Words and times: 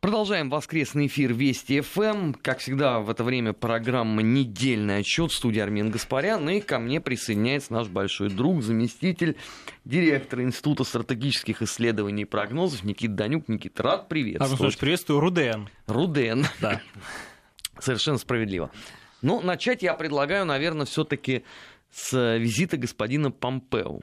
Продолжаем 0.00 0.48
воскресный 0.48 1.08
эфир 1.08 1.32
Вести 1.32 1.80
ФМ. 1.80 2.32
Как 2.34 2.60
всегда, 2.60 3.00
в 3.00 3.10
это 3.10 3.24
время 3.24 3.52
программа 3.52 4.22
«Недельный 4.22 4.98
отчет» 4.98 5.32
в 5.32 5.34
студии 5.34 5.58
Армен 5.58 5.90
Гаспарян. 5.90 6.48
И 6.50 6.60
ко 6.60 6.78
мне 6.78 7.00
присоединяется 7.00 7.72
наш 7.72 7.88
большой 7.88 8.30
друг, 8.30 8.62
заместитель 8.62 9.36
директора 9.84 10.44
Института 10.44 10.84
стратегических 10.84 11.62
исследований 11.62 12.22
и 12.22 12.26
прогнозов 12.26 12.84
Никита 12.84 13.14
Данюк. 13.14 13.48
Никита, 13.48 13.82
рад 13.82 14.08
приветствовать. 14.08 14.52
Армен 14.52 14.78
приветствую. 14.78 15.18
Руден. 15.18 15.68
Руден. 15.88 16.46
Да. 16.60 16.80
Совершенно 17.80 18.18
справедливо. 18.18 18.70
Ну, 19.20 19.40
начать 19.40 19.82
я 19.82 19.94
предлагаю, 19.94 20.46
наверное, 20.46 20.86
все-таки 20.86 21.42
с 21.90 22.36
визита 22.36 22.76
господина 22.76 23.32
Помпео 23.32 23.98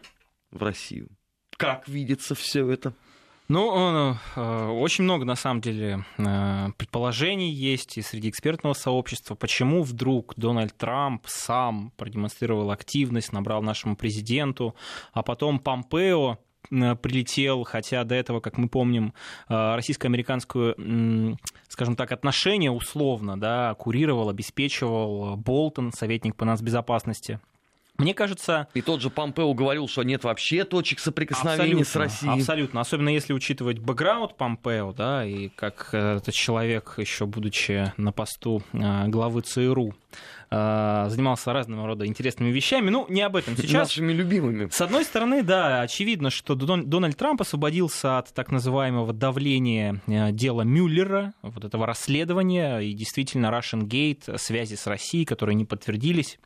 в 0.52 0.62
Россию. 0.62 1.08
Как 1.56 1.88
видится 1.88 2.36
все 2.36 2.70
это? 2.70 2.94
Ну, 3.48 4.16
э, 4.36 4.68
очень 4.70 5.04
много, 5.04 5.24
на 5.24 5.36
самом 5.36 5.62
деле, 5.62 6.04
э, 6.18 6.70
предположений 6.78 7.52
есть 7.52 7.96
и 7.98 8.02
среди 8.02 8.30
экспертного 8.30 8.74
сообщества, 8.74 9.36
почему 9.36 9.84
вдруг 9.84 10.34
Дональд 10.36 10.76
Трамп 10.76 11.22
сам 11.28 11.92
продемонстрировал 11.96 12.72
активность, 12.72 13.34
набрал 13.34 13.62
нашему 13.62 13.96
президенту, 13.96 14.74
а 15.14 15.22
потом 15.22 15.60
Помпео 15.60 16.40
э, 16.72 16.96
прилетел, 16.96 17.66
хотя 17.66 18.04
до 18.04 18.16
этого, 18.16 18.40
как 18.40 18.58
мы 18.58 18.68
помним, 18.68 19.14
российско-американскую, 19.48 21.38
скажем 21.68 21.96
так, 21.96 22.12
отношения 22.12 22.72
условно, 22.72 23.40
да, 23.40 23.76
курировал, 23.76 24.30
обеспечивал 24.30 25.38
Болтон, 25.38 25.92
советник 25.92 26.36
по 26.36 26.46
нацбезопасности. 26.46 27.40
Мне 27.98 28.14
кажется... 28.14 28.68
И 28.74 28.82
тот 28.82 29.02
же 29.02 29.10
Помпео 29.10 29.54
говорил, 29.54 29.88
что 29.88 30.04
нет 30.04 30.24
вообще 30.24 30.66
точек 30.66 31.00
соприкосновения 31.00 31.86
с 31.86 31.96
Россией. 31.96 32.40
Абсолютно. 32.40 32.82
Особенно 32.82 33.10
если 33.10 33.34
учитывать 33.34 33.80
бэкграунд 33.80 34.36
Помпео, 34.36 34.92
да, 34.92 35.26
и 35.26 35.50
как 35.50 35.90
этот 35.94 36.34
человек, 36.34 36.96
еще 36.98 37.26
будучи 37.26 37.94
на 37.98 38.12
посту 38.12 38.62
э, 38.74 39.08
главы 39.08 39.42
ЦРУ, 39.42 39.94
э, 40.52 41.06
занимался 41.10 41.54
разного 41.54 41.88
рода 41.88 42.06
интересными 42.06 42.52
вещами. 42.52 42.90
Ну, 42.90 43.06
не 43.08 43.22
об 43.22 43.38
этом 43.38 43.56
сейчас. 43.56 43.90
Нашими 43.90 44.12
любимыми. 44.12 44.68
С 44.70 44.82
одной 44.82 45.06
стороны, 45.06 45.42
да, 45.42 45.82
очевидно, 45.82 46.30
что 46.30 46.56
Дональд 46.56 47.18
Трамп 47.18 47.42
освободился 47.42 48.18
от 48.18 48.34
так 48.34 48.52
называемого 48.52 49.14
давления 49.14 50.02
э, 50.08 50.32
дела 50.32 50.64
Мюллера, 50.64 51.34
вот 51.42 51.64
этого 51.64 51.86
расследования, 51.86 52.80
и 52.80 52.94
действительно 52.94 53.48
Russian 53.48 53.84
Gate, 53.84 54.38
связи 54.38 54.76
с 54.76 54.86
Россией, 54.86 55.26
которые 55.26 55.56
не 55.56 55.66
подтвердились 55.66 56.40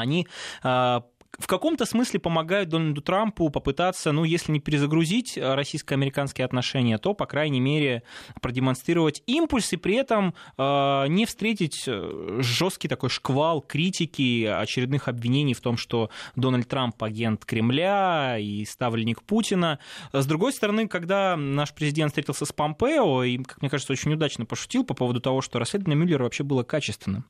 они 0.00 0.26
а, 0.62 1.04
в 1.38 1.46
каком-то 1.46 1.86
смысле 1.86 2.20
помогают 2.20 2.68
Дональду 2.68 3.00
Трампу 3.02 3.48
попытаться, 3.50 4.12
ну, 4.12 4.24
если 4.24 4.52
не 4.52 4.60
перезагрузить 4.60 5.38
э, 5.38 5.54
российско-американские 5.54 6.44
отношения, 6.44 6.98
то, 6.98 7.14
по 7.14 7.26
крайней 7.26 7.60
мере, 7.60 8.02
продемонстрировать 8.40 9.22
импульс 9.26 9.72
и 9.72 9.76
при 9.76 9.94
этом 9.94 10.34
э, 10.58 11.06
не 11.08 11.26
встретить 11.26 11.84
э, 11.86 12.38
жесткий 12.40 12.88
такой 12.88 13.10
шквал 13.10 13.60
критики, 13.60 14.44
очередных 14.44 15.08
обвинений 15.08 15.54
в 15.54 15.60
том, 15.60 15.76
что 15.76 16.10
Дональд 16.34 16.68
Трамп 16.68 17.02
агент 17.02 17.44
Кремля 17.44 18.36
и 18.38 18.64
ставленник 18.64 19.22
Путина. 19.22 19.78
С 20.12 20.26
другой 20.26 20.52
стороны, 20.52 20.88
когда 20.88 21.36
наш 21.36 21.72
президент 21.72 22.10
встретился 22.10 22.44
с 22.44 22.52
Помпео, 22.52 23.22
и, 23.22 23.38
как 23.38 23.62
мне 23.62 23.70
кажется, 23.70 23.92
очень 23.92 24.12
удачно 24.12 24.46
пошутил 24.46 24.84
по 24.84 24.94
поводу 24.94 25.20
того, 25.20 25.40
что 25.40 25.58
расследование 25.58 25.96
Мюллера 25.96 26.24
вообще 26.24 26.42
было 26.42 26.64
качественным 26.64 27.24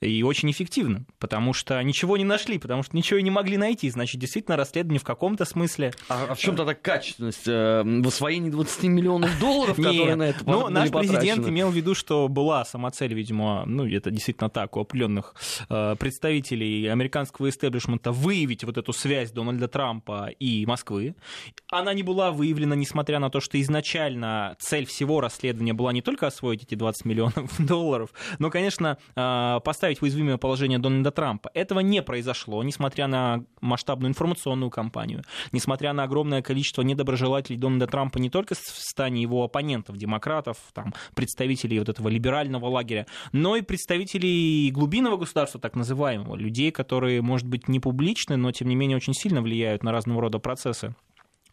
и 0.00 0.22
очень 0.22 0.50
эффективным, 0.50 1.06
потому 1.18 1.52
что 1.52 1.80
ничего 1.82 2.16
не 2.16 2.24
нашли, 2.24 2.58
потому 2.58 2.82
что 2.82 2.96
ничего 2.96 3.18
и 3.18 3.22
не 3.22 3.30
могли 3.34 3.58
найти. 3.58 3.90
Значит, 3.90 4.20
действительно, 4.20 4.56
расследование 4.56 5.00
в 5.00 5.04
каком-то 5.04 5.44
смысле... 5.44 5.92
А, 6.08 6.28
а 6.30 6.34
в 6.34 6.38
чем 6.38 6.56
тогда 6.56 6.74
качественность? 6.74 7.46
Э, 7.46 7.82
в 7.84 8.08
освоении 8.08 8.50
20 8.50 8.84
миллионов 8.84 9.38
долларов, 9.38 9.76
которые 9.76 10.16
на 10.16 10.28
это 10.30 10.38
Ну, 10.46 10.68
наш 10.68 10.90
президент 10.90 11.46
имел 11.46 11.70
в 11.70 11.74
виду, 11.74 11.94
что 11.94 12.28
была 12.28 12.64
сама 12.64 12.90
цель, 12.90 13.12
видимо, 13.12 13.64
ну, 13.66 13.86
это 13.86 14.10
действительно 14.10 14.48
так, 14.48 14.76
у 14.76 14.80
определенных 14.80 15.34
э, 15.68 15.96
представителей 15.98 16.86
американского 16.86 17.48
истеблишмента 17.48 18.12
выявить 18.12 18.64
вот 18.64 18.78
эту 18.78 18.92
связь 18.92 19.32
Дональда 19.32 19.68
Трампа 19.68 20.30
и 20.38 20.64
Москвы. 20.66 21.14
Она 21.70 21.92
не 21.92 22.02
была 22.02 22.30
выявлена, 22.30 22.76
несмотря 22.76 23.18
на 23.18 23.30
то, 23.30 23.40
что 23.40 23.60
изначально 23.60 24.56
цель 24.60 24.86
всего 24.86 25.20
расследования 25.20 25.72
была 25.72 25.92
не 25.92 26.02
только 26.02 26.26
освоить 26.26 26.62
эти 26.62 26.74
20 26.74 27.04
миллионов 27.04 27.50
долларов, 27.58 28.10
но, 28.38 28.50
конечно, 28.50 28.98
э, 29.16 29.60
поставить 29.64 29.98
в 29.98 30.02
уязвимое 30.02 30.38
положение 30.38 30.78
Дональда 30.78 31.10
Трампа. 31.10 31.50
Этого 31.54 31.80
не 31.80 32.02
произошло, 32.02 32.62
несмотря 32.62 33.06
на 33.06 33.23
масштабную 33.60 34.10
информационную 34.10 34.70
кампанию, 34.70 35.22
несмотря 35.52 35.92
на 35.92 36.04
огромное 36.04 36.42
количество 36.42 36.82
недоброжелателей 36.82 37.58
Дональда 37.58 37.86
Трампа 37.86 38.18
не 38.18 38.30
только 38.30 38.54
в 38.54 38.58
стане 38.58 39.22
его 39.22 39.44
оппонентов, 39.44 39.96
демократов, 39.96 40.58
там, 40.72 40.92
представителей 41.14 41.78
вот 41.78 41.88
этого 41.88 42.08
либерального 42.08 42.66
лагеря, 42.66 43.06
но 43.32 43.56
и 43.56 43.62
представителей 43.62 44.70
глубинного 44.70 45.16
государства, 45.16 45.60
так 45.60 45.76
называемого, 45.76 46.36
людей, 46.36 46.70
которые, 46.70 47.22
может 47.22 47.46
быть, 47.46 47.68
не 47.68 47.80
публичны, 47.80 48.36
но, 48.36 48.52
тем 48.52 48.68
не 48.68 48.76
менее, 48.76 48.96
очень 48.96 49.14
сильно 49.14 49.42
влияют 49.42 49.82
на 49.82 49.92
разного 49.92 50.20
рода 50.20 50.38
процессы 50.38 50.94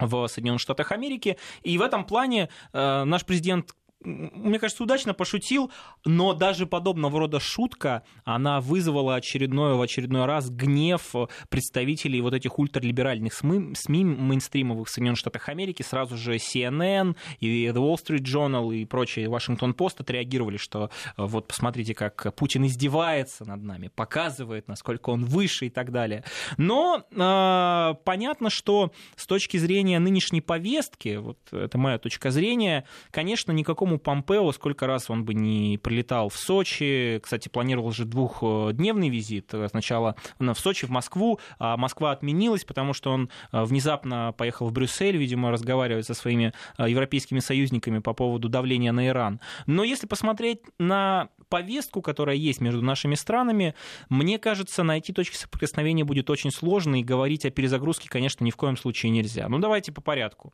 в 0.02 0.28
Соединенных 0.28 0.62
Штатах 0.62 0.92
Америки. 0.92 1.38
И 1.64 1.78
в 1.78 1.82
этом 1.82 2.06
плане 2.06 2.50
э, 2.74 3.04
наш 3.04 3.26
президент 3.26 3.76
мне 4.04 4.60
кажется, 4.60 4.84
удачно 4.84 5.14
пошутил, 5.14 5.72
но 6.06 6.34
даже 6.34 6.66
подобного 6.66 7.20
рода 7.20 7.40
шутка, 7.40 8.04
она 8.24 8.60
вызвала 8.62 9.16
очередной, 9.16 9.76
в 9.76 9.82
очередной 9.82 10.26
раз 10.26 10.50
гнев 10.50 11.14
представителей 11.50 12.22
вот 12.22 12.34
этих 12.34 12.58
ультралиберальных 12.58 13.34
СМИ, 13.34 13.76
СМИ 13.76 14.06
мейнстримовых 14.06 14.88
в 14.88 14.92
Соединенных 14.92 15.20
Штатах 15.20 15.50
Америки. 15.50 15.84
Сразу 15.84 16.18
же 16.18 16.36
CNN 16.36 17.16
и 17.40 17.66
The 17.68 17.76
Wall 17.76 17.96
Street 17.96 18.24
Journal 18.24 18.76
и 18.76 18.86
прочие 18.86 19.30
Вашингтон 19.30 19.74
Пост 19.74 20.02
отреагировали, 20.02 20.58
что 20.58 20.90
э, 21.18 21.24
вот 21.24 21.48
посмотрите, 21.48 21.94
как 21.94 22.34
Путин 22.36 22.66
издевается 22.66 23.46
над 23.46 23.64
нами, 23.64 23.90
показывает, 23.94 24.68
насколько 24.68 25.10
он 25.10 25.26
выше 25.26 25.68
и 25.68 25.70
так 25.70 25.92
далее. 25.92 26.24
Но 26.58 27.04
э, 27.12 27.96
понятно, 28.04 28.50
что 28.50 28.92
с 29.16 29.28
точки 29.28 29.58
зрения 29.58 30.00
нынешней 30.00 30.42
повестки, 30.42 31.18
вот 31.18 31.38
это 31.52 31.78
моя 31.78 31.98
точка 31.98 32.32
зрения, 32.32 32.86
конечно, 33.12 33.52
никакому 33.52 33.91
самому 33.92 34.00
Помпео, 34.00 34.52
сколько 34.52 34.88
раз 34.88 35.10
он 35.10 35.26
бы 35.26 35.34
не 35.34 35.78
прилетал 35.78 36.30
в 36.30 36.38
Сочи, 36.38 37.20
кстати, 37.22 37.50
планировал 37.50 37.92
же 37.92 38.06
двухдневный 38.06 39.10
визит, 39.10 39.54
сначала 39.70 40.16
в 40.40 40.56
Сочи, 40.56 40.86
в 40.86 40.90
Москву, 40.90 41.40
а 41.60 41.78
Москва 41.78 42.12
отменилась, 42.12 42.64
потому 42.64 42.94
что 42.94 43.12
он 43.12 43.30
э, 43.52 43.64
внезапно 43.64 44.34
поехал 44.38 44.68
в 44.68 44.72
Брюссель, 44.72 45.18
видимо, 45.18 45.52
разговаривать 45.52 46.06
со 46.06 46.14
своими 46.14 46.54
э, 46.78 46.90
европейскими 46.90 47.40
союзниками 47.40 48.00
по 48.00 48.14
поводу 48.14 48.50
давления 48.50 48.92
на 48.92 49.08
Иран. 49.08 49.40
Но 49.66 49.84
если 49.84 50.08
посмотреть 50.08 50.62
на 50.80 51.30
повестку, 51.50 52.02
которая 52.02 52.36
есть 52.36 52.62
между 52.62 52.82
нашими 52.82 53.16
странами, 53.16 53.76
мне 54.10 54.40
кажется, 54.40 54.84
найти 54.84 55.14
точки 55.14 55.36
соприкосновения 55.36 56.04
будет 56.04 56.30
очень 56.30 56.52
сложно, 56.52 57.00
и 57.00 57.04
говорить 57.04 57.46
о 57.46 57.52
перезагрузке, 57.52 58.10
конечно, 58.10 58.44
ни 58.44 58.52
в 58.52 58.56
коем 58.56 58.78
случае 58.78 59.12
нельзя. 59.12 59.48
Ну, 59.50 59.60
давайте 59.60 59.92
по 59.92 60.02
порядку. 60.02 60.54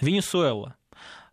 Венесуэла. 0.00 0.76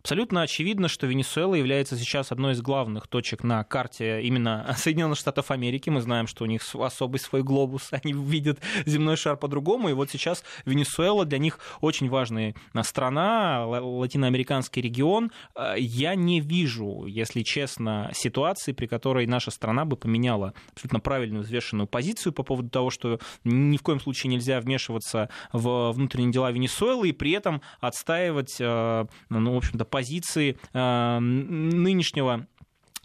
Абсолютно 0.00 0.42
очевидно, 0.42 0.86
что 0.86 1.08
Венесуэла 1.08 1.56
является 1.56 1.96
сейчас 1.96 2.30
одной 2.30 2.52
из 2.52 2.62
главных 2.62 3.08
точек 3.08 3.42
на 3.42 3.64
карте 3.64 4.22
именно 4.22 4.72
Соединенных 4.78 5.18
Штатов 5.18 5.50
Америки. 5.50 5.90
Мы 5.90 6.00
знаем, 6.00 6.28
что 6.28 6.44
у 6.44 6.46
них 6.46 6.62
особый 6.74 7.18
свой 7.18 7.42
глобус, 7.42 7.88
они 7.90 8.12
видят 8.12 8.60
земной 8.86 9.16
шар 9.16 9.36
по-другому. 9.36 9.88
И 9.88 9.92
вот 9.94 10.08
сейчас 10.08 10.44
Венесуэла 10.64 11.24
для 11.24 11.38
них 11.38 11.58
очень 11.80 12.08
важная 12.08 12.54
страна, 12.82 13.66
латиноамериканский 13.66 14.82
регион. 14.82 15.32
А, 15.56 15.74
я 15.74 16.14
не 16.14 16.40
вижу, 16.40 17.06
если 17.06 17.42
честно, 17.42 18.12
ситуации, 18.14 18.72
при 18.72 18.86
которой 18.86 19.26
наша 19.26 19.50
страна 19.50 19.84
бы 19.84 19.96
поменяла 19.96 20.54
абсолютно 20.74 21.00
правильную, 21.00 21.42
взвешенную 21.42 21.88
позицию 21.88 22.32
по 22.32 22.44
поводу 22.44 22.70
того, 22.70 22.90
что 22.90 23.18
ни 23.42 23.76
в 23.76 23.82
коем 23.82 23.98
случае 23.98 24.30
нельзя 24.30 24.60
вмешиваться 24.60 25.28
в 25.52 25.90
внутренние 25.90 26.32
дела 26.32 26.52
Венесуэлы 26.52 27.08
и 27.08 27.12
при 27.12 27.32
этом 27.32 27.62
отстаивать, 27.80 28.58
а, 28.60 29.08
ну, 29.28 29.54
в 29.54 29.56
общем-то, 29.56 29.87
позиции 29.88 30.56
э, 30.72 31.18
нынешнего 31.18 32.46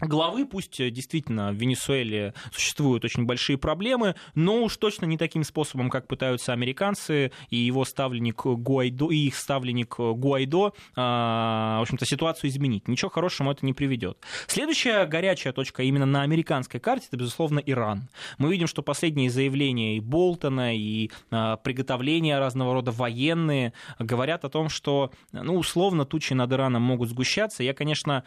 главы, 0.06 0.46
пусть 0.46 0.80
э, 0.80 0.90
действительно 0.90 1.52
в 1.52 1.54
Венесуэле 1.54 2.34
существуют 2.52 3.04
очень 3.04 3.24
большие 3.24 3.58
проблемы, 3.58 4.14
но 4.34 4.62
уж 4.62 4.76
точно 4.76 5.06
не 5.06 5.18
таким 5.18 5.44
способом, 5.44 5.90
как 5.90 6.06
пытаются 6.06 6.52
американцы 6.52 7.32
и 7.50 7.56
его 7.56 7.84
ставленник 7.84 8.42
Гуайдо, 8.44 9.10
и 9.10 9.26
их 9.26 9.36
ставленник 9.36 9.96
Гуайдо, 9.96 10.72
а, 10.96 11.78
в 11.78 11.82
общем-то, 11.82 12.06
ситуацию 12.06 12.50
изменить. 12.50 12.88
Ничего 12.88 13.10
хорошего 13.10 13.52
это 13.52 13.64
не 13.64 13.72
приведет. 13.72 14.18
Следующая 14.46 15.06
горячая 15.06 15.52
точка 15.52 15.82
именно 15.82 16.06
на 16.06 16.22
американской 16.22 16.80
карте, 16.80 17.06
это, 17.08 17.16
безусловно, 17.16 17.60
Иран. 17.64 18.08
Мы 18.38 18.50
видим, 18.50 18.66
что 18.66 18.82
последние 18.82 19.30
заявления 19.30 19.96
и 19.96 20.00
Болтона, 20.00 20.76
и 20.76 21.10
а, 21.30 21.56
приготовления 21.56 22.38
разного 22.38 22.74
рода 22.74 22.90
военные 22.90 23.72
говорят 23.98 24.44
о 24.44 24.48
том, 24.48 24.68
что, 24.68 25.10
ну, 25.32 25.56
условно, 25.56 26.04
тучи 26.04 26.32
над 26.34 26.52
Ираном 26.52 26.82
могут 26.82 27.08
сгущаться. 27.08 27.62
Я, 27.62 27.74
конечно, 27.74 28.24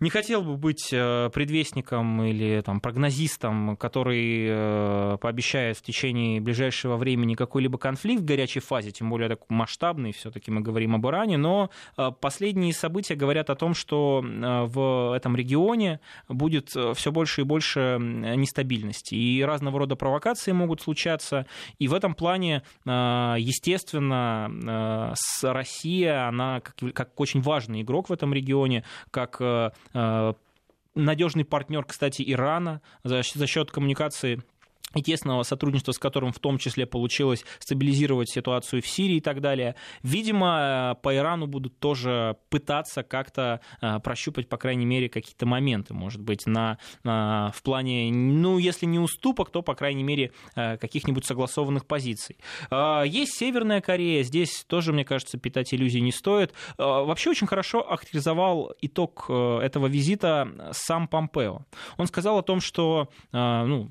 не 0.00 0.10
хотел 0.10 0.42
бы 0.42 0.56
быть 0.56 0.88
э, 0.92 1.30
предвестником 1.32 2.22
или 2.22 2.60
там, 2.60 2.80
прогнозистом, 2.80 3.76
который 3.76 5.18
пообещает 5.18 5.76
в 5.76 5.82
течение 5.82 6.40
ближайшего 6.40 6.96
времени 6.96 7.34
какой-либо 7.34 7.78
конфликт 7.78 8.22
в 8.22 8.24
горячей 8.24 8.60
фазе, 8.60 8.90
тем 8.90 9.10
более 9.10 9.28
такой 9.28 9.46
масштабный, 9.48 10.12
все-таки 10.12 10.50
мы 10.50 10.60
говорим 10.60 10.94
об 10.94 11.06
Иране, 11.06 11.36
но 11.36 11.70
последние 12.20 12.72
события 12.72 13.14
говорят 13.14 13.50
о 13.50 13.54
том, 13.54 13.74
что 13.74 14.22
в 14.22 15.16
этом 15.16 15.36
регионе 15.36 16.00
будет 16.28 16.68
все 16.68 17.12
больше 17.12 17.42
и 17.42 17.44
больше 17.44 17.98
нестабильности, 18.00 19.14
и 19.14 19.42
разного 19.42 19.80
рода 19.80 19.96
провокации 19.96 20.52
могут 20.52 20.80
случаться, 20.80 21.46
и 21.78 21.88
в 21.88 21.94
этом 21.94 22.14
плане, 22.14 22.62
естественно, 22.84 25.14
Россия, 25.42 26.28
она 26.28 26.60
как, 26.60 26.94
как 26.94 27.20
очень 27.20 27.40
важный 27.40 27.82
игрок 27.82 28.08
в 28.08 28.12
этом 28.12 28.32
регионе, 28.32 28.84
как 29.10 29.36
э, 29.40 29.44
э, 29.44 29.70
надежный 30.94 31.44
партнер, 31.44 31.84
кстати, 31.84 32.22
Ирана 32.26 32.82
за, 33.04 33.22
за 33.22 33.46
счет 33.46 33.70
коммуникации 33.70 34.42
и 34.94 35.02
тесного 35.02 35.42
сотрудничества, 35.42 35.92
с 35.92 35.98
которым 35.98 36.32
в 36.32 36.38
том 36.38 36.58
числе 36.58 36.86
получилось 36.86 37.44
стабилизировать 37.58 38.30
ситуацию 38.30 38.82
в 38.82 38.86
Сирии 38.86 39.16
и 39.16 39.20
так 39.20 39.40
далее. 39.40 39.74
Видимо, 40.02 40.96
по 41.02 41.14
Ирану 41.14 41.46
будут 41.46 41.78
тоже 41.78 42.36
пытаться 42.48 43.02
как-то 43.02 43.60
э, 43.80 44.00
прощупать, 44.00 44.48
по 44.48 44.56
крайней 44.56 44.86
мере, 44.86 45.08
какие-то 45.08 45.46
моменты, 45.46 45.94
может 45.94 46.20
быть, 46.20 46.46
на, 46.46 46.78
на, 47.04 47.52
в 47.54 47.62
плане, 47.62 48.10
ну, 48.12 48.58
если 48.58 48.86
не 48.86 48.98
уступок, 48.98 49.50
то, 49.50 49.62
по 49.62 49.74
крайней 49.74 50.02
мере, 50.02 50.32
э, 50.54 50.76
каких-нибудь 50.78 51.26
согласованных 51.26 51.86
позиций. 51.86 52.38
Э, 52.70 53.02
есть 53.06 53.36
Северная 53.38 53.80
Корея, 53.80 54.22
здесь 54.22 54.64
тоже, 54.66 54.92
мне 54.92 55.04
кажется, 55.04 55.38
питать 55.38 55.74
иллюзий 55.74 56.00
не 56.00 56.12
стоит. 56.12 56.52
Вообще 56.78 57.30
очень 57.30 57.46
хорошо 57.46 57.80
охарактеризовал 57.80 58.72
итог 58.80 59.28
этого 59.28 59.86
визита 59.86 60.72
сам 60.72 61.08
Помпео. 61.08 61.62
Он 61.96 62.06
сказал 62.06 62.38
о 62.38 62.42
том, 62.42 62.60
что, 62.60 63.08
ну, 63.32 63.88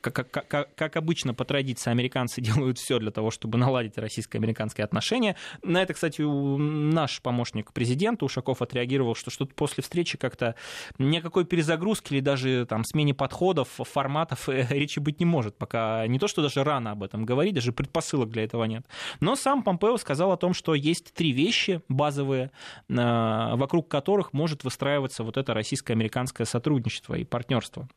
как 0.00 0.33
как, 0.42 0.74
как 0.74 0.96
обычно, 0.96 1.34
по 1.34 1.44
традиции, 1.44 1.90
американцы 1.90 2.40
делают 2.40 2.78
все 2.78 2.98
для 2.98 3.10
того, 3.10 3.30
чтобы 3.30 3.58
наладить 3.58 3.98
российско-американские 3.98 4.84
отношения. 4.84 5.36
На 5.62 5.82
это, 5.82 5.94
кстати, 5.94 6.22
наш 6.22 7.20
помощник 7.22 7.72
президента 7.72 8.24
Ушаков 8.24 8.62
отреагировал, 8.62 9.14
что 9.14 9.30
что-то 9.30 9.54
после 9.54 9.82
встречи 9.82 10.18
как-то 10.18 10.54
никакой 10.98 11.44
перезагрузки 11.44 12.14
или 12.14 12.20
даже 12.20 12.66
там 12.66 12.84
смене 12.84 13.14
подходов, 13.14 13.68
форматов 13.68 14.48
э, 14.48 14.66
речи 14.70 14.98
быть 14.98 15.20
не 15.20 15.26
может, 15.26 15.56
пока 15.56 16.06
не 16.06 16.18
то, 16.18 16.28
что 16.28 16.42
даже 16.42 16.64
рано 16.64 16.92
об 16.92 17.02
этом 17.02 17.24
говорить, 17.24 17.54
даже 17.54 17.72
предпосылок 17.72 18.30
для 18.30 18.44
этого 18.44 18.64
нет. 18.64 18.86
Но 19.20 19.36
сам 19.36 19.62
Помпео 19.62 19.96
сказал 19.96 20.32
о 20.32 20.36
том, 20.36 20.54
что 20.54 20.74
есть 20.74 21.14
три 21.14 21.32
вещи 21.32 21.82
базовые, 21.88 22.50
э, 22.88 22.94
вокруг 22.94 23.88
которых 23.88 24.32
может 24.32 24.64
выстраиваться 24.64 25.22
вот 25.22 25.36
это 25.36 25.54
российско-американское 25.54 26.46
сотрудничество 26.46 27.14
и 27.14 27.24
партнерство. 27.24 27.88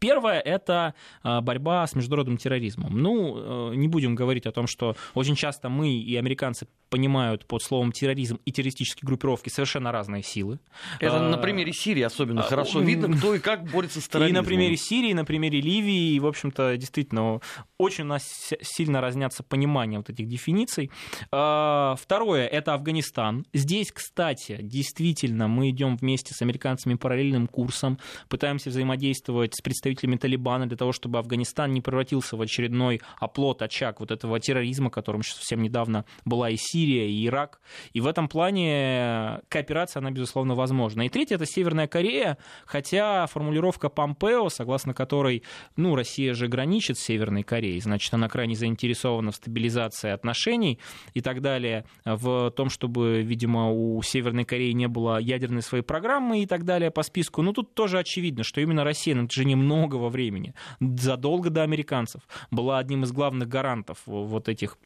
Первое– 0.00 0.40
это 0.44 0.94
а, 1.22 1.40
борьба 1.40 1.86
с 1.86 1.94
международным 1.94 2.36
терроризмом. 2.36 3.00
Ну, 3.00 3.72
э, 3.72 3.74
не 3.74 3.88
будем 3.88 4.14
говорить 4.14 4.46
о 4.46 4.52
том, 4.52 4.66
что 4.66 4.96
очень 5.14 5.34
часто 5.34 5.70
мы 5.70 5.90
и 5.90 6.14
американцы 6.16 6.68
понимают 6.90 7.46
под 7.46 7.62
словом 7.62 7.92
терроризм 7.92 8.38
и 8.44 8.52
террористические 8.52 9.06
группировки 9.06 9.48
совершенно 9.48 9.90
разные 9.90 10.22
силы. 10.22 10.58
Это 11.00 11.20
на 11.20 11.36
а, 11.36 11.38
примере 11.38 11.72
Сирии 11.72 12.02
особенно 12.02 12.42
а, 12.42 12.44
хорошо 12.44 12.80
видно, 12.80 13.14
кто 13.16 13.34
и 13.34 13.38
как 13.38 13.64
борется 13.64 14.00
с 14.00 14.08
терроризмом. 14.08 14.42
И 14.42 14.42
на 14.42 14.46
примере 14.46 14.76
Сирии, 14.76 15.10
и 15.10 15.14
на 15.14 15.24
примере 15.24 15.60
Ливии, 15.60 16.12
и, 16.12 16.20
в 16.20 16.26
общем-то, 16.26 16.76
действительно, 16.76 17.40
очень 17.78 18.04
у 18.04 18.08
нас 18.08 18.52
сильно 18.60 19.00
разнятся 19.00 19.42
понимания 19.42 19.96
вот 19.98 20.10
этих 20.10 20.28
дефиниций. 20.28 20.90
Второе– 21.30 22.46
это 22.52 22.74
Афганистан. 22.74 23.46
Здесь, 23.52 23.90
кстати, 23.90 24.58
действительно, 24.60 25.48
мы 25.48 25.70
идем 25.70 25.96
вместе 25.96 26.34
с 26.34 26.42
американцами 26.42 26.94
параллельным 26.94 27.46
курсом, 27.46 27.98
пытаемся 28.28 28.70
взаимодействовать 28.70 29.54
с 29.54 29.60
представителями 29.60 29.77
Талибана 29.80 30.66
для 30.66 30.76
того, 30.76 30.92
чтобы 30.92 31.18
Афганистан 31.18 31.72
не 31.72 31.80
превратился 31.80 32.36
в 32.36 32.42
очередной 32.42 33.00
оплот, 33.18 33.62
очаг 33.62 34.00
вот 34.00 34.10
этого 34.10 34.40
терроризма, 34.40 34.90
которым 34.90 35.22
совсем 35.22 35.62
недавно 35.62 36.04
была 36.24 36.50
и 36.50 36.56
Сирия, 36.56 37.08
и 37.08 37.26
Ирак. 37.26 37.60
И 37.92 38.00
в 38.00 38.06
этом 38.06 38.28
плане 38.28 39.40
кооперация, 39.48 40.00
она, 40.00 40.10
безусловно, 40.10 40.54
возможна. 40.54 41.06
И 41.06 41.08
третье— 41.08 41.34
это 41.36 41.46
Северная 41.46 41.86
Корея, 41.86 42.38
хотя 42.66 43.26
формулировка 43.26 43.88
Помпео, 43.88 44.48
согласно 44.48 44.94
которой, 44.94 45.42
ну, 45.76 45.94
Россия 45.94 46.34
же 46.34 46.48
граничит 46.48 46.98
с 46.98 47.02
Северной 47.02 47.42
Кореей, 47.42 47.80
значит, 47.80 48.12
она 48.14 48.28
крайне 48.28 48.54
заинтересована 48.54 49.32
в 49.32 49.36
стабилизации 49.36 50.10
отношений 50.10 50.78
и 51.14 51.20
так 51.20 51.40
далее, 51.40 51.84
в 52.04 52.50
том, 52.50 52.70
чтобы, 52.70 53.22
видимо, 53.22 53.70
у 53.70 54.02
Северной 54.02 54.44
Кореи 54.44 54.72
не 54.72 54.88
было 54.88 55.18
ядерной 55.18 55.62
своей 55.62 55.84
программы 55.84 56.42
и 56.42 56.46
так 56.46 56.64
далее 56.64 56.90
по 56.90 57.02
списку. 57.02 57.42
Ну, 57.42 57.52
тут 57.52 57.74
тоже 57.74 57.98
очевидно, 57.98 58.44
что 58.44 58.60
именно 58.60 58.84
Россия 58.84 59.14
на 59.14 59.22
протяжении 59.22 59.54
многого 59.68 60.08
времени, 60.08 60.54
задолго 60.80 61.50
до 61.50 61.62
американцев, 61.62 62.22
была 62.50 62.78
одним 62.78 63.04
из 63.04 63.12
главных 63.12 63.48
гарантов 63.48 63.98
вот 64.06 64.48
этих 64.48 64.78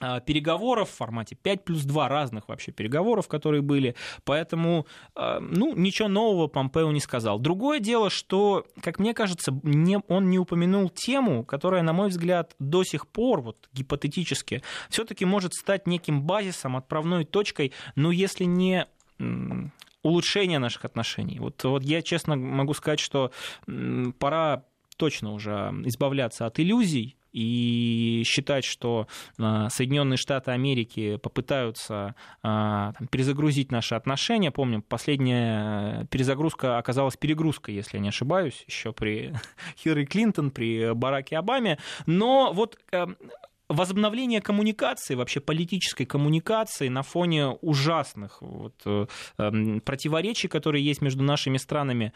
а, 0.00 0.20
переговоров 0.20 0.90
в 0.90 0.94
формате 0.94 1.36
5 1.40 1.64
плюс 1.64 1.82
2 1.84 2.08
разных 2.08 2.48
вообще 2.48 2.72
переговоров, 2.72 3.28
которые 3.28 3.62
были. 3.62 3.94
Поэтому, 4.24 4.86
а, 5.14 5.40
ну, 5.40 5.74
ничего 5.76 6.08
нового 6.08 6.46
Помпео 6.46 6.90
не 6.90 7.00
сказал. 7.00 7.38
Другое 7.38 7.80
дело, 7.80 8.10
что, 8.10 8.66
как 8.80 8.98
мне 8.98 9.14
кажется, 9.14 9.58
не, 9.62 9.98
он 10.08 10.30
не 10.30 10.38
упомянул 10.38 10.90
тему, 10.90 11.44
которая, 11.44 11.82
на 11.82 11.92
мой 11.92 12.08
взгляд, 12.08 12.54
до 12.58 12.84
сих 12.84 13.06
пор, 13.06 13.40
вот 13.40 13.68
гипотетически, 13.72 14.62
все-таки 14.90 15.24
может 15.24 15.54
стать 15.54 15.86
неким 15.86 16.22
базисом, 16.22 16.76
отправной 16.76 17.24
точкой, 17.24 17.72
но 17.94 18.10
если 18.10 18.44
не 18.44 18.86
улучшения 20.04 20.60
наших 20.60 20.84
отношений. 20.84 21.40
Вот, 21.40 21.64
вот 21.64 21.82
я 21.82 22.02
честно 22.02 22.36
могу 22.36 22.74
сказать, 22.74 23.00
что 23.00 23.32
пора 24.20 24.64
точно 24.96 25.32
уже 25.32 25.74
избавляться 25.84 26.46
от 26.46 26.60
иллюзий, 26.60 27.16
и 27.34 28.22
считать, 28.24 28.64
что 28.64 29.08
а, 29.38 29.68
Соединенные 29.68 30.16
Штаты 30.16 30.52
Америки 30.52 31.16
попытаются 31.16 32.14
а, 32.44 32.92
там, 32.92 33.08
перезагрузить 33.08 33.72
наши 33.72 33.96
отношения. 33.96 34.52
Помним, 34.52 34.82
последняя 34.82 36.06
перезагрузка 36.12 36.78
оказалась 36.78 37.16
перегрузкой, 37.16 37.74
если 37.74 37.96
я 37.96 38.02
не 38.02 38.10
ошибаюсь, 38.10 38.64
еще 38.68 38.92
при 38.92 39.34
Хиллари 39.76 40.04
Клинтон, 40.04 40.52
при 40.52 40.94
Бараке 40.94 41.36
Обаме. 41.36 41.78
Но 42.06 42.52
вот 42.52 42.78
эм, 42.92 43.16
возобновление 43.68 44.40
коммуникации, 44.40 45.14
вообще 45.14 45.40
политической 45.40 46.04
коммуникации 46.04 46.88
на 46.88 47.02
фоне 47.02 47.48
ужасных 47.48 48.42
вот, 48.42 48.74
э, 48.84 49.06
эм, 49.38 49.80
противоречий, 49.80 50.48
которые 50.48 50.84
есть 50.84 51.02
между 51.02 51.22
нашими 51.22 51.56
странами, 51.56 52.12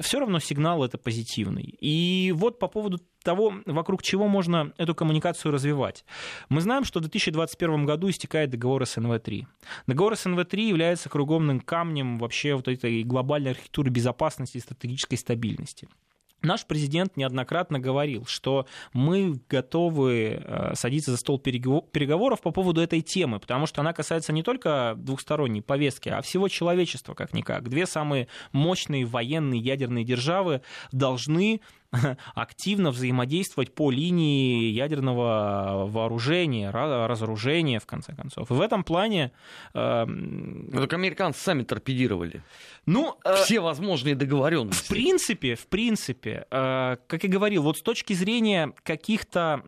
все 0.00 0.20
равно 0.20 0.38
сигнал 0.38 0.84
это 0.84 0.98
позитивный. 0.98 1.76
И 1.80 2.32
вот 2.34 2.58
по 2.58 2.68
поводу 2.68 3.00
того, 3.22 3.54
вокруг 3.66 4.02
чего 4.02 4.28
можно 4.28 4.72
эту 4.78 4.94
коммуникацию 4.94 5.52
развивать. 5.52 6.04
Мы 6.48 6.60
знаем, 6.60 6.84
что 6.84 7.00
в 7.00 7.02
2021 7.02 7.84
году 7.84 8.08
истекает 8.08 8.50
договор 8.50 8.82
СНВ-3. 8.82 9.46
Договор 9.86 10.12
СНВ-3 10.12 10.60
является 10.60 11.08
кругомным 11.08 11.60
камнем 11.60 12.18
вообще 12.18 12.54
вот 12.54 12.68
этой 12.68 13.02
глобальной 13.02 13.50
архитектуры 13.50 13.90
безопасности 13.90 14.58
и 14.58 14.60
стратегической 14.60 15.18
стабильности. 15.18 15.88
Наш 16.42 16.66
президент 16.66 17.16
неоднократно 17.16 17.78
говорил, 17.78 18.26
что 18.26 18.66
мы 18.92 19.40
готовы 19.48 20.42
э, 20.44 20.74
садиться 20.74 21.10
за 21.10 21.16
стол 21.16 21.38
переговоров 21.38 22.40
по 22.42 22.50
поводу 22.50 22.80
этой 22.80 23.00
темы, 23.00 23.40
потому 23.40 23.66
что 23.66 23.80
она 23.80 23.92
касается 23.92 24.32
не 24.32 24.42
только 24.42 24.94
двухсторонней 24.96 25.62
повестки, 25.62 26.08
а 26.08 26.20
всего 26.22 26.48
человечества, 26.48 27.14
как-никак. 27.14 27.68
Две 27.68 27.86
самые 27.86 28.28
мощные 28.52 29.06
военные 29.06 29.60
ядерные 29.60 30.04
державы 30.04 30.62
должны 30.92 31.62
активно 32.34 32.90
взаимодействовать 32.90 33.74
по 33.74 33.90
линии 33.90 34.70
ядерного 34.70 35.86
вооружения, 35.88 36.70
разоружения, 36.70 37.80
в 37.80 37.86
конце 37.86 38.14
концов. 38.14 38.50
И 38.50 38.54
в 38.54 38.60
этом 38.60 38.84
плане... 38.84 39.32
Э, 39.74 40.04
ну, 40.06 40.80
так 40.80 40.92
американцы 40.92 41.40
сами 41.40 41.62
торпедировали. 41.62 42.42
Ну, 42.86 43.18
э, 43.24 43.36
все 43.44 43.60
возможные 43.60 44.14
договоренности. 44.14 44.84
В 44.84 44.88
принципе, 44.88 45.54
в 45.54 45.66
принципе, 45.66 46.46
э, 46.50 46.96
как 47.06 47.24
я 47.24 47.28
говорил, 47.28 47.62
вот 47.62 47.78
с 47.78 47.82
точки 47.82 48.12
зрения 48.12 48.72
каких-то 48.82 49.62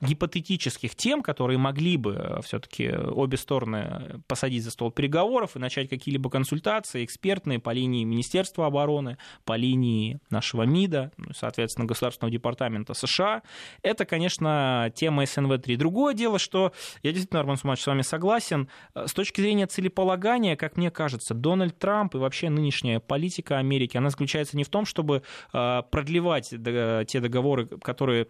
гипотетических 0.00 0.94
тем, 0.94 1.22
которые 1.22 1.58
могли 1.58 1.96
бы 1.96 2.40
все-таки 2.44 2.88
обе 2.90 3.36
стороны 3.36 4.22
посадить 4.26 4.64
за 4.64 4.70
стол 4.70 4.90
переговоров 4.90 5.56
и 5.56 5.58
начать 5.58 5.88
какие-либо 5.88 6.30
консультации 6.30 7.04
экспертные 7.04 7.58
по 7.58 7.70
линии 7.70 8.04
Министерства 8.04 8.66
обороны, 8.66 9.18
по 9.44 9.56
линии 9.56 10.20
нашего 10.30 10.62
МИДа, 10.62 11.12
соответственно, 11.34 11.86
Государственного 11.86 12.32
департамента 12.32 12.94
США. 12.94 13.42
Это, 13.82 14.04
конечно, 14.04 14.92
тема 14.94 15.24
СНВ-3. 15.24 15.76
Другое 15.76 16.14
дело, 16.14 16.38
что 16.38 16.72
я 17.02 17.12
действительно, 17.12 17.40
Арман 17.40 17.56
Сумач, 17.56 17.80
с 17.80 17.86
вами 17.86 18.02
согласен. 18.02 18.68
С 18.94 19.12
точки 19.12 19.40
зрения 19.40 19.66
целеполагания, 19.66 20.56
как 20.56 20.76
мне 20.76 20.90
кажется, 20.90 21.34
Дональд 21.34 21.78
Трамп 21.78 22.14
и 22.14 22.18
вообще 22.18 22.50
нынешняя 22.50 23.00
политика 23.00 23.58
Америки, 23.58 23.96
она 23.96 24.10
заключается 24.10 24.56
не 24.56 24.64
в 24.64 24.68
том, 24.68 24.84
чтобы 24.84 25.22
э, 25.52 25.82
продлевать 25.90 26.50
те 26.50 27.20
договоры, 27.20 27.66
которые 27.66 28.28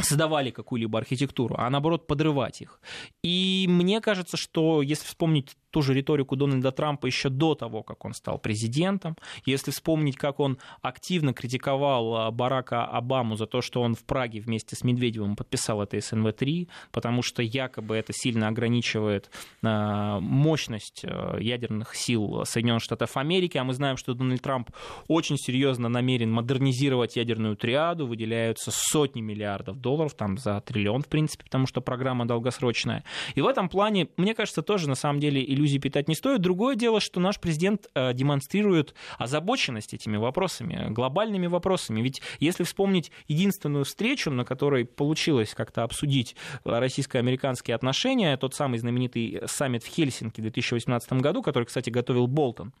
создавали 0.00 0.50
какую-либо 0.50 0.98
архитектуру, 0.98 1.54
а 1.58 1.68
наоборот 1.70 2.06
подрывать 2.06 2.60
их. 2.60 2.80
И 3.22 3.66
мне 3.68 4.00
кажется, 4.00 4.36
что 4.36 4.82
если 4.82 5.06
вспомнить 5.06 5.56
ту 5.70 5.82
же 5.82 5.94
риторику 5.94 6.36
Дональда 6.36 6.72
Трампа 6.72 7.06
еще 7.06 7.28
до 7.28 7.54
того, 7.54 7.82
как 7.82 8.04
он 8.04 8.14
стал 8.14 8.38
президентом. 8.38 9.16
Если 9.44 9.70
вспомнить, 9.70 10.16
как 10.16 10.40
он 10.40 10.58
активно 10.82 11.32
критиковал 11.34 12.16
а, 12.16 12.30
Барака 12.30 12.84
Обаму 12.84 13.36
за 13.36 13.46
то, 13.46 13.60
что 13.60 13.82
он 13.82 13.94
в 13.94 14.04
Праге 14.04 14.40
вместе 14.40 14.76
с 14.76 14.84
Медведевым 14.84 15.36
подписал 15.36 15.82
это 15.82 15.96
СНВ-3, 15.98 16.68
потому 16.90 17.22
что 17.22 17.42
якобы 17.42 17.96
это 17.96 18.12
сильно 18.12 18.48
ограничивает 18.48 19.30
а, 19.62 20.20
мощность 20.20 21.04
а, 21.04 21.36
ядерных 21.38 21.94
сил 21.94 22.44
Соединенных 22.44 22.82
Штатов 22.82 23.16
Америки, 23.16 23.58
а 23.58 23.64
мы 23.64 23.74
знаем, 23.74 23.96
что 23.96 24.14
Дональд 24.14 24.42
Трамп 24.42 24.70
очень 25.06 25.36
серьезно 25.36 25.88
намерен 25.88 26.32
модернизировать 26.32 27.16
ядерную 27.16 27.56
триаду, 27.56 28.06
выделяются 28.06 28.70
сотни 28.72 29.20
миллиардов 29.20 29.80
долларов, 29.80 29.87
там 30.14 30.38
за 30.38 30.60
триллион, 30.60 31.02
в 31.02 31.08
принципе, 31.08 31.44
потому 31.44 31.66
что 31.66 31.80
программа 31.80 32.26
долгосрочная. 32.26 33.04
И 33.34 33.40
в 33.40 33.46
этом 33.46 33.68
плане, 33.68 34.08
мне 34.16 34.34
кажется, 34.34 34.62
тоже 34.62 34.88
на 34.88 34.94
самом 34.94 35.20
деле 35.20 35.44
иллюзий 35.44 35.78
питать 35.78 36.08
не 36.08 36.14
стоит. 36.14 36.40
Другое 36.40 36.76
дело, 36.76 37.00
что 37.00 37.20
наш 37.20 37.40
президент 37.40 37.88
э, 37.94 38.12
демонстрирует 38.14 38.94
озабоченность 39.18 39.94
этими 39.94 40.16
вопросами, 40.16 40.88
глобальными 40.90 41.46
вопросами. 41.46 42.00
Ведь 42.00 42.22
если 42.40 42.64
вспомнить 42.64 43.10
единственную 43.26 43.84
встречу, 43.84 44.30
на 44.30 44.44
которой 44.44 44.84
получилось 44.84 45.54
как-то 45.54 45.82
обсудить 45.82 46.36
российско-американские 46.64 47.74
отношения, 47.74 48.36
тот 48.36 48.54
самый 48.54 48.78
знаменитый 48.78 49.40
саммит 49.46 49.82
в 49.82 49.88
Хельсинки 49.88 50.40
в 50.40 50.42
2018 50.42 51.12
году, 51.14 51.42
который, 51.42 51.64
кстати, 51.64 51.90
готовил 51.90 52.26
Болтон, 52.26 52.72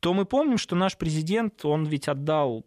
то 0.00 0.14
мы 0.14 0.24
помним, 0.24 0.58
что 0.58 0.76
наш 0.76 0.96
президент, 0.96 1.64
он 1.64 1.84
ведь 1.84 2.08
отдал 2.08 2.64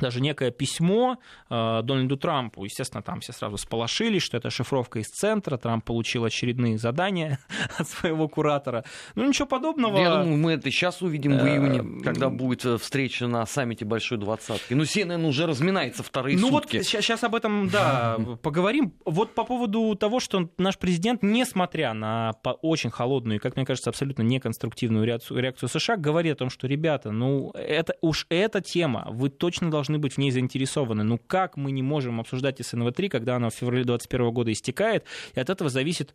даже 0.00 0.20
некое 0.20 0.50
письмо 0.50 1.18
э, 1.48 1.80
Дональду 1.82 2.16
Трампу. 2.16 2.64
Естественно, 2.64 3.02
там 3.02 3.20
все 3.20 3.32
сразу 3.32 3.56
сполошились, 3.56 4.22
что 4.22 4.36
это 4.36 4.50
шифровка 4.50 4.98
из 4.98 5.06
центра. 5.08 5.56
Трамп 5.56 5.84
получил 5.84 6.24
очередные 6.24 6.78
задания 6.78 7.38
от 7.78 7.88
своего 7.88 8.28
куратора. 8.28 8.84
Ну, 9.14 9.28
ничего 9.28 9.46
подобного. 9.46 9.98
Я 9.98 10.22
думаю, 10.22 10.36
мы 10.36 10.52
это 10.52 10.70
сейчас 10.70 11.02
увидим 11.02 11.38
в 11.38 11.46
июне, 11.46 12.02
когда 12.02 12.30
будет 12.30 12.64
э, 12.64 12.78
встреча 12.78 13.26
на 13.26 13.46
саммите 13.46 13.84
Большой 13.84 14.18
Двадцатки. 14.18 14.74
Ну, 14.74 14.82
CNN 14.82 15.26
уже 15.26 15.46
разминается 15.46 16.02
вторые 16.02 16.36
ну, 16.36 16.48
сутки. 16.48 16.76
Ну, 16.76 16.80
вот 16.80 16.86
сейчас 16.86 17.24
об 17.24 17.34
этом, 17.34 17.68
да, 17.68 18.18
поговорим. 18.42 18.94
Вот 19.04 19.34
по 19.34 19.44
поводу 19.44 19.94
того, 19.94 20.20
что 20.20 20.50
наш 20.58 20.78
президент, 20.78 21.22
несмотря 21.22 21.94
на 21.94 22.32
очень 22.62 22.90
холодную 22.90 23.36
и, 23.36 23.40
как 23.40 23.56
мне 23.56 23.66
кажется, 23.66 23.90
абсолютно 23.90 24.22
неконструктивную 24.22 25.04
реакцию, 25.04 25.40
реакцию 25.40 25.68
США, 25.68 25.96
говорит 25.96 26.34
о 26.34 26.36
том, 26.36 26.50
что, 26.50 26.66
ребята, 26.66 27.10
ну, 27.10 27.50
это 27.54 27.94
уж 28.00 28.26
эта 28.28 28.60
тема, 28.60 29.06
вы 29.10 29.28
точно 29.28 29.70
должны 29.70 29.89
должны 29.90 29.98
быть 29.98 30.14
в 30.14 30.18
ней 30.18 30.30
заинтересованы. 30.30 31.02
Ну 31.02 31.18
как 31.18 31.56
мы 31.56 31.72
не 31.72 31.82
можем 31.82 32.20
обсуждать 32.20 32.60
СНВ-3, 32.60 33.08
когда 33.08 33.36
она 33.36 33.50
в 33.50 33.54
феврале 33.54 33.84
2021 33.84 34.32
года 34.32 34.52
истекает, 34.52 35.04
и 35.34 35.40
от 35.40 35.50
этого 35.50 35.68
зависит 35.70 36.14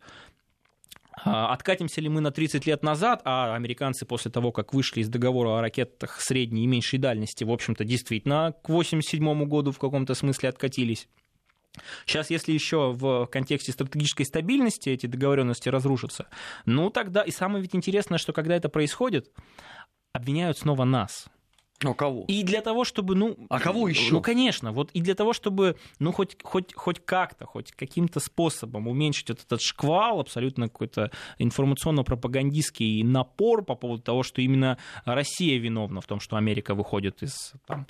а, 1.24 1.52
Откатимся 1.52 2.00
ли 2.00 2.08
мы 2.08 2.20
на 2.20 2.30
30 2.30 2.66
лет 2.66 2.82
назад, 2.82 3.20
а 3.24 3.54
американцы 3.54 4.06
после 4.06 4.30
того, 4.30 4.52
как 4.52 4.74
вышли 4.74 5.00
из 5.00 5.08
договора 5.08 5.58
о 5.58 5.60
ракетах 5.60 6.20
средней 6.20 6.64
и 6.64 6.66
меньшей 6.66 6.98
дальности, 6.98 7.44
в 7.44 7.50
общем-то, 7.50 7.84
действительно 7.84 8.54
к 8.62 8.68
1987 8.70 9.44
году 9.44 9.72
в 9.72 9.78
каком-то 9.78 10.14
смысле 10.14 10.48
откатились. 10.48 11.08
Сейчас, 12.06 12.30
если 12.30 12.52
еще 12.52 12.92
в 12.92 13.26
контексте 13.26 13.72
стратегической 13.72 14.24
стабильности 14.24 14.88
эти 14.88 15.06
договоренности 15.06 15.68
разрушатся, 15.68 16.26
ну 16.64 16.88
тогда, 16.88 17.22
и 17.22 17.30
самое 17.30 17.60
ведь 17.60 17.74
интересное, 17.74 18.18
что 18.18 18.32
когда 18.32 18.56
это 18.56 18.70
происходит, 18.70 19.30
обвиняют 20.14 20.58
снова 20.58 20.84
нас. 20.84 21.28
А 21.84 21.94
кого? 21.94 22.24
И 22.28 22.42
для 22.42 22.62
того, 22.62 22.84
чтобы, 22.84 23.14
ну... 23.14 23.36
А 23.50 23.60
кого 23.60 23.88
еще? 23.88 24.12
Ну, 24.12 24.22
конечно, 24.22 24.72
вот 24.72 24.90
и 24.92 25.00
для 25.00 25.14
того, 25.14 25.32
чтобы, 25.32 25.76
ну, 25.98 26.12
хоть, 26.12 26.36
хоть, 26.42 26.74
хоть 26.74 27.04
как-то, 27.04 27.44
хоть 27.44 27.72
каким-то 27.72 28.20
способом 28.20 28.88
уменьшить 28.88 29.28
вот 29.28 29.40
этот 29.44 29.60
шквал, 29.60 30.20
абсолютно 30.20 30.68
какой-то 30.68 31.10
информационно-пропагандистский 31.38 33.02
напор 33.02 33.62
по 33.62 33.74
поводу 33.74 34.02
того, 34.02 34.22
что 34.22 34.40
именно 34.40 34.78
Россия 35.04 35.58
виновна 35.58 36.00
в 36.00 36.06
том, 36.06 36.20
что 36.20 36.36
Америка 36.36 36.74
выходит 36.74 37.22
из 37.22 37.52
там, 37.66 37.86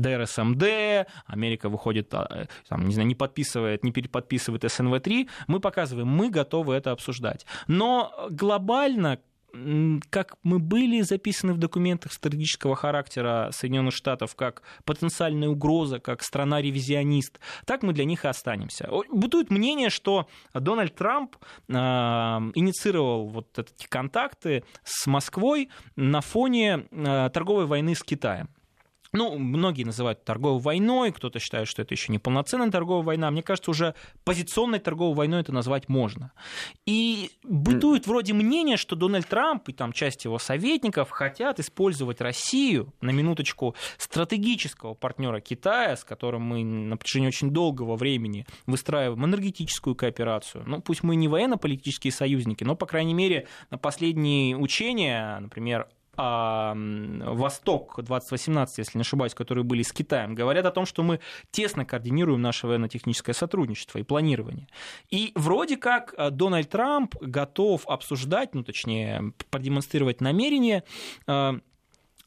ДРСМД, 0.00 1.06
Америка 1.26 1.68
выходит, 1.68 2.12
а, 2.14 2.46
там, 2.68 2.86
не 2.86 2.94
знаю, 2.94 3.06
не 3.06 3.14
подписывает, 3.14 3.84
не 3.84 3.92
переподписывает 3.92 4.64
СНВ-3, 4.64 5.28
мы 5.46 5.60
показываем, 5.60 6.08
мы 6.08 6.30
готовы 6.30 6.74
это 6.74 6.90
обсуждать. 6.92 7.44
Но 7.66 8.28
глобально 8.30 9.20
как 10.10 10.36
мы 10.42 10.58
были 10.58 11.00
записаны 11.02 11.52
в 11.52 11.58
документах 11.58 12.12
стратегического 12.12 12.74
характера 12.74 13.50
Соединенных 13.52 13.94
Штатов 13.94 14.34
как 14.34 14.62
потенциальная 14.84 15.48
угроза, 15.48 16.00
как 16.00 16.22
страна-ревизионист, 16.22 17.38
так 17.64 17.82
мы 17.82 17.92
для 17.92 18.04
них 18.04 18.24
и 18.24 18.28
останемся. 18.28 18.88
Бытует 19.10 19.50
мнение, 19.50 19.90
что 19.90 20.28
Дональд 20.52 20.94
Трамп 20.94 21.36
а, 21.72 22.42
инициировал 22.54 23.28
вот 23.28 23.58
эти 23.58 23.86
контакты 23.86 24.64
с 24.82 25.06
Москвой 25.06 25.68
на 25.96 26.20
фоне 26.20 26.86
а, 26.90 27.28
торговой 27.30 27.66
войны 27.66 27.94
с 27.94 28.02
Китаем. 28.02 28.48
Ну, 29.14 29.38
многие 29.38 29.84
называют 29.84 30.24
торговой 30.24 30.60
войной, 30.60 31.12
кто-то 31.12 31.38
считает, 31.38 31.68
что 31.68 31.82
это 31.82 31.94
еще 31.94 32.10
не 32.10 32.18
полноценная 32.18 32.70
торговая 32.72 33.04
война. 33.04 33.30
Мне 33.30 33.44
кажется, 33.44 33.70
уже 33.70 33.94
позиционной 34.24 34.80
торговой 34.80 35.14
войной 35.14 35.40
это 35.40 35.52
назвать 35.52 35.88
можно. 35.88 36.32
И 36.84 37.30
бытует 37.44 38.08
вроде 38.08 38.32
мнение, 38.32 38.76
что 38.76 38.96
Дональд 38.96 39.28
Трамп 39.28 39.68
и 39.68 39.72
там 39.72 39.92
часть 39.92 40.24
его 40.24 40.40
советников 40.40 41.10
хотят 41.10 41.60
использовать 41.60 42.20
Россию, 42.20 42.92
на 43.00 43.10
минуточку, 43.10 43.76
стратегического 43.98 44.94
партнера 44.94 45.40
Китая, 45.40 45.96
с 45.96 46.02
которым 46.02 46.42
мы 46.42 46.64
на 46.64 46.96
протяжении 46.96 47.28
очень 47.28 47.50
долгого 47.50 47.94
времени 47.94 48.46
выстраиваем 48.66 49.24
энергетическую 49.24 49.94
кооперацию. 49.94 50.64
Ну, 50.66 50.82
пусть 50.82 51.04
мы 51.04 51.14
не 51.14 51.28
военно-политические 51.28 52.12
союзники, 52.12 52.64
но, 52.64 52.74
по 52.74 52.86
крайней 52.86 53.14
мере, 53.14 53.46
на 53.70 53.78
последние 53.78 54.56
учения, 54.56 55.38
например, 55.38 55.86
а, 56.16 56.74
Восток 56.76 58.02
2018, 58.02 58.78
если 58.78 58.98
не 58.98 59.02
ошибаюсь, 59.02 59.34
которые 59.34 59.64
были 59.64 59.82
с 59.82 59.92
Китаем, 59.92 60.34
говорят 60.34 60.66
о 60.66 60.70
том, 60.70 60.86
что 60.86 61.02
мы 61.02 61.20
тесно 61.50 61.84
координируем 61.84 62.40
наше 62.40 62.66
военно-техническое 62.66 63.32
сотрудничество 63.32 63.98
и 63.98 64.02
планирование. 64.02 64.68
И 65.10 65.32
вроде 65.34 65.76
как 65.76 66.14
э, 66.16 66.30
Дональд 66.30 66.68
Трамп 66.68 67.14
готов 67.20 67.86
обсуждать, 67.86 68.54
ну 68.54 68.62
точнее, 68.62 69.32
продемонстрировать 69.50 70.20
намерение 70.20 70.84
э, 71.26 71.60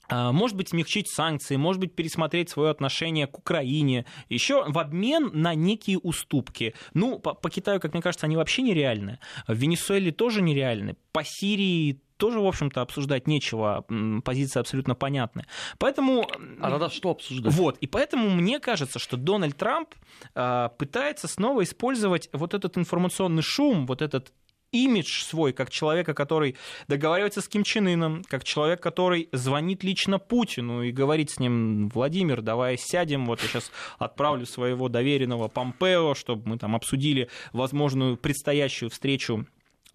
может 0.10 0.58
быть, 0.58 0.70
смягчить 0.70 1.10
санкции, 1.10 1.56
может 1.56 1.80
быть, 1.80 1.96
пересмотреть 1.96 2.50
свое 2.50 2.70
отношение 2.70 3.28
к 3.28 3.38
Украине, 3.38 4.06
еще 4.30 4.64
в 4.68 4.78
обмен 4.80 5.32
на 5.34 5.56
некие 5.56 6.00
уступки. 6.00 6.74
Ну, 6.94 7.20
по, 7.20 7.34
по 7.34 7.50
Китаю, 7.50 7.80
как 7.80 7.94
мне 7.94 8.02
кажется, 8.02 8.26
они 8.26 8.38
вообще 8.38 8.62
нереальны. 8.62 9.20
В 9.48 9.54
Венесуэле 9.54 10.12
тоже 10.12 10.42
нереальны. 10.42 10.96
По 11.12 11.24
Сирии 11.24 12.02
тоже, 12.18 12.40
в 12.40 12.46
общем-то, 12.46 12.82
обсуждать 12.82 13.28
нечего, 13.28 13.86
позиция 14.24 14.62
абсолютно 14.62 14.96
понятная. 14.96 15.46
Поэтому... 15.78 16.28
А 16.60 16.72
тогда 16.72 16.90
что 16.90 17.12
обсуждать? 17.12 17.54
Вот, 17.54 17.78
и 17.78 17.88
поэтому 17.88 18.30
мне 18.30 18.60
кажется, 18.60 19.00
что 19.00 19.18
Дональд 19.18 19.56
Трамп 19.56 19.90
э, 20.36 20.70
пытается 20.78 21.28
снова 21.28 21.64
использовать 21.64 22.30
вот 22.34 22.54
этот 22.54 22.78
информационный 22.78 23.44
шум, 23.44 23.86
вот 23.86 24.02
этот 24.02 24.34
имидж 24.72 25.24
свой, 25.24 25.54
как 25.54 25.70
человека, 25.70 26.14
который 26.14 26.56
договаривается 26.88 27.42
с 27.42 27.48
Ким 27.48 27.64
Чен 27.64 27.88
Ыном, 27.88 28.24
как 28.28 28.44
человек, 28.44 28.82
который 28.82 29.30
звонит 29.32 29.84
лично 29.84 30.20
Путину 30.20 30.84
и 30.84 30.92
говорит 30.92 31.32
с 31.32 31.40
ним, 31.40 31.90
Владимир, 31.90 32.42
давай 32.42 32.78
сядем, 32.78 33.26
вот 33.26 33.42
я 33.42 33.48
сейчас 33.48 33.72
отправлю 33.98 34.46
своего 34.46 34.90
доверенного 34.90 35.48
Помпео, 35.48 36.16
чтобы 36.16 36.50
мы 36.50 36.58
там 36.58 36.76
обсудили 36.76 37.30
возможную 37.54 38.18
предстоящую 38.18 38.90
встречу 38.90 39.46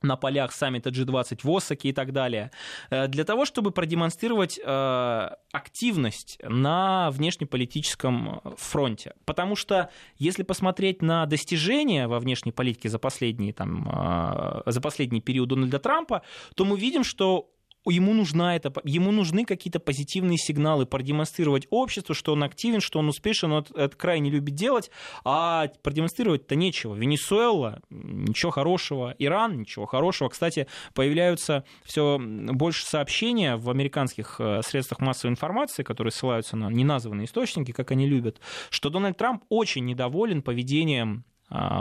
на 0.02 0.16
полях 0.16 0.52
саммита 0.52 0.90
G20 0.90 1.40
в 1.42 1.50
Осаке 1.56 1.88
и 1.88 1.92
так 1.92 2.12
далее, 2.12 2.50
э, 2.90 3.08
для 3.08 3.24
того, 3.24 3.44
чтобы 3.44 3.70
продемонстрировать 3.70 4.60
э, 4.62 5.28
активность 5.52 6.38
на 6.42 7.10
внешнеполитическом 7.10 8.40
фронте. 8.56 9.14
Потому 9.24 9.56
что 9.56 9.90
если 10.18 10.42
посмотреть 10.42 11.02
на 11.02 11.26
достижения 11.26 12.08
во 12.08 12.18
внешней 12.18 12.52
политике 12.52 12.88
за 12.88 12.98
последний, 12.98 13.52
там, 13.52 13.88
э, 13.88 14.62
за 14.66 14.80
последний 14.80 15.20
период 15.20 15.48
Дональда 15.48 15.78
Трампа, 15.78 16.22
то 16.54 16.64
мы 16.64 16.78
видим, 16.78 17.04
что 17.04 17.48
ему, 17.90 18.14
нужна 18.14 18.56
это, 18.56 18.72
ему 18.84 19.10
нужны 19.10 19.44
какие-то 19.44 19.80
позитивные 19.80 20.38
сигналы, 20.38 20.86
продемонстрировать 20.86 21.66
обществу, 21.70 22.14
что 22.14 22.32
он 22.32 22.42
активен, 22.42 22.80
что 22.80 22.98
он 22.98 23.08
успешен, 23.08 23.52
он 23.52 23.66
это 23.74 23.96
крайне 23.96 24.30
любит 24.30 24.54
делать, 24.54 24.90
а 25.24 25.68
продемонстрировать-то 25.82 26.54
нечего. 26.54 26.94
Венесуэла– 26.94 27.80
ничего 27.90 28.52
хорошего, 28.52 29.14
Иран– 29.18 29.58
ничего 29.60 29.86
хорошего. 29.86 30.28
Кстати, 30.28 30.66
появляются 30.94 31.64
все 31.84 32.18
больше 32.20 32.86
сообщения 32.86 33.56
в 33.56 33.70
американских 33.70 34.36
э, 34.38 34.62
средствах 34.62 35.00
массовой 35.00 35.32
информации, 35.32 35.82
которые 35.82 36.12
ссылаются 36.12 36.56
на 36.56 36.70
неназванные 36.70 37.26
источники, 37.26 37.72
как 37.72 37.90
они 37.90 38.06
любят, 38.06 38.40
что 38.70 38.90
Дональд 38.90 39.16
Трамп 39.16 39.44
очень 39.48 39.84
недоволен 39.84 40.42
поведением 40.42 41.24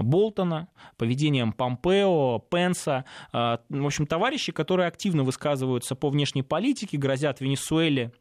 Болтона, 0.01 0.67
поведением 0.97 1.53
Помпео, 1.53 2.39
Пенса. 2.49 3.05
А, 3.31 3.61
в 3.69 3.85
общем, 3.85 4.05
товарищи, 4.05 4.51
которые 4.51 4.87
активно 4.87 5.23
высказываются 5.23 5.95
по 5.95 6.09
внешней 6.09 6.43
политике, 6.43 6.97
грозят 6.97 7.39
Венесуэле 7.41 8.11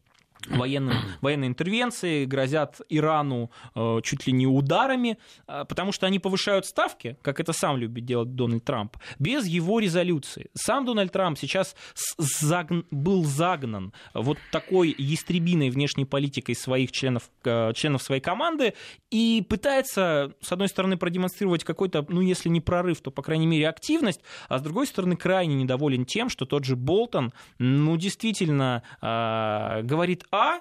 военным, 0.49 0.97
военной 1.21 1.49
интервенции, 1.49 2.25
грозят 2.25 2.81
Ирану 2.89 3.51
э, 3.75 4.01
чуть 4.03 4.27
ли 4.27 4.33
не 4.33 4.47
ударами, 4.47 5.19
э, 5.47 5.65
потому 5.69 5.93
что 5.93 6.07
они 6.07 6.19
повышают 6.19 6.67
ставки, 6.67 7.17
как 7.23 7.41
это 7.41 7.53
сам 7.53 7.77
любит 7.77 8.05
делать 8.05 8.35
Дональд 8.35 8.65
Трамп, 8.65 8.97
без 9.19 9.47
его 9.47 9.81
резолюции. 9.81 10.51
Сам 10.55 10.85
Дональд 10.85 11.13
Трамп 11.13 11.39
сейчас 11.39 11.77
загн, 12.19 12.85
был 12.91 13.25
загнан 13.25 13.93
вот 14.15 14.39
такой 14.51 14.95
ястребиной 14.97 15.71
внешней 15.71 16.05
политикой 16.05 16.55
своих 16.55 16.93
членов, 16.93 17.31
э, 17.45 17.73
членов 17.75 18.03
своей 18.03 18.21
команды 18.21 18.75
и 19.11 19.45
пытается, 19.49 20.35
с 20.41 20.53
одной 20.53 20.69
стороны, 20.69 20.97
продемонстрировать 20.97 21.65
какой-то, 21.65 22.05
ну, 22.09 22.21
если 22.21 22.49
не 22.49 22.61
прорыв, 22.61 23.01
то, 23.01 23.11
по 23.11 23.23
крайней 23.23 23.47
мере, 23.47 23.69
активность, 23.69 24.21
а 24.49 24.59
с 24.59 24.63
другой 24.63 24.87
стороны, 24.87 25.17
крайне 25.17 25.55
недоволен 25.55 26.05
тем, 26.05 26.29
что 26.29 26.47
тот 26.47 26.65
же 26.65 26.77
Болтон, 26.77 27.33
ну, 27.59 27.97
действительно 27.97 28.83
э, 29.03 29.83
говорит 29.83 30.25
а, 30.31 30.61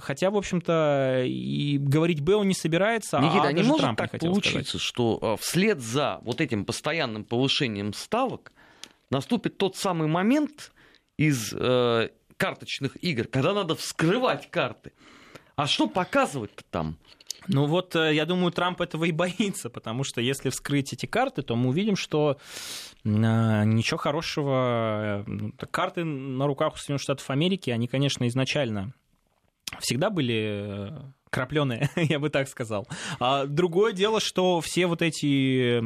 Хотя, 0.00 0.30
в 0.30 0.36
общем-то, 0.36 1.24
и 1.26 1.78
говорить 1.78 2.20
Б 2.20 2.34
он 2.36 2.48
не 2.48 2.54
собирается. 2.54 3.18
Никита, 3.18 3.48
а 3.48 3.52
не 3.52 3.62
может 3.62 3.80
Трамп 3.82 3.98
так 3.98 4.12
не 4.14 4.18
получиться, 4.18 4.78
сказать. 4.78 4.80
что 4.80 5.18
э, 5.20 5.42
вслед 5.42 5.80
за 5.80 6.20
вот 6.22 6.40
этим 6.40 6.64
постоянным 6.64 7.24
повышением 7.24 7.92
ставок 7.92 8.52
наступит 9.10 9.58
тот 9.58 9.76
самый 9.76 10.08
момент 10.08 10.72
из 11.18 11.52
э, 11.52 12.08
карточных 12.36 13.02
игр, 13.02 13.26
когда 13.26 13.52
надо 13.52 13.74
вскрывать 13.74 14.50
карты. 14.50 14.92
А 15.56 15.66
что 15.66 15.86
показывать-то 15.86 16.64
там? 16.70 16.96
Ну 17.46 17.66
вот, 17.66 17.94
э, 17.94 18.14
я 18.14 18.24
думаю, 18.24 18.52
Трамп 18.52 18.80
этого 18.80 19.04
и 19.04 19.12
боится, 19.12 19.68
потому 19.70 20.04
что 20.04 20.20
если 20.20 20.50
вскрыть 20.50 20.92
эти 20.92 21.04
карты, 21.06 21.42
то 21.42 21.56
мы 21.56 21.70
увидим, 21.70 21.96
что 21.96 22.38
э, 23.04 23.08
ничего 23.08 23.98
хорошего. 23.98 25.24
Ну, 25.26 25.52
карты 25.70 26.04
на 26.04 26.46
руках 26.46 26.74
у 26.74 26.76
Соединенных 26.76 27.02
Штатов 27.02 27.28
Америки, 27.28 27.70
они, 27.70 27.86
конечно, 27.86 28.26
изначально 28.28 28.94
всегда 29.80 30.10
были 30.10 30.90
э, 30.90 31.00
крапленые, 31.30 31.90
я 31.96 32.18
бы 32.18 32.30
так 32.30 32.48
сказал. 32.48 32.86
А 33.18 33.46
другое 33.46 33.92
дело, 33.92 34.20
что 34.20 34.60
все 34.60 34.86
вот 34.86 35.02
эти 35.02 35.80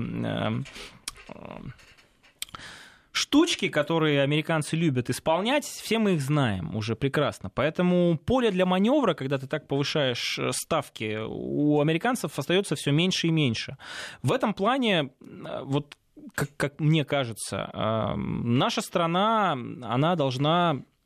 штучки, 3.19 3.69
которые 3.69 4.23
американцы 4.23 4.77
любят 4.77 5.11
исполнять, 5.11 5.65
все 5.65 5.99
мы 5.99 6.15
их 6.15 6.21
знаем 6.21 6.77
уже 6.77 6.95
прекрасно. 6.95 7.51
Поэтому 7.51 8.17
поле 8.17 8.51
для 8.51 8.65
маневра, 8.65 9.15
когда 9.15 9.39
ты 9.39 9.47
так 9.47 9.67
повышаешь 9.67 10.39
э, 10.39 10.53
ставки, 10.53 11.19
у 11.27 11.81
американцев 11.81 12.39
остается 12.39 12.77
все 12.77 12.93
меньше 12.93 13.27
и 13.27 13.31
меньше. 13.31 13.77
В 14.23 14.33
этом 14.33 14.55
плане, 14.55 15.11
э, 15.21 15.63
вот 15.65 15.97
как, 16.35 16.51
как 16.57 16.81
мне 16.81 17.05
кажется, 17.05 17.71
э, 17.73 18.15
наша 18.17 18.81
страна, 18.81 19.53
она 19.83 20.15
должна 20.15 20.77
Э, 20.77 20.98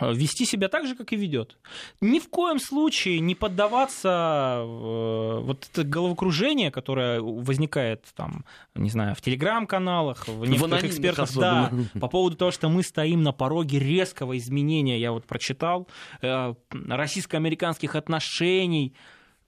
вести 0.00 0.44
себя 0.44 0.68
так 0.68 0.86
же, 0.86 0.94
как 0.94 1.12
и 1.12 1.16
ведет. 1.16 1.56
Ни 2.00 2.18
в 2.18 2.28
коем 2.28 2.58
случае 2.58 3.20
не 3.20 3.34
поддаваться 3.34 4.60
э, 4.60 5.40
вот 5.42 5.68
это 5.72 5.84
головокружение, 5.84 6.70
которое 6.70 7.20
возникает 7.20 8.04
там, 8.14 8.44
не 8.74 8.90
знаю, 8.90 9.14
в 9.14 9.20
телеграм-каналах, 9.20 10.28
в 10.28 10.44
некоторых 10.44 10.82
в 10.82 10.86
экспертах, 10.86 11.32
да, 11.34 11.72
по 12.00 12.08
поводу 12.08 12.36
того, 12.36 12.50
что 12.50 12.68
мы 12.68 12.82
стоим 12.82 13.22
на 13.22 13.32
пороге 13.32 13.78
резкого 13.78 14.36
изменения, 14.36 14.98
я 14.98 15.12
вот 15.12 15.24
прочитал, 15.24 15.88
э, 16.20 16.54
российско-американских 16.70 17.96
отношений. 17.96 18.94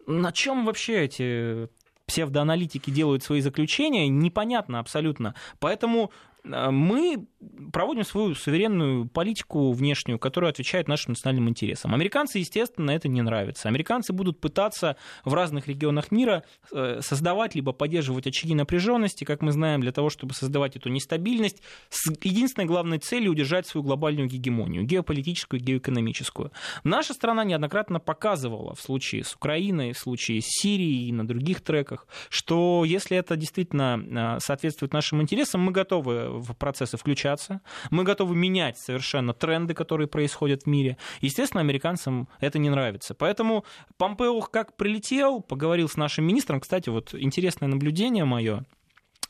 На 0.06 0.32
чем 0.32 0.64
вообще 0.64 1.04
эти 1.04 1.68
псевдоаналитики 2.06 2.88
делают 2.90 3.22
свои 3.22 3.42
заключения, 3.42 4.08
непонятно 4.08 4.78
абсолютно. 4.78 5.34
Поэтому 5.60 6.10
Э, 6.10 6.27
мы 6.44 7.26
проводим 7.72 8.04
свою 8.04 8.34
суверенную 8.34 9.06
политику 9.06 9.72
внешнюю, 9.72 10.18
которая 10.18 10.50
отвечает 10.50 10.88
нашим 10.88 11.12
национальным 11.12 11.48
интересам. 11.48 11.94
Американцы, 11.94 12.38
естественно, 12.38 12.90
это 12.90 13.08
не 13.08 13.22
нравится. 13.22 13.68
Американцы 13.68 14.12
будут 14.12 14.40
пытаться 14.40 14.96
в 15.24 15.34
разных 15.34 15.68
регионах 15.68 16.10
мира 16.10 16.44
э, 16.72 17.00
создавать 17.02 17.54
либо 17.54 17.72
поддерживать 17.72 18.26
очаги 18.26 18.54
напряженности, 18.54 19.24
как 19.24 19.42
мы 19.42 19.52
знаем, 19.52 19.80
для 19.80 19.92
того, 19.92 20.10
чтобы 20.10 20.34
создавать 20.34 20.76
эту 20.76 20.88
нестабильность, 20.88 21.62
с 21.90 22.10
единственной 22.22 22.66
главной 22.66 22.98
целью 22.98 23.32
удержать 23.32 23.66
свою 23.66 23.84
глобальную 23.84 24.28
гегемонию, 24.28 24.84
геополитическую, 24.84 25.60
геоэкономическую. 25.60 26.52
Наша 26.84 27.14
страна 27.14 27.44
неоднократно 27.44 28.00
показывала 28.00 28.74
в 28.74 28.80
случае 28.80 29.24
с 29.24 29.34
Украиной, 29.34 29.92
в 29.92 29.98
случае 29.98 30.40
с 30.40 30.46
Сирией 30.46 31.08
и 31.08 31.12
на 31.12 31.26
других 31.26 31.60
треках, 31.60 32.06
что 32.30 32.84
если 32.84 33.16
это 33.16 33.36
действительно 33.36 34.36
э, 34.36 34.40
соответствует 34.40 34.92
нашим 34.92 35.20
интересам, 35.22 35.60
мы 35.60 35.72
готовы 35.72 36.27
в 36.30 36.54
процессы 36.54 36.96
включаться, 36.96 37.60
мы 37.90 38.04
готовы 38.04 38.34
менять 38.34 38.78
совершенно 38.78 39.32
тренды, 39.32 39.74
которые 39.74 40.08
происходят 40.08 40.64
в 40.64 40.66
мире. 40.66 40.96
Естественно, 41.20 41.60
американцам 41.60 42.28
это 42.40 42.58
не 42.58 42.70
нравится. 42.70 43.14
Поэтому 43.14 43.64
Помпео 43.96 44.40
как 44.42 44.76
прилетел, 44.76 45.40
поговорил 45.40 45.88
с 45.88 45.96
нашим 45.96 46.24
министром. 46.24 46.60
Кстати, 46.60 46.88
вот 46.88 47.14
интересное 47.14 47.68
наблюдение 47.68 48.24
мое 48.24 48.64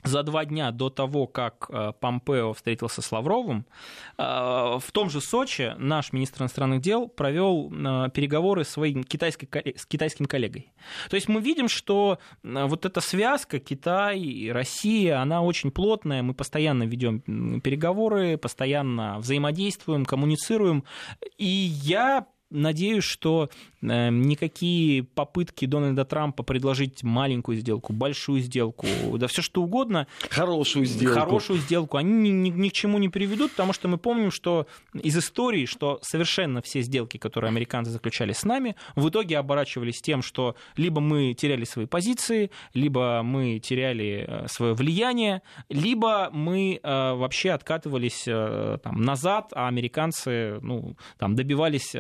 за 0.08 0.22
два 0.22 0.44
дня 0.44 0.72
до 0.72 0.90
того, 0.90 1.26
как 1.26 1.66
э, 1.68 1.92
Помпео 2.00 2.52
встретился 2.52 3.02
с 3.02 3.12
Лавровым, 3.12 3.66
э, 4.16 4.22
в 4.22 4.90
том 4.92 5.10
же 5.10 5.20
Сочи 5.20 5.74
наш 5.78 6.12
министр 6.12 6.42
иностранных 6.42 6.80
дел 6.80 7.08
провел 7.08 7.70
э, 7.70 8.10
переговоры 8.10 8.64
с, 8.64 8.70
своим 8.70 9.04
китайской, 9.04 9.48
с 9.76 9.86
китайским 9.86 10.26
коллегой. 10.26 10.72
То 11.10 11.16
есть 11.16 11.28
мы 11.28 11.40
видим, 11.40 11.68
что 11.68 12.18
вот 12.42 12.86
эта 12.86 13.00
связка 13.00 13.58
Китай 13.58 14.20
и 14.20 14.50
Россия, 14.50 15.20
она 15.20 15.42
очень 15.42 15.70
плотная, 15.70 16.22
мы 16.22 16.34
постоянно 16.34 16.84
ведем 16.84 17.60
переговоры, 17.60 18.38
постоянно 18.38 19.18
взаимодействуем, 19.18 20.04
коммуницируем. 20.04 20.84
И 21.36 21.46
я 21.46 22.26
надеюсь, 22.50 23.04
что 23.04 23.50
э, 23.82 24.10
никакие 24.10 25.02
попытки 25.02 25.66
Дональда 25.66 26.04
Трампа 26.04 26.42
предложить 26.42 27.02
маленькую 27.02 27.58
сделку, 27.58 27.92
большую 27.92 28.40
сделку, 28.40 28.86
да 29.16 29.26
все 29.26 29.42
что 29.42 29.62
угодно, 29.62 30.06
хорошую 30.30 30.86
сделку, 30.86 31.20
хорошую 31.20 31.58
сделку, 31.58 31.96
они 31.96 32.12
ни, 32.12 32.28
ни, 32.28 32.50
ни 32.50 32.68
к 32.68 32.72
чему 32.72 32.98
не 32.98 33.08
приведут, 33.08 33.52
потому 33.52 33.72
что 33.72 33.88
мы 33.88 33.98
помним, 33.98 34.30
что 34.30 34.66
из 34.94 35.16
истории, 35.16 35.66
что 35.66 35.98
совершенно 36.02 36.62
все 36.62 36.80
сделки, 36.82 37.18
которые 37.18 37.48
американцы 37.48 37.90
заключали 37.90 38.32
с 38.32 38.44
нами, 38.44 38.76
в 38.96 39.08
итоге 39.08 39.38
оборачивались 39.38 40.00
тем, 40.00 40.22
что 40.22 40.56
либо 40.76 41.00
мы 41.00 41.34
теряли 41.34 41.64
свои 41.64 41.86
позиции, 41.86 42.50
либо 42.74 43.22
мы 43.22 43.58
теряли 43.58 44.24
э, 44.26 44.46
свое 44.48 44.74
влияние, 44.74 45.42
либо 45.68 46.30
мы 46.32 46.80
э, 46.82 47.12
вообще 47.14 47.50
откатывались 47.50 48.24
там, 48.24 49.02
назад, 49.02 49.52
а 49.54 49.68
американцы 49.68 50.58
ну, 50.62 50.96
там, 51.18 51.34
добивались 51.34 51.94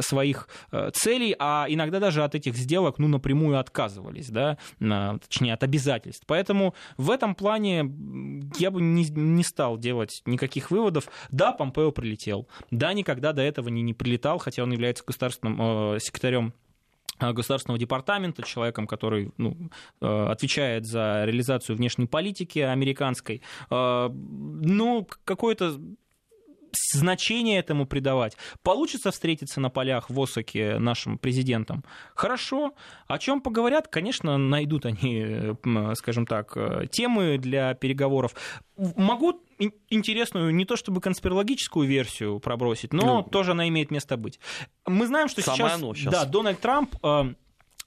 своих 0.00 0.48
э, 0.72 0.90
целей, 0.92 1.34
а 1.38 1.66
иногда 1.68 2.00
даже 2.00 2.24
от 2.24 2.34
этих 2.34 2.54
сделок 2.56 2.98
ну, 2.98 3.08
напрямую 3.08 3.58
отказывались, 3.58 4.28
да, 4.28 4.58
точнее, 4.78 5.54
от 5.54 5.62
обязательств. 5.62 6.24
Поэтому 6.26 6.74
в 6.96 7.10
этом 7.10 7.34
плане 7.34 7.90
я 8.58 8.70
бы 8.70 8.80
не, 8.80 9.04
не 9.10 9.44
стал 9.44 9.78
делать 9.78 10.22
никаких 10.26 10.70
выводов. 10.70 11.08
Да, 11.30 11.52
Помпео 11.52 11.92
прилетел. 11.92 12.48
Да, 12.70 12.92
никогда 12.92 13.32
до 13.32 13.42
этого 13.42 13.68
не, 13.68 13.82
не 13.82 13.94
прилетал, 13.94 14.38
хотя 14.38 14.62
он 14.62 14.72
является 14.72 15.04
государственным 15.06 15.94
э, 15.94 15.98
секретарем 16.00 16.54
государственного 17.20 17.80
департамента, 17.80 18.44
человеком, 18.44 18.86
который 18.86 19.32
ну, 19.38 19.56
отвечает 19.98 20.86
за 20.86 21.24
реализацию 21.24 21.74
внешней 21.74 22.06
политики 22.06 22.60
американской. 22.60 23.42
Ну, 23.70 25.08
какое-то 25.24 25.80
значение 26.92 27.58
этому 27.58 27.86
придавать. 27.86 28.36
Получится 28.62 29.10
встретиться 29.10 29.60
на 29.60 29.70
полях 29.70 30.10
в 30.10 30.20
Осаке 30.20 30.78
нашим 30.78 31.18
президентом? 31.18 31.84
Хорошо. 32.14 32.74
О 33.06 33.18
чем 33.18 33.40
поговорят? 33.40 33.88
Конечно, 33.88 34.38
найдут 34.38 34.86
они, 34.86 35.54
скажем 35.94 36.26
так, 36.26 36.56
темы 36.90 37.38
для 37.38 37.74
переговоров. 37.74 38.34
Могу 38.76 39.40
интересную, 39.90 40.54
не 40.54 40.64
то 40.64 40.76
чтобы 40.76 41.00
конспирологическую 41.00 41.88
версию 41.88 42.38
пробросить, 42.40 42.92
но 42.92 43.18
ну, 43.18 43.22
тоже 43.22 43.52
она 43.52 43.68
имеет 43.68 43.90
место 43.90 44.16
быть. 44.16 44.38
Мы 44.86 45.06
знаем, 45.06 45.28
что 45.28 45.42
сейчас, 45.42 45.80
сейчас. 45.80 46.12
Да, 46.12 46.24
Дональд 46.24 46.60
Трамп 46.60 46.94
э, 47.02 47.34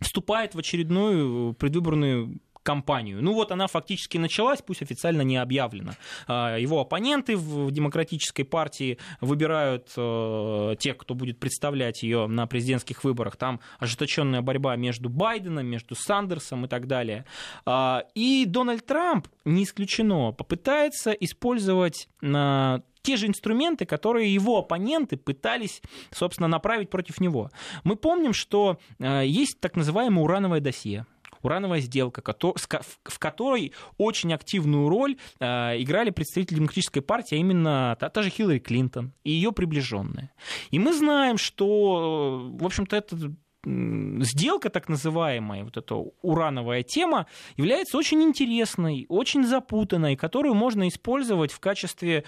вступает 0.01 0.55
в 0.55 0.59
очередную 0.59 1.53
предвыборную 1.53 2.39
кампанию. 2.63 3.21
Ну 3.21 3.33
вот 3.33 3.51
она 3.51 3.67
фактически 3.67 4.17
началась, 4.17 4.61
пусть 4.61 4.81
официально 4.81 5.21
не 5.21 5.37
объявлена. 5.37 5.93
А, 6.27 6.57
его 6.57 6.81
оппоненты 6.81 7.35
в 7.35 7.71
демократической 7.71 8.43
партии 8.43 8.97
выбирают 9.19 9.91
э, 9.97 10.75
тех, 10.79 10.97
кто 10.97 11.15
будет 11.15 11.39
представлять 11.39 12.03
ее 12.03 12.27
на 12.27 12.47
президентских 12.47 13.03
выборах. 13.03 13.35
Там 13.37 13.59
ожесточенная 13.79 14.41
борьба 14.41 14.75
между 14.75 15.09
Байденом, 15.09 15.65
между 15.65 15.95
Сандерсом 15.95 16.65
и 16.65 16.67
так 16.67 16.87
далее. 16.87 17.25
А, 17.65 18.03
и 18.15 18.45
Дональд 18.45 18.85
Трамп, 18.85 19.27
не 19.45 19.63
исключено, 19.63 20.31
попытается 20.31 21.11
использовать 21.11 22.07
те 22.21 23.17
же 23.17 23.27
инструменты, 23.27 23.85
которые 23.85 24.33
его 24.33 24.59
оппоненты 24.59 25.17
пытались, 25.17 25.81
собственно, 26.11 26.47
направить 26.47 26.89
против 26.89 27.19
него. 27.19 27.49
Мы 27.83 27.95
помним, 27.95 28.33
что 28.33 28.79
э, 28.99 29.23
есть 29.25 29.59
так 29.59 29.75
называемое 29.75 30.23
урановое 30.23 30.59
досье 30.59 31.05
урановая 31.43 31.79
сделка, 31.81 32.21
в 32.23 33.19
которой 33.19 33.73
очень 33.97 34.33
активную 34.33 34.89
роль 34.89 35.17
играли 35.39 36.09
представители 36.09 36.55
демократической 36.55 37.01
партии, 37.01 37.35
а 37.35 37.39
именно 37.39 37.97
та, 37.99 38.09
та 38.09 38.23
же 38.23 38.29
Хиллари 38.29 38.59
Клинтон 38.59 39.13
и 39.23 39.31
ее 39.31 39.51
приближенные. 39.51 40.31
И 40.69 40.79
мы 40.79 40.93
знаем, 40.93 41.37
что, 41.37 42.49
в 42.53 42.65
общем-то, 42.65 42.95
это 42.95 43.17
сделка 43.63 44.69
так 44.69 44.89
называемая, 44.89 45.63
вот 45.63 45.77
эта 45.77 45.95
урановая 45.95 46.81
тема, 46.81 47.27
является 47.57 47.95
очень 47.97 48.23
интересной, 48.23 49.05
очень 49.07 49.45
запутанной, 49.45 50.15
которую 50.15 50.55
можно 50.55 50.87
использовать 50.87 51.51
в 51.51 51.59
качестве 51.59 52.23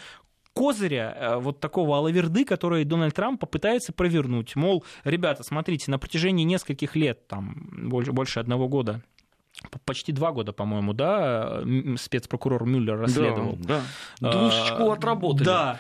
козыря 0.53 1.15
э, 1.17 1.35
вот 1.37 1.59
такого 1.59 1.97
алаверды, 1.97 2.45
который 2.45 2.85
Дональд 2.85 3.15
Трамп 3.15 3.39
попытается 3.39 3.93
провернуть. 3.93 4.55
Мол, 4.55 4.83
ребята, 5.03 5.43
смотрите, 5.43 5.91
на 5.91 5.99
протяжении 5.99 6.43
нескольких 6.43 6.95
лет, 6.95 7.27
там, 7.27 7.69
больше, 7.89 8.11
больше 8.11 8.39
одного 8.39 8.67
года, 8.67 9.01
почти 9.85 10.11
два 10.11 10.31
года, 10.31 10.51
по-моему, 10.53 10.93
да, 10.93 11.63
спецпрокурор 11.97 12.65
Мюллер 12.65 12.99
расследовал. 12.99 13.55
Да, 13.57 13.81
да. 14.19 14.31
Двушечку 14.31 14.89
а, 14.89 14.93
отработали. 14.93 15.45
Да, 15.45 15.79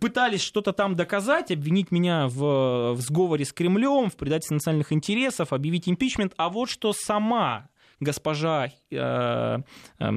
пытались 0.00 0.42
что-то 0.42 0.72
там 0.72 0.94
доказать, 0.94 1.50
обвинить 1.50 1.90
меня 1.90 2.28
в, 2.28 2.94
в 2.94 3.00
сговоре 3.00 3.44
с 3.44 3.52
Кремлем, 3.52 4.10
в 4.10 4.16
предательстве 4.16 4.56
национальных 4.56 4.92
интересов, 4.92 5.52
объявить 5.52 5.88
импичмент. 5.88 6.34
А 6.36 6.48
вот 6.48 6.68
что 6.68 6.92
сама 6.92 7.68
госпожа 8.00 8.68
э, 8.90 9.58
э, 9.98 10.10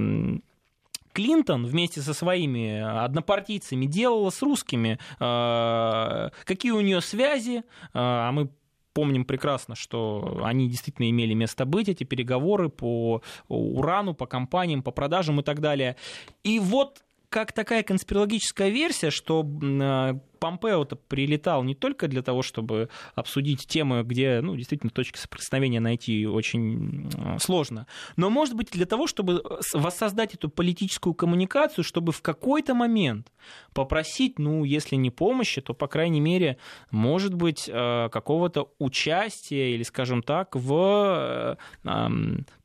Клинтон 1.17 1.65
вместе 1.65 2.01
со 2.01 2.13
своими 2.13 2.79
однопартийцами 2.79 3.87
делала 3.87 4.29
с 4.29 4.43
русскими, 4.43 4.99
э, 5.19 6.29
какие 6.45 6.71
у 6.71 6.81
нее 6.81 7.01
связи, 7.01 7.57
э, 7.57 7.61
а 7.93 8.31
мы 8.31 8.51
помним 8.93 9.25
прекрасно, 9.25 9.73
что 9.73 10.41
они 10.43 10.69
действительно 10.69 11.09
имели 11.09 11.33
место 11.33 11.65
быть, 11.65 11.89
эти 11.89 12.03
переговоры 12.03 12.69
по 12.69 13.23
урану, 13.47 14.13
по 14.13 14.27
компаниям, 14.27 14.83
по 14.83 14.91
продажам 14.91 15.39
и 15.39 15.43
так 15.43 15.59
далее. 15.59 15.95
И 16.43 16.59
вот 16.59 17.03
как 17.29 17.51
такая 17.51 17.83
конспирологическая 17.83 18.69
версия, 18.69 19.11
что 19.11 19.45
а, 19.61 20.19
Помпео-то 20.39 20.95
прилетал 20.95 21.63
не 21.63 21.75
только 21.75 22.07
для 22.07 22.21
того, 22.21 22.41
чтобы 22.41 22.89
обсудить 23.15 23.67
темы, 23.67 24.03
где 24.03 24.39
ну, 24.41 24.55
действительно 24.55 24.91
точки 24.91 25.17
соприкосновения 25.17 25.79
найти 25.79 26.25
очень 26.25 27.09
а, 27.17 27.37
сложно, 27.39 27.87
но, 28.15 28.29
может 28.29 28.55
быть, 28.55 28.71
для 28.71 28.85
того, 28.85 29.07
чтобы 29.07 29.43
воссоздать 29.73 30.35
эту 30.35 30.49
политическую 30.49 31.13
коммуникацию, 31.13 31.83
чтобы 31.83 32.11
в 32.11 32.21
какой-то 32.21 32.73
момент 32.73 33.31
попросить, 33.73 34.39
ну, 34.39 34.63
если 34.63 34.95
не 34.95 35.09
помощи, 35.09 35.61
то, 35.61 35.73
по 35.73 35.87
крайней 35.87 36.21
мере, 36.21 36.57
может 36.91 37.33
быть, 37.33 37.69
а, 37.71 38.09
какого-то 38.09 38.71
участия 38.79 39.73
или, 39.73 39.83
скажем 39.83 40.23
так, 40.23 40.55
в 40.55 41.57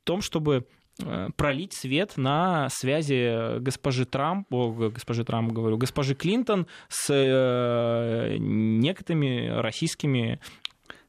том, 0.05 0.21
чтобы 0.21 0.53
Э, 0.59 0.82
пролить 1.37 1.73
свет 1.73 2.15
на 2.17 2.69
связи 2.69 3.59
госпожи 3.61 4.05
Трамп, 4.05 4.53
о, 4.53 4.91
госпожи 4.91 5.25
Трамп 5.25 5.53
говорю, 5.53 5.79
госпожи 5.79 6.15
Клинтон 6.15 6.67
с 6.89 7.11
э, 7.11 8.37
некоторыми 8.39 9.49
российскими 9.49 10.41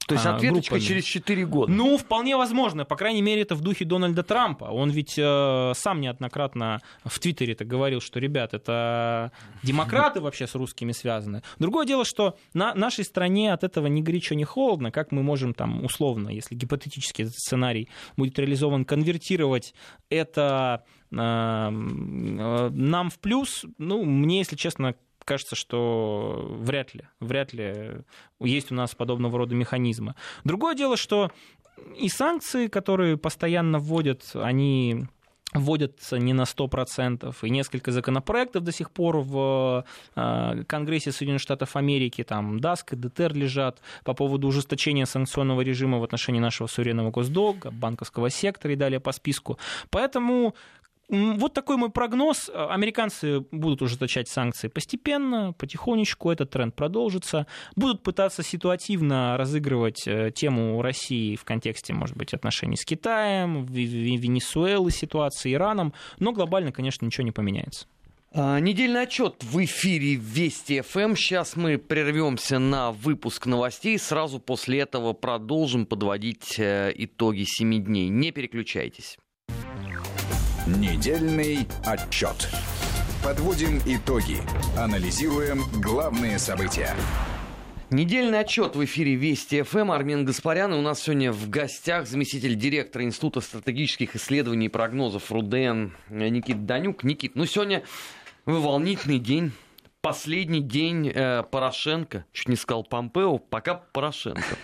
то 0.08 0.16
есть 0.16 0.26
а, 0.26 0.36
ответочка 0.36 0.76
группами. 0.76 0.88
через 0.88 1.04
4 1.06 1.46
года. 1.46 1.72
Ну, 1.72 1.98
вполне 1.98 2.36
возможно. 2.36 2.86
По 2.86 2.96
крайней 2.96 3.22
мере, 3.22 3.42
это 3.42 3.56
в 3.56 3.62
духе 3.62 3.86
Дональда 3.86 4.24
Трампа. 4.24 4.66
Он 4.66 4.90
ведь 4.90 5.18
э, 5.18 5.72
сам 5.76 6.02
неоднократно 6.02 6.82
в 7.06 7.20
Твиттере 7.20 7.54
это 7.54 7.64
говорил, 7.64 8.02
что, 8.02 8.20
ребят, 8.20 8.54
это 8.54 9.32
демократы 9.64 10.20
вообще 10.20 10.48
с 10.48 10.56
русскими 10.56 10.92
связаны. 10.92 11.42
Другое 11.60 11.86
дело, 11.86 12.04
что 12.06 12.38
на 12.54 12.74
нашей 12.74 13.06
стране 13.06 13.54
от 13.54 13.64
этого 13.64 13.88
ни 13.88 14.02
горячо, 14.02 14.36
ни 14.36 14.44
холодно. 14.44 14.92
Как 14.92 15.12
мы 15.12 15.24
можем 15.24 15.54
там 15.54 15.84
условно, 15.86 16.30
если 16.30 16.56
гипотетически 16.56 17.22
этот 17.22 17.36
сценарий 17.36 17.90
будет 18.18 18.38
реализован, 18.38 18.86
конвертировать 18.86 19.74
это 20.10 20.84
э, 21.12 21.16
э, 21.16 22.70
нам 22.70 23.10
в 23.10 23.20
плюс? 23.20 23.66
Ну, 23.78 24.04
мне, 24.04 24.40
если 24.40 24.56
честно, 24.56 24.96
кажется, 25.26 25.56
что 25.56 26.48
вряд 26.60 26.94
ли, 26.94 27.08
вряд 27.20 27.54
ли 27.54 28.04
есть 28.40 28.72
у 28.72 28.76
нас 28.76 28.96
подобного 28.96 29.38
рода 29.38 29.56
механизмы. 29.56 30.16
Другое 30.44 30.76
дело, 30.76 30.98
что 30.98 31.32
и 31.98 32.10
санкции, 32.10 32.68
которые 32.68 33.18
постоянно 33.18 33.80
вводят, 33.80 34.24
они 34.36 35.08
вводятся 35.54 36.18
не 36.18 36.34
на 36.34 36.44
100%, 36.44 37.36
и 37.42 37.50
несколько 37.50 37.92
законопроектов 37.92 38.64
до 38.64 38.72
сих 38.72 38.92
пор 38.92 39.18
в 39.18 39.86
э, 40.16 40.64
Конгрессе 40.68 41.12
Соединенных 41.12 41.42
Штатов 41.42 41.76
Америки, 41.76 42.24
там 42.24 42.60
ДАСК 42.60 42.94
и 42.94 42.96
ДТР 42.96 43.34
лежат 43.34 43.80
по 44.04 44.14
поводу 44.14 44.48
ужесточения 44.48 45.06
санкционного 45.06 45.62
режима 45.62 46.00
в 46.00 46.04
отношении 46.04 46.40
нашего 46.40 46.68
суверенного 46.68 47.12
госдолга, 47.12 47.72
банковского 47.72 48.30
сектора 48.30 48.74
и 48.74 48.78
далее 48.78 49.00
по 49.00 49.12
списку. 49.12 49.58
Поэтому 49.90 50.56
вот 51.10 51.54
такой 51.54 51.78
мой 51.78 51.90
прогноз. 51.90 52.50
Американцы 52.54 53.42
будут 53.52 53.82
ужесточать 53.82 54.28
санкции 54.30 54.68
постепенно, 54.68 55.54
потихонечку. 55.54 56.32
Этот 56.32 56.52
тренд 56.52 56.76
продолжится. 56.76 57.46
Будут 57.76 58.04
пытаться 58.04 58.44
ситуативно 58.44 59.38
разыгрывать 59.38 60.08
э, 60.08 60.32
тему 60.34 60.82
России 60.82 61.36
в 61.36 61.44
контексте, 61.44 61.94
может 61.94 62.18
быть, 62.18 62.34
отношений 62.34 62.78
с 62.78 62.86
Китаем, 62.86 63.66
Венесуэлы, 63.66 64.92
ситуации, 64.92 65.54
Ираном. 65.54 65.94
Но 66.20 66.32
глобально, 66.32 66.72
конечно, 66.72 67.06
ничего 67.06 67.26
не 67.26 67.32
поменяется. 67.32 67.86
А, 68.36 68.60
недельный 68.60 69.04
отчет 69.04 69.44
в 69.44 69.64
эфире 69.64 70.16
Вести 70.16 70.82
ФМ. 70.82 71.16
Сейчас 71.16 71.56
мы 71.56 71.78
прервемся 71.78 72.58
на 72.58 72.92
выпуск 72.92 73.46
новостей. 73.46 74.00
Сразу 74.00 74.40
после 74.40 74.80
этого 74.80 75.14
продолжим 75.14 75.86
подводить 75.86 76.58
э, 76.58 76.92
итоги 76.96 77.44
семи 77.46 77.80
дней. 77.80 78.10
Не 78.10 78.32
переключайтесь. 78.32 79.18
Недельный 80.66 81.68
отчет. 81.86 82.50
Подводим 83.22 83.80
итоги. 83.86 84.38
Анализируем 84.78 85.64
главные 85.82 86.40
события. 86.40 86.96
Недельный 87.90 88.40
отчет 88.40 88.78
в 88.78 88.86
эфире 88.86 89.16
Вести 89.16 89.62
ФМ. 89.62 89.92
Армен 89.92 90.24
Гаспарян. 90.24 90.74
И 90.74 90.78
у 90.78 90.82
нас 90.82 91.02
сегодня 91.02 91.34
в 91.34 91.50
гостях 91.50 92.08
заместитель 92.08 92.56
директора 92.56 93.04
Института 93.04 93.42
стратегических 93.42 94.16
исследований 94.16 94.68
и 94.68 94.70
прогнозов 94.70 95.30
РУДН 95.34 95.90
Никит 96.08 96.66
Данюк. 96.66 97.04
Никит, 97.04 97.36
ну 97.36 97.46
сегодня 97.46 97.84
волнительный 98.46 99.20
день. 99.20 99.52
Последний 100.00 100.62
день 100.62 101.12
э, 101.14 101.44
Порошенко. 101.44 102.24
Чуть 102.32 102.48
не 102.48 102.56
сказал 102.56 102.86
Помпео, 102.86 103.38
пока 103.38 103.74
Порошенко. 103.74 104.56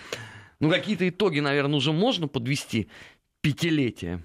Ну, 0.60 0.70
какие-то 0.70 1.06
итоги, 1.06 1.40
наверное, 1.40 1.76
уже 1.76 1.92
можно 1.92 2.26
подвести 2.26 2.88
пятилетие. 3.42 4.22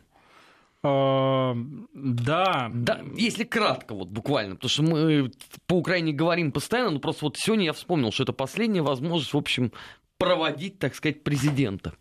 Да. 0.85 2.69
да. 2.73 3.01
Если 3.15 3.43
кратко, 3.43 3.95
вот 3.95 4.09
буквально, 4.09 4.55
потому 4.55 4.69
что 4.69 4.83
мы 4.83 5.31
по 5.65 5.75
Украине 5.75 6.13
говорим 6.13 6.51
постоянно, 6.51 6.91
но 6.91 6.99
просто 6.99 7.25
вот 7.25 7.37
сегодня 7.37 7.65
я 7.65 7.73
вспомнил, 7.73 8.11
что 8.11 8.23
это 8.23 8.33
последняя 8.33 8.83
возможность, 8.83 9.33
в 9.33 9.37
общем, 9.37 9.71
проводить, 10.17 10.77
так 10.77 10.93
сказать, 10.95 11.23
президента. 11.23 11.93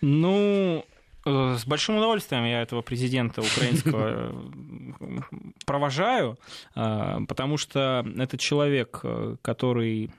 Ну, 0.00 0.84
э, 1.26 1.56
с 1.58 1.66
большим 1.66 1.96
удовольствием 1.96 2.44
я 2.44 2.62
этого 2.62 2.82
президента 2.82 3.42
украинского 3.42 4.32
э, 5.00 5.20
провожаю, 5.66 6.38
э, 6.74 7.18
потому 7.28 7.58
что 7.58 8.06
это 8.16 8.38
человек, 8.38 9.02
который 9.42 10.10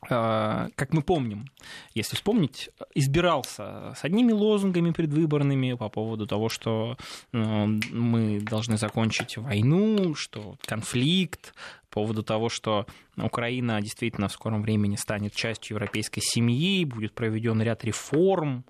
как 0.00 0.92
мы 0.92 1.02
помним, 1.02 1.46
если 1.94 2.16
вспомнить, 2.16 2.70
избирался 2.94 3.94
с 3.96 4.04
одними 4.04 4.32
лозунгами 4.32 4.90
предвыборными 4.90 5.74
по 5.74 5.88
поводу 5.88 6.26
того, 6.26 6.48
что 6.48 6.96
ну, 7.32 7.80
мы 7.90 8.40
должны 8.40 8.76
закончить 8.76 9.36
войну, 9.36 10.14
что 10.14 10.56
конфликт, 10.64 11.54
по 11.88 12.02
поводу 12.02 12.22
того, 12.22 12.48
что 12.48 12.86
Украина 13.16 13.80
действительно 13.80 14.28
в 14.28 14.32
скором 14.32 14.62
времени 14.62 14.96
станет 14.96 15.34
частью 15.34 15.76
европейской 15.76 16.20
семьи, 16.20 16.84
будет 16.84 17.14
проведен 17.14 17.60
ряд 17.62 17.84
реформ. 17.84 18.64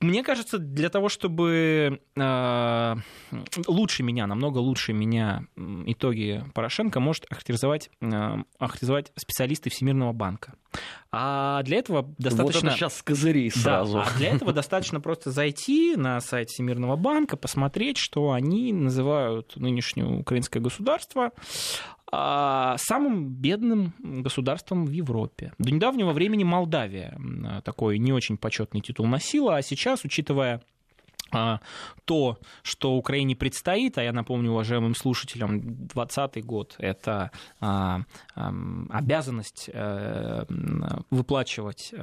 Мне 0.00 0.22
кажется, 0.22 0.58
для 0.58 0.88
того, 0.88 1.10
чтобы 1.10 2.00
э, 2.16 2.94
лучше 3.66 4.02
меня, 4.02 4.26
намного 4.26 4.56
лучше 4.58 4.94
меня 4.94 5.44
итоги 5.56 6.42
Порошенко 6.54 7.00
может 7.00 7.26
охарактеризовать, 7.26 7.90
э, 8.00 8.36
охарактеризовать 8.58 9.12
специалисты 9.16 9.68
Всемирного 9.68 10.12
банка. 10.14 10.54
А 11.12 11.62
для 11.64 11.78
этого 11.78 12.14
достаточно... 12.18 12.60
Вот 12.60 12.68
это 12.68 12.76
сейчас 12.76 12.98
с 12.98 13.02
козырей 13.02 13.50
сразу. 13.50 13.94
Да, 13.94 14.04
а 14.04 14.18
для 14.18 14.28
этого 14.28 14.52
достаточно 14.52 15.00
просто 15.00 15.30
зайти 15.32 15.96
на 15.96 16.20
сайт 16.20 16.50
Всемирного 16.50 16.96
банка, 16.96 17.36
посмотреть, 17.36 17.96
что 17.98 18.30
они 18.32 18.72
называют 18.72 19.56
нынешнее 19.56 20.06
украинское 20.06 20.62
государство 20.62 21.32
а, 22.12 22.76
самым 22.78 23.28
бедным 23.28 23.92
государством 23.98 24.86
в 24.86 24.90
Европе. 24.90 25.52
До 25.58 25.70
недавнего 25.72 26.12
времени 26.12 26.44
Молдавия 26.44 27.18
такой 27.64 27.98
не 27.98 28.12
очень 28.12 28.36
почетный 28.36 28.80
титул 28.80 29.06
носила, 29.06 29.56
а 29.56 29.62
сейчас, 29.62 30.04
учитывая 30.04 30.62
то, 32.04 32.38
что 32.62 32.96
Украине 32.96 33.36
предстоит, 33.36 33.98
а 33.98 34.02
я 34.02 34.12
напомню 34.12 34.50
уважаемым 34.50 34.94
слушателям, 34.94 35.60
2020 35.60 36.44
год– 36.44 36.74
это 36.78 37.30
а, 37.60 38.00
а, 38.34 38.52
обязанность 38.90 39.70
а, 39.72 40.44
выплачивать 41.10 41.94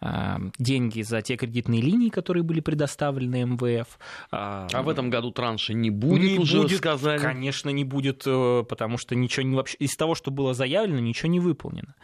а, 0.00 0.40
деньги 0.58 1.02
за 1.02 1.22
те 1.22 1.36
кредитные 1.36 1.80
линии, 1.80 2.08
которые 2.08 2.42
были 2.42 2.60
предоставлены 2.60 3.44
МВФ. 3.44 3.98
А, 4.30 4.66
а 4.72 4.82
в 4.82 4.88
этом 4.88 5.10
году 5.10 5.30
транша 5.32 5.74
не 5.74 5.90
будет, 5.90 6.32
не 6.32 6.38
уже 6.38 6.62
будет, 6.62 6.78
сказали? 6.78 7.18
Конечно, 7.18 7.70
не 7.70 7.84
будет, 7.84 8.22
э, 8.26 8.64
потому 8.68 8.98
что 8.98 9.14
ничего 9.14 9.44
не 9.46 9.56
вообще 9.56 9.76
из 9.78 9.96
того, 9.96 10.14
что 10.14 10.30
было 10.30 10.54
заявлено, 10.54 11.00
ничего 11.00 11.28
не 11.28 11.40
выполнено. 11.40 11.94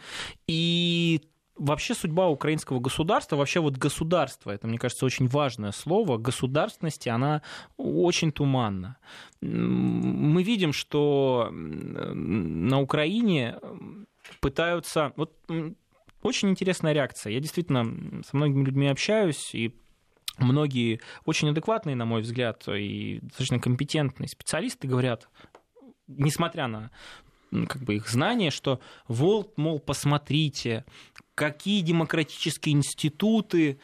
И 0.47 1.21
вообще 1.59 1.93
судьба 1.93 2.27
украинского 2.27 2.79
государства, 2.79 3.35
вообще 3.35 3.59
вот 3.59 3.77
государство, 3.77 4.51
это, 4.51 4.67
мне 4.67 4.77
кажется, 4.77 5.05
очень 5.05 5.27
важное 5.27 5.71
слово, 5.71 6.17
государственности, 6.17 7.09
она 7.09 7.41
очень 7.77 8.31
туманна. 8.31 8.97
Мы 9.41 10.41
видим, 10.43 10.73
что 10.73 11.49
на 11.51 12.79
Украине 12.81 13.59
пытаются... 14.39 15.13
Вот 15.15 15.33
очень 16.21 16.49
интересная 16.49 16.93
реакция. 16.93 17.33
Я 17.33 17.39
действительно 17.39 18.23
со 18.23 18.35
многими 18.35 18.65
людьми 18.65 18.87
общаюсь, 18.87 19.53
и 19.53 19.73
многие 20.37 20.99
очень 21.25 21.49
адекватные, 21.49 21.95
на 21.95 22.05
мой 22.05 22.21
взгляд, 22.21 22.67
и 22.67 23.19
достаточно 23.21 23.59
компетентные 23.59 24.27
специалисты 24.27 24.87
говорят, 24.87 25.29
несмотря 26.07 26.67
на 26.67 26.91
как 27.67 27.81
бы 27.81 27.95
их 27.95 28.07
знание, 28.07 28.51
что 28.51 28.79
вот, 29.07 29.57
мол, 29.57 29.79
посмотрите, 29.79 30.85
какие 31.39 31.79
демократические 31.79 32.75
институты, 32.75 33.79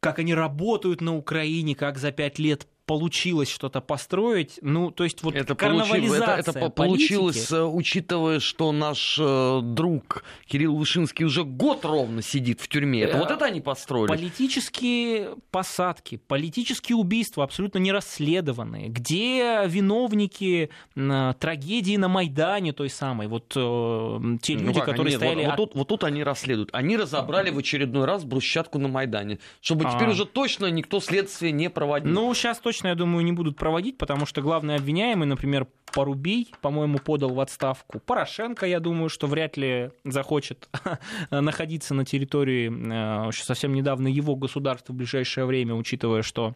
как 0.00 0.18
они 0.18 0.34
работают 0.34 1.00
на 1.00 1.16
Украине, 1.16 1.74
как 1.74 1.96
за 1.96 2.12
пять 2.12 2.38
лет 2.38 2.68
получилось 2.86 3.50
что-то 3.50 3.80
построить. 3.80 4.58
Ну, 4.62 4.90
то 4.90 5.04
есть 5.04 5.22
вот 5.22 5.34
это 5.34 5.54
карнавализация 5.54 6.38
Это, 6.38 6.50
это 6.58 6.70
получилось, 6.70 7.50
э, 7.50 7.62
учитывая, 7.62 8.38
что 8.38 8.70
наш 8.70 9.18
э, 9.20 9.60
друг 9.62 10.22
Кирилл 10.46 10.76
Вышинский 10.76 11.24
уже 11.24 11.44
год 11.44 11.84
ровно 11.84 12.22
сидит 12.22 12.60
в 12.60 12.68
тюрьме. 12.68 13.02
Это, 13.02 13.18
вот 13.18 13.30
это 13.30 13.44
они 13.44 13.60
построили. 13.60 14.06
Политические 14.06 15.34
посадки, 15.50 16.20
политические 16.28 16.96
убийства 16.96 17.42
абсолютно 17.42 17.78
не 17.78 17.90
расследованные. 17.90 18.88
Где 18.88 19.64
виновники 19.66 20.70
э, 20.94 21.34
трагедии 21.40 21.96
на 21.96 22.08
Майдане 22.08 22.72
той 22.72 22.88
самой? 22.88 23.26
Вот 23.26 23.52
э, 23.56 24.38
те 24.42 24.54
ну 24.54 24.66
люди, 24.66 24.78
ну, 24.78 24.84
которые 24.84 25.10
нет, 25.10 25.20
стояли... 25.20 25.38
Вот, 25.38 25.46
вот, 25.46 25.56
тут, 25.56 25.74
вот 25.74 25.88
тут 25.88 26.04
они 26.04 26.22
расследуют. 26.22 26.70
Они 26.72 26.96
разобрали 26.96 27.50
в 27.50 27.58
очередной 27.58 28.04
раз 28.04 28.24
брусчатку 28.24 28.78
на 28.78 28.86
Майдане. 28.86 29.40
Чтобы 29.60 29.86
а. 29.86 29.92
теперь 29.92 30.10
уже 30.10 30.24
точно 30.24 30.66
никто 30.66 31.00
следствие 31.00 31.50
не 31.50 31.68
проводил. 31.68 32.12
Ну, 32.12 32.32
сейчас 32.32 32.60
точно 32.60 32.75
точно, 32.76 32.88
я 32.88 32.94
думаю, 32.94 33.24
не 33.24 33.32
будут 33.32 33.56
проводить, 33.56 33.96
потому 33.96 34.26
что 34.26 34.42
главный 34.42 34.76
обвиняемый, 34.76 35.26
например, 35.26 35.66
Порубей, 35.94 36.52
по-моему, 36.60 36.98
подал 36.98 37.30
в 37.32 37.40
отставку. 37.40 38.00
Порошенко, 38.00 38.66
я 38.66 38.80
думаю, 38.80 39.08
что 39.08 39.26
вряд 39.26 39.56
ли 39.56 39.92
захочет 40.04 40.68
находиться 41.30 41.94
на 41.94 42.04
территории 42.04 43.28
э, 43.28 43.32
совсем 43.32 43.72
недавно 43.72 44.08
его 44.08 44.36
государства 44.36 44.92
в 44.92 44.96
ближайшее 44.96 45.46
время, 45.46 45.74
учитывая, 45.74 46.20
что 46.20 46.54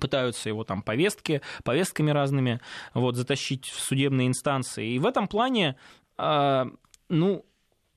пытаются 0.00 0.48
его 0.48 0.62
там 0.62 0.82
повестки, 0.82 1.40
повестками 1.64 2.12
разными 2.12 2.60
вот, 2.94 3.16
затащить 3.16 3.64
в 3.66 3.80
судебные 3.80 4.28
инстанции. 4.28 4.92
И 4.92 5.00
в 5.00 5.06
этом 5.06 5.26
плане, 5.26 5.74
э, 6.18 6.66
ну, 7.08 7.44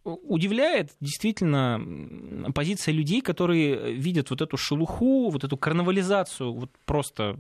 удивляет 0.03 0.91
действительно 0.99 2.51
позиция 2.53 2.93
людей, 2.93 3.21
которые 3.21 3.93
видят 3.93 4.29
вот 4.29 4.41
эту 4.41 4.57
шелуху, 4.57 5.29
вот 5.29 5.43
эту 5.43 5.57
карнавализацию, 5.57 6.53
вот 6.53 6.71
просто 6.85 7.35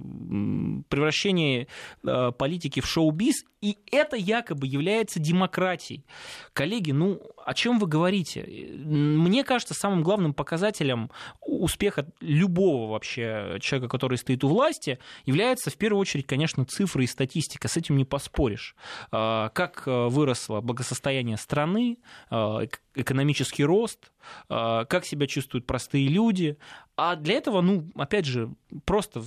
превращение 0.89 1.67
э, 2.03 2.31
политики 2.37 2.79
в 2.79 2.85
шоу-биз, 2.85 3.45
и 3.61 3.77
это 3.91 4.15
якобы 4.15 4.67
является 4.67 5.19
демократией. 5.19 6.03
Коллеги, 6.53 6.91
ну 6.91 7.21
о 7.45 7.53
чем 7.53 7.79
вы 7.79 7.87
говорите? 7.87 8.43
Мне 8.85 9.43
кажется, 9.43 9.73
самым 9.73 10.03
главным 10.03 10.33
показателем 10.33 11.11
успеха 11.41 12.07
любого 12.19 12.91
вообще 12.91 13.57
человека, 13.61 13.89
который 13.89 14.17
стоит 14.17 14.43
у 14.43 14.47
власти, 14.47 14.99
является 15.25 15.69
в 15.69 15.77
первую 15.77 16.01
очередь, 16.01 16.27
конечно, 16.27 16.65
цифры 16.65 17.03
и 17.03 17.07
статистика. 17.07 17.67
С 17.67 17.77
этим 17.77 17.97
не 17.97 18.05
поспоришь. 18.05 18.75
А, 19.11 19.49
как 19.49 19.83
э, 19.85 20.07
выросло 20.07 20.61
благосостояние 20.61 21.37
страны, 21.37 21.97
а, 22.29 22.61
экономический 22.95 23.63
рост, 23.63 24.11
а, 24.49 24.85
как 24.85 25.05
себя 25.05 25.27
чувствуют 25.27 25.65
простые 25.65 26.07
люди. 26.07 26.57
А 26.95 27.15
для 27.15 27.35
этого, 27.35 27.61
ну, 27.61 27.89
опять 27.95 28.25
же, 28.25 28.53
просто 28.85 29.23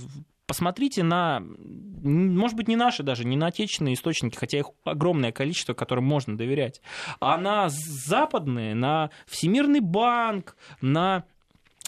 посмотрите 0.47 1.03
на, 1.03 1.41
может 1.41 2.55
быть, 2.55 2.67
не 2.67 2.75
наши 2.75 3.03
даже, 3.03 3.25
не 3.25 3.37
на 3.37 3.47
отечественные 3.47 3.95
источники, 3.95 4.35
хотя 4.35 4.59
их 4.59 4.67
огромное 4.83 5.31
количество, 5.31 5.73
которым 5.73 6.05
можно 6.05 6.37
доверять, 6.37 6.81
а 7.19 7.37
на 7.37 7.67
западные, 7.69 8.75
на 8.75 9.09
Всемирный 9.27 9.79
банк, 9.79 10.55
на 10.81 11.25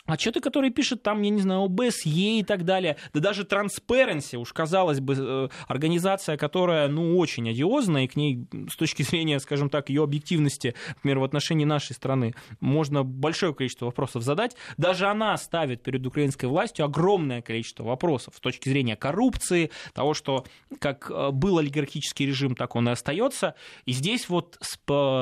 отчеты, 0.08 0.40
которые 0.40 0.72
пишет 0.72 1.04
там, 1.04 1.22
я 1.22 1.30
не 1.30 1.42
знаю, 1.42 1.64
ОБСЕ 1.66 2.40
и 2.40 2.44
так 2.44 2.66
далее, 2.66 2.98
да 3.14 3.20
даже 3.20 3.44
Transparency, 3.44 4.38
уж 4.38 4.54
казалось 4.54 5.00
бы, 5.00 5.16
э, 5.18 5.50
организация, 5.68 6.38
которая, 6.38 6.88
ну, 6.88 7.18
очень 7.18 7.50
одиозная, 7.50 8.06
и 8.06 8.08
к 8.08 8.16
ней 8.16 8.48
с 8.70 8.76
точки 8.76 9.04
зрения, 9.04 9.40
скажем 9.40 9.70
так, 9.70 9.90
ее 9.90 10.04
объективности, 10.04 10.74
например, 10.96 11.20
в 11.20 11.24
отношении 11.24 11.66
нашей 11.66 11.94
страны, 11.94 12.34
можно 12.60 13.04
большое 13.04 13.54
количество 13.54 13.86
вопросов 13.86 14.24
задать, 14.24 14.56
даже 14.78 15.08
она 15.08 15.36
ставит 15.38 15.84
перед 15.84 16.06
украинской 16.06 16.46
властью 16.46 16.86
огромное 16.86 17.42
количество 17.42 17.84
вопросов 17.84 18.36
с 18.36 18.40
точки 18.40 18.70
зрения 18.70 18.96
коррупции, 18.96 19.72
того, 19.94 20.14
что 20.14 20.46
как 20.80 21.12
э, 21.12 21.32
был 21.32 21.58
олигархический 21.58 22.26
режим, 22.26 22.56
так 22.56 22.76
он 22.76 22.90
и 22.90 22.92
остается, 22.92 23.56
и 23.86 23.92
здесь 23.92 24.30
вот 24.30 24.58
с 24.62 24.78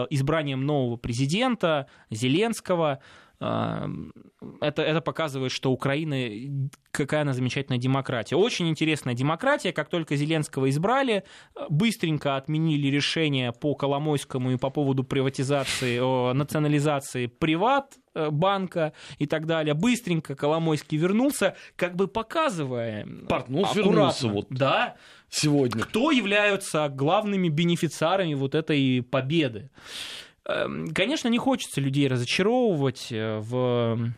избранием 0.09 0.65
нового 0.65 0.97
президента 0.97 1.87
Зеленского, 2.11 2.99
это, 3.39 4.81
это 4.81 5.01
показывает, 5.01 5.51
что 5.51 5.71
Украина 5.71 6.15
какая 6.95 7.21
она 7.21 7.33
замечательная 7.33 7.79
демократия. 7.79 8.35
Очень 8.35 8.69
интересная 8.69 9.13
демократия. 9.13 9.71
Как 9.73 9.89
только 9.89 10.15
Зеленского 10.15 10.69
избрали, 10.69 11.23
быстренько 11.69 12.37
отменили 12.37 12.87
решение 12.87 13.51
по 13.51 13.75
Коломойскому 13.75 14.51
и 14.51 14.57
по 14.57 14.69
поводу 14.69 15.03
приватизации, 15.03 15.99
о, 15.99 16.33
национализации 16.33 17.27
приват 17.27 17.95
э, 18.13 18.29
банка 18.29 18.93
и 19.17 19.25
так 19.25 19.45
далее. 19.45 19.73
Быстренько 19.73 20.35
Коломойский 20.35 20.97
вернулся, 20.97 21.55
как 21.75 21.95
бы 21.95 22.07
показывая... 22.07 23.05
Портнул 23.27 23.67
вернулся 23.73 24.29
вот. 24.29 24.47
Да. 24.49 24.95
Сегодня. 25.29 25.83
Кто 25.83 26.11
являются 26.11 26.87
главными 26.87 27.49
бенефициарами 27.49 28.35
вот 28.35 28.55
этой 28.55 29.01
победы. 29.01 29.69
Эм, 30.47 30.87
конечно, 30.93 31.27
не 31.27 31.37
хочется 31.37 31.81
людей 31.81 32.07
разочаровывать 32.07 33.07
э, 33.11 33.39
в 33.39 34.13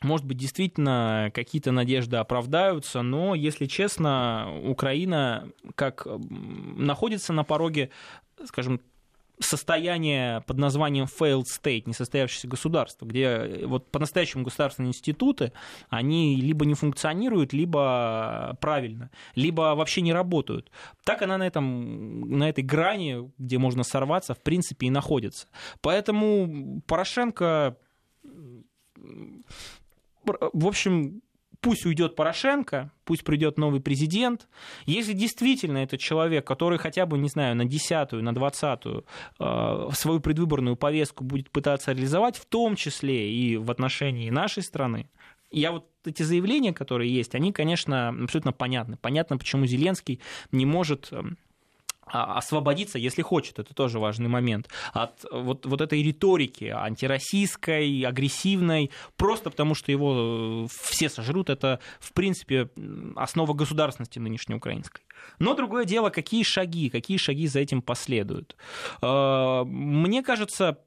может 0.00 0.26
быть, 0.26 0.36
действительно 0.38 1.32
какие-то 1.34 1.72
надежды 1.72 2.18
оправдаются, 2.18 3.02
но, 3.02 3.34
если 3.34 3.66
честно, 3.66 4.48
Украина 4.62 5.50
как 5.74 6.06
находится 6.06 7.32
на 7.32 7.42
пороге, 7.42 7.90
скажем, 8.44 8.80
состояние 9.40 10.42
под 10.42 10.58
названием 10.58 11.06
failed 11.06 11.44
state, 11.44 11.84
несостоявшееся 11.86 12.48
государство, 12.48 13.06
где 13.06 13.22
э, 13.22 13.66
вот 13.66 13.90
по-настоящему 13.90 14.44
государственные 14.44 14.90
институты, 14.90 15.52
они 15.88 16.36
либо 16.36 16.64
не 16.66 16.74
функционируют, 16.74 17.52
либо 17.52 18.56
правильно, 18.60 19.10
либо 19.34 19.74
вообще 19.74 20.00
не 20.00 20.12
работают. 20.12 20.70
Так 21.04 21.22
она 21.22 21.38
на, 21.38 21.46
этом, 21.46 22.20
на 22.38 22.48
этой 22.48 22.64
грани, 22.64 23.30
где 23.38 23.58
можно 23.58 23.82
сорваться, 23.82 24.34
в 24.34 24.42
принципе 24.42 24.86
и 24.86 24.90
находится. 24.90 25.48
Поэтому 25.80 26.82
Порошенко 26.86 27.76
в 30.24 30.66
общем, 30.66 31.22
пусть 31.60 31.86
уйдет 31.86 32.16
Порошенко, 32.16 32.90
пусть 33.04 33.24
придет 33.24 33.58
новый 33.58 33.80
президент. 33.80 34.48
Если 34.86 35.12
действительно 35.12 35.78
это 35.78 35.98
человек, 35.98 36.46
который 36.46 36.78
хотя 36.78 37.06
бы, 37.06 37.18
не 37.18 37.28
знаю, 37.28 37.56
на 37.56 37.64
десятую, 37.64 38.22
на 38.22 38.34
двадцатую 38.34 39.04
э, 39.38 39.88
свою 39.92 40.20
предвыборную 40.20 40.76
повестку 40.76 41.24
будет 41.24 41.50
пытаться 41.50 41.92
реализовать, 41.92 42.36
в 42.36 42.46
том 42.46 42.76
числе 42.76 43.32
и 43.32 43.56
в 43.56 43.70
отношении 43.70 44.30
нашей 44.30 44.62
страны, 44.62 45.08
я 45.50 45.72
вот 45.72 45.86
эти 46.04 46.22
заявления, 46.22 46.72
которые 46.72 47.14
есть, 47.14 47.34
они, 47.34 47.52
конечно, 47.52 48.08
абсолютно 48.08 48.52
понятны. 48.52 48.98
Понятно, 49.00 49.38
почему 49.38 49.66
Зеленский 49.66 50.20
не 50.52 50.66
может 50.66 51.08
эм, 51.10 51.38
освободиться, 52.10 52.98
если 52.98 53.22
хочет, 53.22 53.58
это 53.58 53.74
тоже 53.74 53.98
важный 53.98 54.28
момент, 54.28 54.68
от 54.92 55.24
вот, 55.30 55.66
вот 55.66 55.80
этой 55.80 56.02
риторики 56.02 56.64
антироссийской, 56.64 58.02
агрессивной, 58.02 58.90
просто 59.16 59.50
потому 59.50 59.74
что 59.74 59.92
его 59.92 60.64
э, 60.64 60.68
все 60.82 61.08
сожрут, 61.08 61.50
это, 61.50 61.80
в 62.00 62.12
принципе, 62.12 62.70
основа 63.16 63.52
государственности 63.54 64.18
нынешней 64.18 64.54
украинской. 64.54 65.02
Но 65.38 65.54
другое 65.54 65.84
дело, 65.84 66.10
какие 66.10 66.42
шаги, 66.42 66.90
какие 66.90 67.16
шаги 67.16 67.46
за 67.46 67.60
этим 67.60 67.82
последуют. 67.82 68.56
Э, 69.02 69.64
мне 69.64 70.22
кажется, 70.22 70.78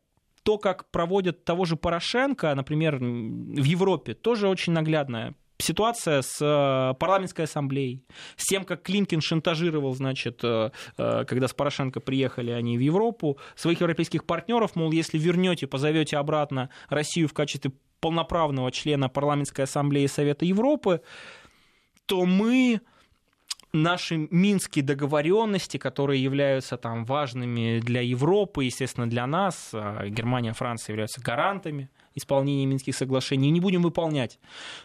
то, 0.44 0.58
как 0.58 0.90
проводят 0.90 1.44
того 1.44 1.66
же 1.66 1.76
Порошенко, 1.76 2.56
например, 2.56 2.98
в 2.98 3.64
Европе, 3.64 4.14
тоже 4.14 4.48
очень 4.48 4.74
наглядная 4.74 5.36
ситуация 5.62 6.22
с 6.22 6.38
э, 6.42 6.94
парламентской 7.00 7.44
ассамблеей, 7.44 8.04
с 8.36 8.46
тем, 8.46 8.64
как 8.64 8.84
Климкин 8.84 9.22
шантажировал, 9.22 9.94
значит, 9.94 10.42
э, 10.44 10.72
э, 10.98 11.26
когда 11.26 11.48
с 11.48 11.54
Порошенко 11.54 12.00
приехали 12.00 12.52
они 12.52 12.78
в 12.78 12.82
Европу, 12.82 13.38
своих 13.56 13.82
европейских 13.82 14.26
партнеров, 14.26 14.76
мол, 14.76 14.92
если 14.92 15.18
вернете, 15.18 15.68
позовете 15.68 16.18
обратно 16.18 16.70
Россию 16.90 17.28
в 17.28 17.34
качестве 17.34 17.72
полноправного 18.00 18.72
члена 18.72 19.10
парламентской 19.10 19.62
ассамблеи 19.62 20.08
Совета 20.08 20.46
Европы, 20.46 21.02
то 22.06 22.26
мы 22.26 22.82
наши 23.74 24.28
минские 24.32 24.84
договоренности, 24.84 25.78
которые 25.78 26.22
являются 26.22 26.78
там 26.78 27.06
важными 27.06 27.80
для 27.80 28.02
Европы, 28.02 28.66
естественно, 28.66 29.10
для 29.10 29.28
нас, 29.28 29.70
Германия, 29.72 30.54
Франция 30.54 30.94
являются 30.94 31.22
гарантами 31.22 31.90
исполнения 32.16 32.66
Минских 32.66 32.96
соглашений, 32.96 33.52
не 33.52 33.60
будем 33.60 33.82
выполнять. 33.82 34.40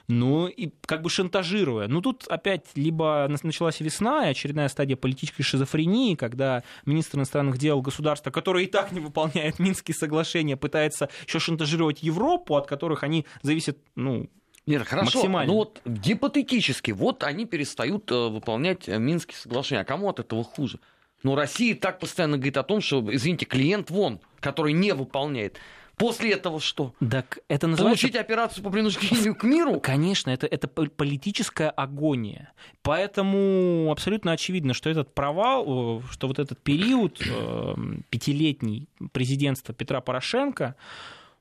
Ну, 0.08 0.46
и 0.46 0.70
как 0.86 1.02
бы 1.02 1.10
шантажируя. 1.10 1.88
Ну, 1.88 2.00
тут 2.00 2.26
опять 2.28 2.66
либо 2.74 3.28
началась 3.42 3.80
весна, 3.80 4.26
и 4.26 4.30
очередная 4.30 4.68
стадия 4.68 4.96
политической 4.96 5.42
шизофрении, 5.42 6.14
когда 6.14 6.62
министр 6.84 7.18
иностранных 7.18 7.58
дел 7.58 7.80
государства, 7.80 8.30
которое 8.30 8.64
и 8.64 8.66
так 8.66 8.92
не 8.92 9.00
выполняет 9.00 9.58
Минские 9.58 9.94
соглашения, 9.94 10.56
пытается 10.56 11.08
еще 11.26 11.38
шантажировать 11.38 12.02
Европу, 12.02 12.56
от 12.56 12.66
которых 12.66 13.02
они 13.02 13.26
зависят, 13.42 13.78
ну, 13.94 14.28
нет, 14.66 14.82
хорошо, 14.82 15.18
максимально. 15.18 15.52
ну 15.52 15.58
вот 15.58 15.80
гипотетически, 15.84 16.90
вот 16.90 17.22
они 17.22 17.46
перестают 17.46 18.10
э, 18.10 18.28
выполнять 18.28 18.88
э, 18.88 18.98
Минские 18.98 19.36
соглашения. 19.36 19.82
А 19.82 19.84
кому 19.84 20.08
от 20.08 20.18
этого 20.18 20.42
хуже? 20.42 20.80
Ну, 21.22 21.34
Россия 21.34 21.74
так 21.74 22.00
постоянно 22.00 22.36
говорит 22.36 22.56
о 22.56 22.62
том, 22.62 22.80
что, 22.80 23.04
извините, 23.14 23.46
клиент 23.46 23.90
вон, 23.90 24.20
который 24.40 24.72
не 24.72 24.92
выполняет. 24.92 25.58
После 25.96 26.32
этого 26.32 26.60
что? 26.60 26.94
Так 27.10 27.38
это 27.48 27.66
называется... 27.66 28.02
Получить 28.02 28.20
операцию 28.20 28.62
по 28.62 28.70
принуждению 28.70 29.34
к 29.34 29.42
миру? 29.44 29.80
Конечно, 29.82 30.30
это, 30.30 30.46
это 30.46 30.68
политическая 30.68 31.70
агония. 31.70 32.52
Поэтому 32.82 33.88
абсолютно 33.90 34.32
очевидно, 34.32 34.74
что 34.74 34.90
этот 34.90 35.14
провал, 35.14 36.02
что 36.10 36.28
вот 36.28 36.38
этот 36.38 36.62
период 36.62 37.22
э, 37.26 37.74
пятилетний 38.10 38.88
президентства 39.12 39.74
Петра 39.74 40.02
Порошенко, 40.02 40.76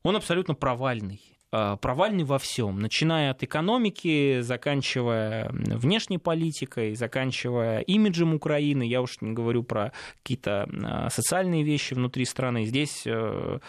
он 0.04 0.16
абсолютно 0.16 0.54
провальный. 0.56 1.20
Э, 1.56 1.78
провальный 1.80 2.26
во 2.26 2.38
всем, 2.38 2.80
начиная 2.80 3.32
от 3.32 3.42
экономики, 3.44 4.42
заканчивая 4.42 5.50
внешней 5.52 6.18
политикой, 6.18 6.96
заканчивая 6.96 7.80
имиджем 7.80 8.34
Украины. 8.34 8.84
Я 8.84 9.02
уж 9.02 9.22
не 9.22 9.32
говорю 9.32 9.64
про 9.64 9.94
какие-то 10.18 10.68
э, 10.70 11.10
социальные 11.10 11.64
вещи 11.64 11.94
внутри 11.94 12.26
страны. 12.26 12.66
Здесь 12.66 13.04
э, 13.06 13.60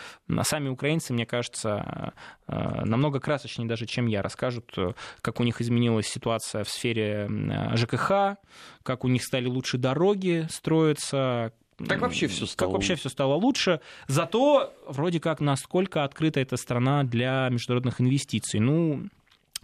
сами 0.43 0.69
украинцы, 0.69 1.13
мне 1.13 1.27
кажется, 1.27 2.13
намного 2.49 3.21
красочнее 3.21 3.69
даже, 3.69 3.87
чем 3.87 4.07
я, 4.07 4.23
расскажут, 4.23 4.75
как 5.21 5.41
у 5.41 5.45
них 5.45 5.61
изменилась 5.61 6.07
ситуация 6.07 6.65
в 6.65 6.69
сфере 6.69 7.29
ЖКХ, 7.75 8.37
как 8.83 9.05
у 9.05 9.09
них 9.09 9.25
стали 9.25 9.47
лучше 9.47 9.79
дороги 9.79 10.47
строиться, 10.49 11.53
как 11.79 12.01
вообще 12.01 12.27
все 12.27 12.47
стало? 12.47 12.69
Как 12.69 12.75
вообще 12.75 12.95
все 12.95 13.09
стало 13.09 13.35
лучше. 13.35 13.81
Зато 14.09 14.73
вроде 14.87 15.21
как 15.21 15.41
насколько 15.41 16.05
открыта 16.05 16.41
эта 16.41 16.57
страна 16.57 17.05
для 17.05 17.49
международных 17.51 18.01
инвестиций. 18.01 18.61
Ну, 18.61 19.09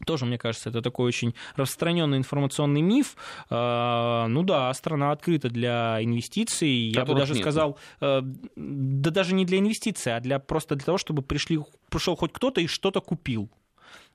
тоже, 0.05 0.27
мне 0.27 0.39
кажется, 0.39 0.69
это 0.69 0.83
такой 0.83 1.07
очень 1.07 1.35
распространенный 1.57 2.19
информационный 2.19 2.83
миф. 2.83 3.17
А, 3.51 4.27
ну 4.29 4.43
да, 4.43 4.73
страна 4.75 5.13
открыта 5.13 5.49
для 5.49 6.03
инвестиций. 6.03 6.69
Я 6.69 7.05
бы 7.05 7.15
даже 7.15 7.35
нет. 7.35 7.43
сказал, 7.43 7.79
э, 8.01 8.21
да 8.57 9.11
даже 9.11 9.35
не 9.35 9.45
для 9.45 9.59
инвестиций, 9.59 10.15
а 10.15 10.21
для, 10.21 10.39
просто 10.39 10.75
для 10.75 10.85
того, 10.85 10.99
чтобы 10.99 11.23
пришли, 11.23 11.61
пришел 11.89 12.17
хоть 12.17 12.33
кто-то 12.33 12.61
и 12.61 12.67
что-то 12.67 13.01
купил. 13.01 13.49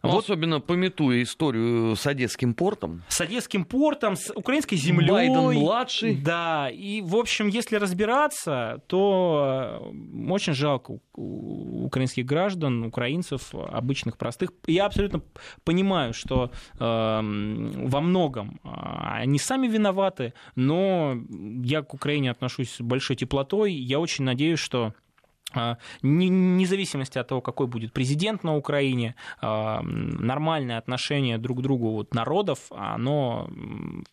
Ну, 0.04 0.12
вот. 0.12 0.24
Особенно 0.24 0.60
пометуя 0.60 1.24
историю 1.24 1.96
с 1.96 2.06
Одесским 2.06 2.54
портом. 2.54 3.04
С 3.10 3.20
Одесским 3.20 3.66
портом, 3.66 4.16
с 4.16 4.32
украинской 4.34 4.76
землей. 4.76 5.10
Байден-младший. 5.10 6.16
Да, 6.16 6.70
и, 6.70 7.02
в 7.02 7.16
общем, 7.16 7.48
если 7.48 7.78
разбираться, 7.78 8.82
то 8.88 9.82
э, 9.92 10.32
очень 10.32 10.54
жалко 10.54 11.00
украинских 11.14 12.26
граждан, 12.26 12.84
украинцев, 12.84 13.54
обычных, 13.54 14.18
простых. 14.18 14.52
Я 14.68 14.86
абсолютно 14.86 15.22
понимаю, 15.64 16.14
что 16.14 16.52
э, 16.74 16.78
во 16.80 18.02
многом 18.02 18.60
э, 18.64 18.70
они 19.22 19.40
сами 19.40 19.68
виноваты, 19.68 20.34
но 20.56 21.18
я 21.64 21.82
к 21.82 21.94
Украине 21.94 22.32
отношусь 22.32 22.76
с 22.76 22.82
большой 22.82 23.16
теплотой. 23.16 23.74
Я 23.74 24.00
очень 24.00 24.26
надеюсь, 24.26 24.60
что 24.60 24.94
а, 25.54 25.78
вне 26.02 26.66
зависимости 26.66 27.18
от 27.18 27.28
того, 27.28 27.42
какой 27.42 27.68
будет 27.68 27.94
президент 27.94 28.44
на 28.44 28.56
Украине, 28.56 29.16
а, 29.42 29.82
нормальное 29.82 30.78
отношение 30.78 31.38
друг 31.38 31.60
к 31.60 31.62
другу 31.62 31.92
вот 31.92 32.14
народов, 32.14 32.60
оно 32.72 33.50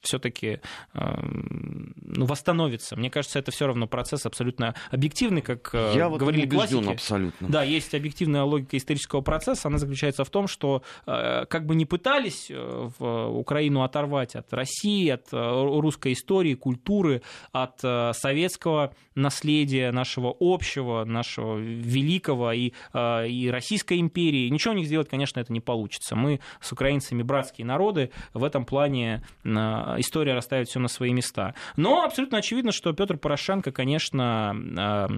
все-таки 0.01 0.61
а, 0.93 1.21
ну, 1.23 2.27
восстановится. 2.27 2.97
Мне 2.97 3.11
кажется, 3.11 3.39
это 3.39 3.51
все 3.51 3.67
равно 3.67 3.87
процесс 3.87 4.27
абсолютно 4.27 4.75
объективный, 4.91 5.43
как 5.43 5.71
Я 5.73 6.09
говорили 6.09 6.47
классики. 6.47 6.93
абсолютно. 6.93 7.49
Да, 7.49 7.63
есть 7.63 7.95
объективная 7.95 8.43
логика 8.43 8.77
исторического 8.77 9.21
процесса. 9.21 9.69
Она 9.69 9.79
заключается 9.79 10.25
в 10.25 10.31
том, 10.31 10.47
что 10.47 10.83
как 11.05 11.67
бы 11.67 11.75
не 11.75 11.87
пытались 11.87 12.51
э, 12.51 12.91
в 12.99 13.29
Украину 13.29 13.83
оторвать 13.83 14.35
от 14.35 14.53
России, 14.53 15.09
от 15.09 15.33
э, 15.33 15.81
русской 15.81 16.13
истории, 16.13 16.55
культуры, 16.55 17.23
от 17.53 17.81
э, 17.83 18.13
советского 18.15 18.95
наследия 19.15 19.91
нашего 19.93 20.35
общего, 20.41 21.05
нашего 21.05 21.24
великого 21.59 22.53
и, 22.53 22.73
э, 22.93 23.29
и 23.29 23.51
Российской 23.51 24.01
империи. 24.01 24.49
Ничего 24.49 24.75
у 24.75 24.77
них 24.77 24.87
сделать, 24.87 25.09
конечно, 25.09 25.41
это 25.41 25.53
не 25.53 25.61
получится. 25.61 26.17
Мы 26.17 26.41
с 26.61 26.73
украинцами 26.73 27.23
братские 27.23 27.67
народы, 27.67 28.11
в 28.33 28.45
этом 28.45 28.65
плане 28.65 29.25
э, 29.45 29.49
история 29.49 30.35
расставит 30.35 30.69
все 30.69 30.81
на 30.81 30.89
свои 30.89 31.13
места. 31.13 31.55
Но 31.77 32.05
абсолютно 32.05 32.39
очевидно, 32.39 32.73
что 32.73 32.93
Петр 32.93 33.17
Порошенко, 33.17 33.73
конечно, 33.73 35.09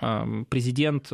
э, 0.00 0.44
президент, 0.48 1.10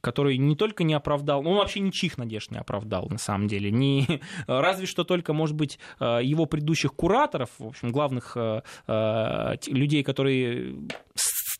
который 0.00 0.38
не 0.38 0.54
только 0.54 0.84
не 0.84 0.94
оправдал, 0.94 1.46
он 1.46 1.56
вообще 1.56 1.80
ничьих 1.80 2.18
надежд 2.18 2.52
не 2.52 2.58
оправдал, 2.58 3.08
на 3.10 3.18
самом 3.18 3.48
деле. 3.48 3.70
Не, 3.70 4.20
разве 4.46 4.86
что 4.86 5.02
только, 5.04 5.32
может 5.32 5.56
быть, 5.56 5.78
его 5.98 6.46
предыдущих 6.46 6.94
кураторов, 6.94 7.50
в 7.58 7.66
общем, 7.66 7.90
главных 7.90 8.36
людей, 8.86 10.02
которые 10.04 10.76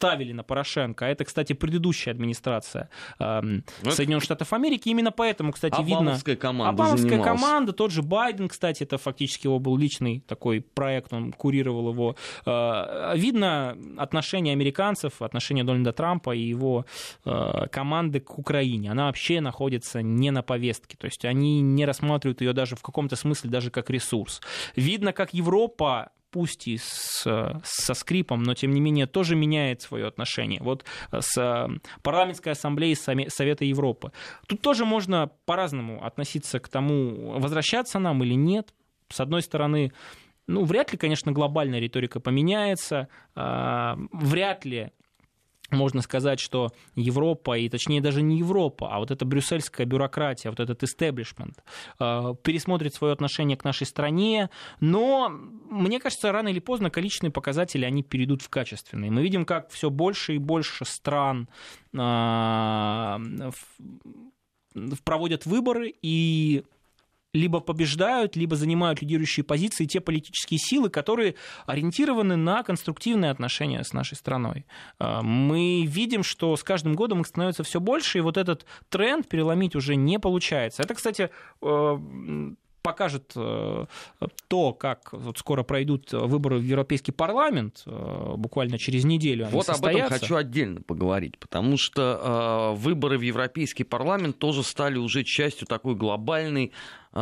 ставили 0.03 0.33
на 0.33 0.43
Порошенко. 0.43 1.07
А 1.07 1.09
это, 1.09 1.25
кстати, 1.25 1.53
предыдущая 1.53 2.13
администрация 2.13 2.89
э, 3.21 3.41
Соединенных 3.89 4.25
Штатов 4.25 4.53
Америки. 4.53 4.89
Именно 4.89 5.13
поэтому, 5.13 5.53
кстати, 5.53 5.75
Обамовская 5.75 6.35
видно... 6.35 6.37
команда 6.37 6.71
Обамовская 6.71 7.11
занималась. 7.11 7.41
команда, 7.41 7.73
тот 7.73 7.93
же 7.93 8.03
Байден, 8.03 8.49
кстати, 8.49 8.83
это 8.83 8.99
фактически 8.99 9.47
его 9.47 9.61
был 9.61 9.77
личный 9.77 10.21
такой 10.27 10.61
проект, 10.61 11.13
он 11.13 11.33
курировал 11.33 11.93
его. 11.93 12.17
Э, 12.47 13.17
видно 13.17 13.77
отношение 13.97 14.53
американцев, 14.53 15.23
отношение 15.23 15.65
Дональда 15.65 15.93
Трампа 15.93 16.35
и 16.35 16.41
его 16.41 16.85
э, 17.25 17.67
команды 17.71 18.19
к 18.19 18.39
Украине. 18.39 18.91
Она 18.91 19.07
вообще 19.07 19.41
находится 19.41 20.03
не 20.03 20.33
на 20.33 20.43
повестке. 20.43 20.97
То 20.97 21.07
есть 21.07 21.25
они 21.25 21.61
не 21.61 21.87
рассматривают 21.87 22.41
ее 22.41 22.53
даже 22.53 22.75
в 22.75 22.83
каком-то 22.83 23.15
смысле 23.15 23.51
даже 23.51 23.71
как 23.71 23.89
ресурс. 23.91 24.41
Видно, 24.75 25.13
как 25.13 25.33
Европа 25.33 26.11
пусть 26.33 26.67
и 26.67 26.79
с, 26.79 27.61
со 27.63 27.95
скрипом, 27.95 28.43
но 28.43 28.55
тем 28.55 28.73
не 28.73 28.81
менее 28.81 29.07
тоже 29.07 29.37
меняет 29.37 29.83
свое 29.83 30.07
отношение. 30.07 30.61
Вот 30.63 30.85
с 31.13 31.69
парламентской 32.03 32.49
ассамблеей 32.49 32.97
Совета 32.97 33.65
Европы. 33.65 34.11
Тут 34.49 34.63
тоже 34.63 34.85
можно 34.85 35.31
по-разному 35.45 36.05
относиться 36.05 36.59
к 36.59 36.69
тому, 36.69 37.39
возвращаться 37.39 37.99
нам 37.99 38.25
или 38.25 38.35
нет. 38.35 38.75
С 39.09 39.21
одной 39.21 39.43
стороны, 39.43 39.93
ну, 40.47 40.65
вряд 40.65 40.93
ли, 40.93 40.99
конечно, 40.99 41.33
глобальная 41.33 41.79
риторика 41.79 42.19
поменяется, 42.19 43.09
а, 43.35 43.99
вряд 44.13 44.65
ли 44.65 44.91
можно 45.73 46.03
сказать, 46.03 46.41
что 46.41 46.73
Европа, 46.95 47.59
и 47.59 47.69
точнее 47.69 48.01
даже 48.01 48.23
не 48.23 48.39
Европа, 48.39 48.89
а 48.91 48.99
вот 48.99 49.11
эта 49.11 49.25
брюссельская 49.25 49.87
бюрократия, 49.87 50.51
вот 50.51 50.61
этот 50.61 50.83
истеблишмент, 50.83 51.63
э, 51.99 52.35
пересмотрит 52.43 52.95
свое 52.95 53.13
отношение 53.13 53.57
к 53.57 53.65
нашей 53.65 53.87
стране, 53.87 54.51
но 54.81 55.29
мне 55.29 55.99
кажется, 55.99 56.33
рано 56.33 56.49
или 56.49 56.61
поздно 56.61 56.91
количественные 56.91 57.33
показатели, 57.33 57.85
они 57.85 58.03
перейдут 58.03 58.43
в 58.43 58.49
качественные. 58.49 59.11
Мы 59.11 59.23
видим, 59.23 59.45
как 59.45 59.71
все 59.71 59.91
больше 59.91 60.35
и 60.35 60.39
больше 60.39 60.85
стран 60.85 61.49
э, 61.93 63.19
проводят 65.05 65.47
выборы, 65.47 65.93
и 66.03 66.65
либо 67.33 67.61
побеждают, 67.61 68.37
либо 68.37 68.57
занимают 68.57 69.01
лидирующие 69.01 69.45
позиции 69.45 69.87
те 69.87 70.01
политические 70.01 70.59
силы, 70.59 70.91
которые 70.91 71.35
ориентированы 71.67 72.37
на 72.37 72.63
конструктивные 72.63 73.31
отношения 73.31 73.83
с 73.83 73.93
нашей 73.93 74.17
страной. 74.17 74.67
А, 74.99 75.23
мы 75.23 75.85
видим, 75.87 76.23
что 76.23 76.57
с 76.57 76.63
каждым 76.63 76.95
годом 76.95 77.23
их 77.23 77.27
становится 77.27 77.63
все 77.63 77.81
больше, 77.81 78.19
и 78.19 78.21
вот 78.21 78.37
этот 78.37 78.67
тренд 78.91 79.29
переломить 79.29 79.75
уже 79.75 79.97
не 79.97 80.19
получается. 80.19 80.83
Это, 80.83 80.95
кстати, 80.95 81.31
э, 81.63 82.51
покажет 82.83 83.33
э, 83.37 83.87
то, 84.49 84.73
как 84.73 85.13
вот 85.13 85.39
скоро 85.39 85.63
пройдут 85.63 86.13
выборы 86.13 86.59
в 86.59 86.63
Европейский 86.63 87.13
парламент, 87.13 87.83
э, 87.87 88.35
буквально 88.37 88.79
через 88.79 89.05
неделю 89.05 89.45
они 89.47 89.55
Вот 89.55 89.67
состоятся. 89.67 90.05
об 90.05 90.07
этом 90.07 90.19
хочу 90.21 90.37
отдельно 90.37 90.83
поговорить, 90.83 91.39
потому 91.39 91.79
что 91.79 92.75
выборы 92.77 93.17
в 93.17 93.23
Европейский 93.23 93.85
парламент 93.85 94.39
тоже 94.39 94.63
стали 94.63 94.99
уже 94.99 95.25
частью 95.25 95.67
такой 95.67 95.95
глобальной 95.95 96.73
э, 97.13 97.19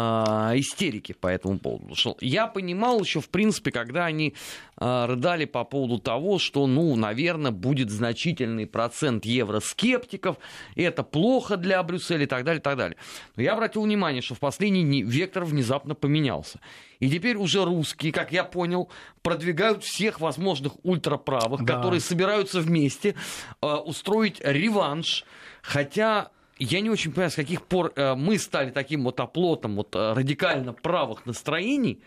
истерики 0.56 1.12
по 1.12 1.28
этому 1.28 1.58
поводу. 1.58 1.94
Что 1.94 2.16
я 2.20 2.46
понимал 2.46 3.00
еще, 3.00 3.20
в 3.20 3.28
принципе, 3.28 3.70
когда 3.70 4.06
они 4.06 4.34
э, 4.78 5.06
рыдали 5.06 5.44
по 5.44 5.64
поводу 5.64 5.98
того, 5.98 6.38
что, 6.38 6.66
ну, 6.66 6.94
наверное, 6.96 7.50
будет 7.50 7.90
значительный 7.90 8.66
процент 8.66 9.24
евроскептиков, 9.24 10.36
и 10.74 10.82
это 10.82 11.02
плохо 11.02 11.56
для 11.56 11.82
Брюсселя 11.82 12.24
и 12.24 12.26
так 12.26 12.44
далее, 12.44 12.60
и 12.60 12.62
так 12.62 12.76
далее. 12.76 12.96
Но 13.36 13.42
я 13.42 13.54
обратил 13.54 13.82
внимание, 13.82 14.22
что 14.22 14.34
в 14.34 14.40
последний 14.40 15.02
вектор 15.02 15.44
внезапно 15.44 15.94
поменялся. 15.94 16.60
И 16.98 17.08
теперь 17.08 17.36
уже 17.36 17.64
русские, 17.64 18.12
как 18.12 18.30
я 18.30 18.44
понял, 18.44 18.90
продвигают 19.22 19.84
всех 19.84 20.20
возможных 20.20 20.74
ультраправых, 20.84 21.64
да. 21.64 21.76
которые 21.76 22.00
собираются 22.00 22.60
вместе 22.60 23.14
э, 23.62 23.66
устроить 23.66 24.40
реванш. 24.44 25.24
Хотя 25.62 26.30
я 26.60 26.80
не 26.80 26.90
очень 26.90 27.10
понимаю, 27.10 27.30
с 27.30 27.34
каких 27.34 27.62
пор 27.62 27.92
э, 27.96 28.14
мы 28.14 28.38
стали 28.38 28.70
таким 28.70 29.04
вот 29.04 29.18
оплотом 29.18 29.76
вот, 29.76 29.96
э, 29.96 30.12
радикально 30.12 30.72
правых 30.72 31.24
настроений. 31.26 32.02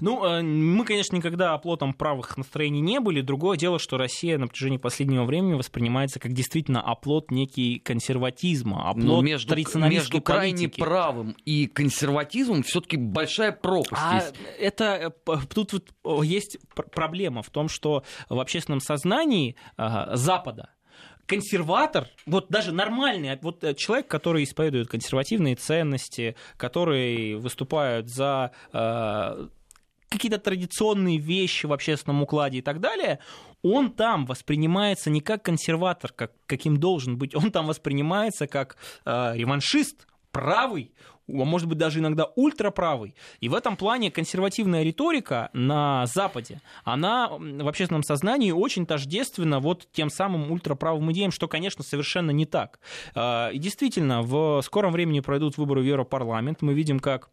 Ну, 0.00 0.24
э, 0.24 0.42
мы, 0.42 0.84
конечно, 0.84 1.16
никогда 1.16 1.54
оплотом 1.54 1.94
правых 1.94 2.36
настроений 2.36 2.80
не 2.80 2.98
были. 2.98 3.20
Другое 3.20 3.56
дело, 3.56 3.78
что 3.78 3.96
Россия 3.96 4.36
на 4.36 4.48
протяжении 4.48 4.78
последнего 4.78 5.24
времени 5.24 5.54
воспринимается 5.54 6.18
как 6.18 6.32
действительно 6.32 6.82
оплот 6.82 7.30
некий 7.30 7.78
консерватизма, 7.78 8.90
оплот 8.90 9.04
Но 9.04 9.22
между, 9.22 9.56
между 9.88 10.20
крайне 10.20 10.68
правым 10.68 11.36
и 11.44 11.66
консерватизмом 11.66 12.64
все-таки 12.64 12.96
большая 12.96 13.52
пропасть 13.52 14.02
а 14.04 14.16
есть. 14.16 14.34
Это 14.58 15.14
тут 15.54 15.72
вот 15.72 16.24
есть 16.24 16.58
проблема 16.92 17.42
в 17.42 17.50
том, 17.50 17.68
что 17.68 18.02
в 18.28 18.40
общественном 18.40 18.80
сознании 18.80 19.54
Запада 19.76 20.70
консерватор, 21.28 22.08
вот 22.26 22.46
даже 22.48 22.72
нормальный, 22.72 23.38
вот 23.42 23.62
э, 23.62 23.74
человек, 23.74 24.08
который 24.08 24.44
исповедует 24.44 24.88
консервативные 24.88 25.54
ценности, 25.54 26.34
который 26.56 27.36
выступает 27.36 28.08
за 28.08 28.50
э, 28.72 29.46
какие-то 30.08 30.38
традиционные 30.38 31.18
вещи 31.18 31.66
в 31.66 31.72
общественном 31.72 32.22
укладе 32.22 32.58
и 32.58 32.62
так 32.62 32.80
далее, 32.80 33.18
он 33.62 33.92
там 33.92 34.24
воспринимается 34.24 35.10
не 35.10 35.20
как 35.20 35.42
консерватор, 35.42 36.12
как, 36.12 36.32
каким 36.46 36.78
должен 36.78 37.18
быть, 37.18 37.34
он 37.34 37.52
там 37.52 37.66
воспринимается 37.66 38.46
как 38.46 38.76
э, 39.04 39.32
реваншист, 39.36 40.06
правый, 40.32 40.92
а 41.28 41.44
может 41.44 41.68
быть 41.68 41.78
даже 41.78 41.98
иногда 41.98 42.26
ультраправый. 42.36 43.14
И 43.40 43.48
в 43.48 43.54
этом 43.54 43.76
плане 43.76 44.10
консервативная 44.10 44.82
риторика 44.82 45.50
на 45.52 46.06
Западе, 46.06 46.60
она 46.84 47.28
в 47.28 47.68
общественном 47.68 48.02
сознании 48.02 48.50
очень 48.50 48.86
тождественна 48.86 49.60
вот 49.60 49.88
тем 49.92 50.10
самым 50.10 50.50
ультраправым 50.50 51.12
идеям, 51.12 51.30
что, 51.30 51.48
конечно, 51.48 51.84
совершенно 51.84 52.30
не 52.30 52.46
так. 52.46 52.80
А, 53.14 53.50
и 53.50 53.58
действительно, 53.58 54.22
в 54.22 54.62
скором 54.62 54.92
времени 54.92 55.20
пройдут 55.20 55.58
выборы 55.58 55.82
в 55.82 55.84
Европарламент. 55.84 56.62
Мы 56.62 56.74
видим, 56.74 56.98
как 56.98 57.28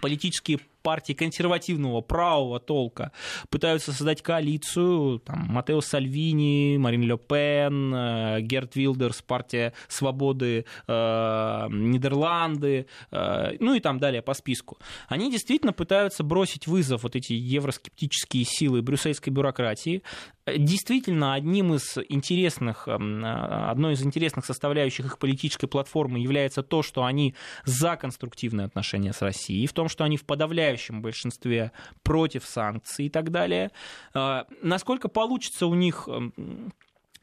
политические 0.00 0.60
партии 0.84 1.14
консервативного 1.14 2.02
правого 2.02 2.60
толка 2.60 3.10
пытаются 3.48 3.90
создать 3.90 4.22
коалицию, 4.22 5.18
там, 5.18 5.46
Матео 5.48 5.80
Сальвини, 5.80 6.76
Марин 6.76 7.02
Ле 7.02 7.16
Пен, 7.16 7.92
э, 7.94 8.40
Герт 8.42 8.76
Вилдерс, 8.76 9.22
партия 9.22 9.72
свободы 9.88 10.66
э, 10.86 11.66
Нидерланды, 11.70 12.86
э, 13.10 13.56
ну 13.60 13.74
и 13.74 13.80
там 13.80 13.98
далее 13.98 14.20
по 14.20 14.34
списку. 14.34 14.78
Они 15.08 15.30
действительно 15.30 15.72
пытаются 15.72 16.22
бросить 16.22 16.66
вызов 16.66 17.02
вот 17.02 17.16
эти 17.16 17.32
евроскептические 17.32 18.44
силы 18.44 18.82
брюссельской 18.82 19.32
бюрократии. 19.32 20.02
Действительно, 20.46 21.32
одним 21.32 21.72
из 21.72 21.96
интересных, 22.10 22.86
э, 22.86 22.92
одной 22.92 23.94
из 23.94 24.02
интересных 24.02 24.44
составляющих 24.44 25.06
их 25.06 25.18
политической 25.18 25.66
платформы 25.66 26.18
является 26.18 26.62
то, 26.62 26.82
что 26.82 27.04
они 27.04 27.34
за 27.64 27.96
конструктивные 27.96 28.66
отношения 28.66 29.14
с 29.14 29.22
Россией, 29.22 29.66
в 29.66 29.72
том, 29.72 29.88
что 29.88 30.04
они 30.04 30.18
в 30.18 30.26
подавляющем 30.26 30.73
подавляющем 30.74 31.02
большинстве 31.02 31.72
против 32.02 32.44
санкций 32.44 33.06
и 33.06 33.08
так 33.08 33.30
далее. 33.30 33.70
А, 34.12 34.46
насколько 34.62 35.08
получится 35.08 35.66
у 35.66 35.74
них 35.74 36.08
эм, 36.08 36.72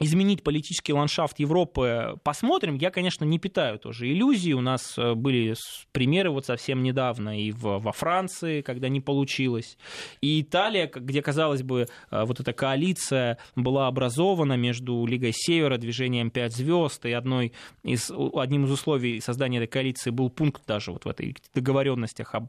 изменить 0.01 0.43
политический 0.43 0.93
ландшафт 0.93 1.39
Европы, 1.39 2.19
посмотрим. 2.23 2.75
Я, 2.75 2.89
конечно, 2.89 3.23
не 3.23 3.37
питаю 3.39 3.77
тоже 3.77 4.11
иллюзий. 4.11 4.53
У 4.53 4.61
нас 4.61 4.97
э, 4.97 5.13
были 5.13 5.55
примеры 5.91 6.31
вот 6.31 6.45
совсем 6.45 6.81
недавно 6.81 7.39
и 7.39 7.51
в, 7.51 7.79
во 7.79 7.91
Франции, 7.91 8.61
когда 8.61 8.89
не 8.89 8.99
получилось. 8.99 9.77
И 10.21 10.41
Италия, 10.41 10.89
где, 10.93 11.21
казалось 11.21 11.61
бы, 11.61 11.87
э, 12.09 12.23
вот 12.25 12.39
эта 12.39 12.51
коалиция 12.51 13.37
была 13.55 13.87
образована 13.87 14.57
между 14.57 15.05
Лигой 15.05 15.33
Севера, 15.33 15.77
движением 15.77 16.31
«Пять 16.31 16.55
звезд», 16.55 17.05
и 17.05 17.11
одной 17.11 17.53
из, 17.83 18.11
одним 18.11 18.65
из 18.65 18.71
условий 18.71 19.21
создания 19.21 19.57
этой 19.57 19.67
коалиции 19.67 20.09
был 20.09 20.29
пункт 20.29 20.63
даже 20.65 20.91
вот 20.91 21.05
в 21.05 21.09
этой 21.09 21.35
договоренностях 21.53 22.33
об 22.33 22.47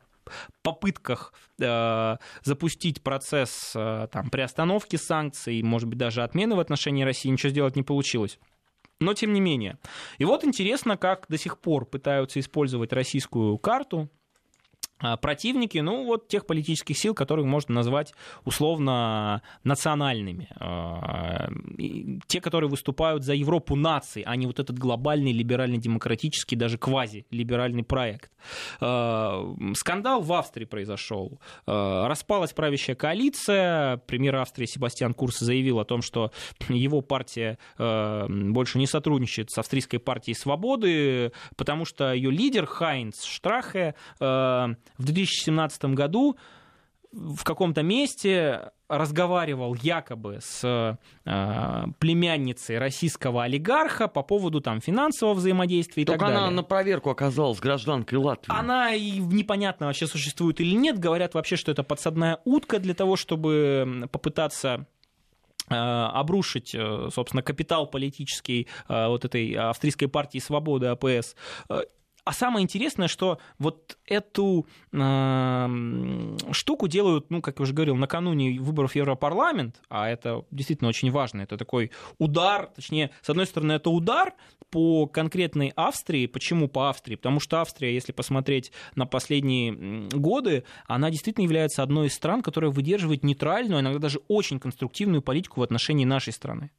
попытках 0.62 1.32
э, 1.60 2.16
запустить 2.42 3.02
процесс 3.02 3.72
э, 3.74 4.08
там, 4.10 4.30
приостановки 4.30 4.96
санкций, 4.96 5.62
может 5.62 5.88
быть, 5.88 5.98
даже 5.98 6.22
отмены 6.22 6.56
в 6.56 6.60
отношении 6.60 7.04
России, 7.04 7.28
ничего 7.28 7.50
сделать 7.50 7.76
не 7.76 7.82
получилось. 7.82 8.38
Но 9.00 9.14
тем 9.14 9.32
не 9.32 9.40
менее. 9.40 9.78
И 10.18 10.24
вот 10.24 10.44
интересно, 10.44 10.96
как 10.96 11.26
до 11.28 11.36
сих 11.36 11.58
пор 11.58 11.86
пытаются 11.86 12.38
использовать 12.38 12.92
российскую 12.92 13.58
карту 13.58 14.08
противники, 15.20 15.78
ну, 15.78 16.04
вот 16.04 16.28
тех 16.28 16.46
политических 16.46 16.96
сил, 16.96 17.14
которых 17.14 17.46
можно 17.46 17.74
назвать 17.74 18.14
условно 18.44 19.42
национальными. 19.64 20.48
А, 20.56 21.48
те, 22.26 22.40
которые 22.40 22.70
выступают 22.70 23.24
за 23.24 23.34
Европу 23.34 23.76
наций, 23.76 24.22
а 24.26 24.36
не 24.36 24.46
вот 24.46 24.58
этот 24.58 24.78
глобальный 24.78 25.32
либерально-демократический, 25.32 26.56
даже 26.56 26.78
квази-либеральный 26.78 27.84
проект. 27.84 28.30
А, 28.80 29.44
скандал 29.74 30.22
в 30.22 30.32
Австрии 30.32 30.64
произошел. 30.64 31.40
Распалась 31.66 32.52
правящая 32.52 32.96
коалиция. 32.96 33.98
Премьер 34.06 34.36
Австрии 34.36 34.66
Себастьян 34.66 35.14
Курс 35.14 35.38
заявил 35.38 35.78
о 35.80 35.84
том, 35.84 36.02
что 36.02 36.32
его 36.68 37.00
партия 37.00 37.58
больше 37.78 38.78
не 38.78 38.86
сотрудничает 38.86 39.50
с 39.50 39.58
австрийской 39.58 39.98
партией 39.98 40.34
свободы, 40.34 41.32
потому 41.56 41.84
что 41.84 42.12
ее 42.12 42.30
лидер 42.30 42.66
Хайнц 42.66 43.24
Штрахе 43.24 43.94
в 44.98 45.04
2017 45.04 45.84
году 45.86 46.36
в 47.12 47.44
каком-то 47.44 47.82
месте 47.82 48.72
разговаривал 48.88 49.74
якобы 49.74 50.38
с 50.40 50.62
э, 51.24 51.84
племянницей 51.98 52.78
российского 52.78 53.44
олигарха 53.44 54.08
по 54.08 54.22
поводу 54.22 54.60
там 54.60 54.80
финансового 54.80 55.34
взаимодействия 55.34 56.02
и 56.02 56.06
Только 56.06 56.18
так 56.20 56.28
далее. 56.28 56.46
она 56.46 56.56
на 56.56 56.62
проверку 56.62 57.10
оказалась 57.10 57.58
гражданкой 57.58 58.18
Латвии. 58.18 58.54
Она 58.54 58.94
и 58.94 59.18
непонятно 59.18 59.86
вообще 59.86 60.06
существует 60.06 60.60
или 60.60 60.74
нет. 60.74 60.98
Говорят 60.98 61.34
вообще, 61.34 61.56
что 61.56 61.70
это 61.72 61.82
подсадная 61.82 62.40
утка 62.44 62.78
для 62.78 62.94
того, 62.94 63.16
чтобы 63.16 64.08
попытаться 64.10 64.86
э, 65.70 65.74
обрушить, 65.74 66.74
э, 66.74 67.08
собственно, 67.14 67.42
капитал 67.42 67.86
политический 67.86 68.68
э, 68.88 69.08
вот 69.08 69.24
этой 69.24 69.52
австрийской 69.54 70.08
партии 70.08 70.38
свободы 70.38 70.86
АПС 70.86 71.34
а 72.24 72.32
самое 72.32 72.62
интересное, 72.62 73.08
что 73.08 73.38
вот 73.58 73.98
эту 74.06 74.66
э, 74.92 76.36
штуку 76.52 76.86
делают, 76.86 77.30
ну, 77.30 77.42
как 77.42 77.58
я 77.58 77.62
уже 77.64 77.72
говорил, 77.72 77.96
накануне 77.96 78.60
выборов 78.60 78.92
в 78.92 78.96
Европарламент, 78.96 79.80
а 79.88 80.08
это 80.08 80.44
действительно 80.50 80.88
очень 80.88 81.10
важно, 81.10 81.42
это 81.42 81.56
такой 81.56 81.90
удар, 82.18 82.70
точнее, 82.76 83.10
с 83.22 83.30
одной 83.30 83.46
стороны, 83.46 83.72
это 83.72 83.90
удар 83.90 84.34
по 84.70 85.06
конкретной 85.06 85.72
Австрии. 85.76 86.26
Почему 86.26 86.68
по 86.68 86.88
Австрии? 86.88 87.16
Потому 87.16 87.40
что 87.40 87.60
Австрия, 87.60 87.92
если 87.92 88.12
посмотреть 88.12 88.72
на 88.94 89.04
последние 89.04 90.08
годы, 90.08 90.64
она 90.86 91.10
действительно 91.10 91.44
является 91.44 91.82
одной 91.82 92.06
из 92.06 92.14
стран, 92.14 92.42
которая 92.42 92.70
выдерживает 92.70 93.24
нейтральную, 93.24 93.80
иногда 93.80 93.98
даже 93.98 94.20
очень 94.28 94.60
конструктивную 94.60 95.22
политику 95.22 95.60
в 95.60 95.62
отношении 95.64 96.04
нашей 96.04 96.32
страны. 96.32 96.70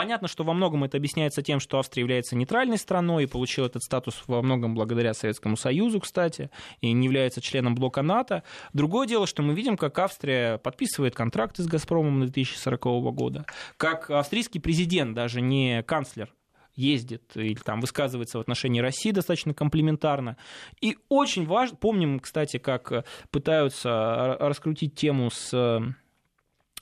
Понятно, 0.00 0.28
что 0.28 0.44
во 0.44 0.54
многом 0.54 0.82
это 0.84 0.96
объясняется 0.96 1.42
тем, 1.42 1.60
что 1.60 1.78
Австрия 1.78 2.00
является 2.00 2.34
нейтральной 2.34 2.78
страной 2.78 3.24
и 3.24 3.26
получила 3.26 3.66
этот 3.66 3.82
статус 3.82 4.22
во 4.26 4.40
многом 4.40 4.74
благодаря 4.74 5.12
Советскому 5.12 5.58
Союзу, 5.58 6.00
кстати, 6.00 6.48
и 6.80 6.90
не 6.92 7.04
является 7.04 7.42
членом 7.42 7.74
блока 7.74 8.00
НАТО. 8.00 8.42
Другое 8.72 9.06
дело, 9.06 9.26
что 9.26 9.42
мы 9.42 9.52
видим, 9.52 9.76
как 9.76 9.98
Австрия 9.98 10.56
подписывает 10.56 11.14
контракты 11.14 11.62
с 11.62 11.66
«Газпромом» 11.66 12.20
на 12.20 12.24
2040 12.28 12.82
года, 13.14 13.44
как 13.76 14.08
австрийский 14.08 14.58
президент, 14.58 15.14
даже 15.14 15.42
не 15.42 15.82
канцлер, 15.82 16.32
ездит 16.76 17.32
или 17.34 17.52
там 17.56 17.82
высказывается 17.82 18.38
в 18.38 18.40
отношении 18.40 18.80
России 18.80 19.10
достаточно 19.10 19.52
комплементарно. 19.52 20.38
И 20.80 20.96
очень 21.10 21.44
важно, 21.44 21.76
помним, 21.76 22.20
кстати, 22.20 22.56
как 22.56 23.04
пытаются 23.30 24.38
раскрутить 24.40 24.94
тему 24.94 25.30
с 25.30 25.94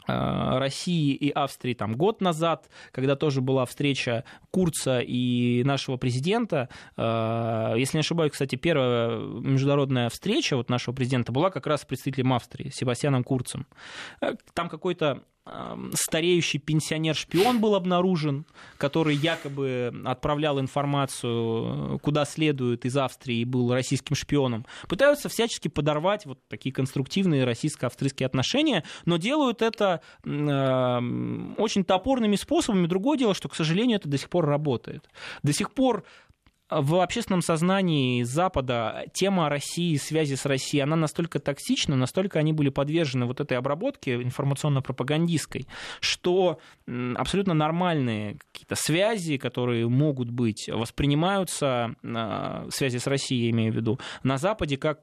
России 0.09 1.15
и 1.15 1.31
Австрии 1.31 1.75
там 1.75 1.95
год 1.95 2.21
назад, 2.21 2.69
когда 2.93 3.17
тоже 3.17 3.41
была 3.41 3.67
встреча 3.67 4.25
Курца 4.51 5.01
и 5.01 5.63
нашего 5.65 5.97
президента. 5.97 6.69
Э, 6.97 7.75
если 7.77 7.99
не 7.99 8.01
ошибаюсь, 8.01 8.33
кстати, 8.33 8.57
первая 8.57 9.19
международная 9.19 10.09
встреча 10.09 10.57
вот 10.57 10.71
нашего 10.71 10.95
президента 10.95 11.33
была 11.33 11.51
как 11.51 11.67
раз 11.67 11.83
с 11.83 11.85
представителем 11.85 12.33
Австрии, 12.33 12.71
Себастьяном 12.71 13.25
Курцем. 13.25 13.67
Э, 14.21 14.35
там 14.55 14.69
какой-то 14.69 15.23
стареющий 15.95 16.59
пенсионер-шпион 16.59 17.61
был 17.61 17.75
обнаружен, 17.75 18.45
который 18.77 19.15
якобы 19.17 19.93
отправлял 20.05 20.61
информацию 20.61 21.99
куда 22.01 22.25
следует 22.25 22.85
из 22.85 22.97
Австрии 22.97 23.39
и 23.39 23.45
был 23.45 23.73
российским 23.73 24.15
шпионом. 24.15 24.67
Пытаются 24.89 25.29
всячески 25.29 25.69
подорвать 25.69 26.27
вот 26.27 26.39
такие 26.49 26.73
конструктивные 26.73 27.45
российско-австрийские 27.45 28.27
отношения, 28.27 28.85
но 29.05 29.17
делают 29.17 29.63
это 29.63 30.01
очень 30.25 31.85
топорными 31.85 32.37
способами. 32.37 32.87
Другое 32.87 33.19
дело, 33.19 33.35
что, 33.35 33.49
к 33.49 33.55
сожалению, 33.55 33.97
это 33.99 34.09
до 34.09 34.19
сих 34.19 34.29
пор 34.29 34.47
работает. 34.47 35.09
До 35.43 35.53
сих 35.53 35.73
пор 35.73 36.05
в 36.71 37.01
общественном 37.01 37.43
сознании 37.43 38.23
Запада 38.23 39.07
тема 39.12 39.49
России, 39.49 39.97
связи 39.97 40.35
с 40.35 40.45
Россией, 40.45 40.83
она 40.83 40.97
настолько 40.97 41.39
токсична, 41.39 41.97
настолько 41.97 42.39
они 42.39 42.53
были 42.53 42.69
подвержены 42.69 43.27
вот 43.27 43.41
этой 43.41 43.57
обработке 43.57 44.14
информационно-пропагандистской, 44.23 45.66
что 46.01 46.59
абсолютно 46.87 47.55
нормальные 47.55 48.39
какие-то 48.53 48.75
связи, 48.75 49.39
которые 49.39 49.89
могут 49.89 50.31
быть, 50.31 50.69
воспринимаются, 50.69 51.95
а, 52.05 52.66
связи 52.71 52.99
с 52.99 53.07
Россией, 53.07 53.45
я 53.45 53.51
имею 53.51 53.73
в 53.73 53.77
виду, 53.77 53.99
на 54.23 54.37
Западе 54.39 54.77
как 54.77 55.01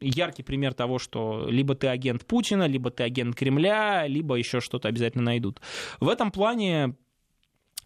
яркий 0.00 0.42
пример 0.42 0.72
того, 0.74 0.98
что 0.98 1.46
либо 1.48 1.74
ты 1.74 1.88
агент 1.88 2.26
Путина, 2.26 2.66
либо 2.66 2.90
ты 2.90 3.02
агент 3.02 3.36
Кремля, 3.36 4.06
либо 4.06 4.36
еще 4.36 4.60
что-то 4.60 4.88
обязательно 4.88 5.24
найдут. 5.24 5.60
В 6.00 6.08
этом 6.08 6.30
плане 6.30 6.94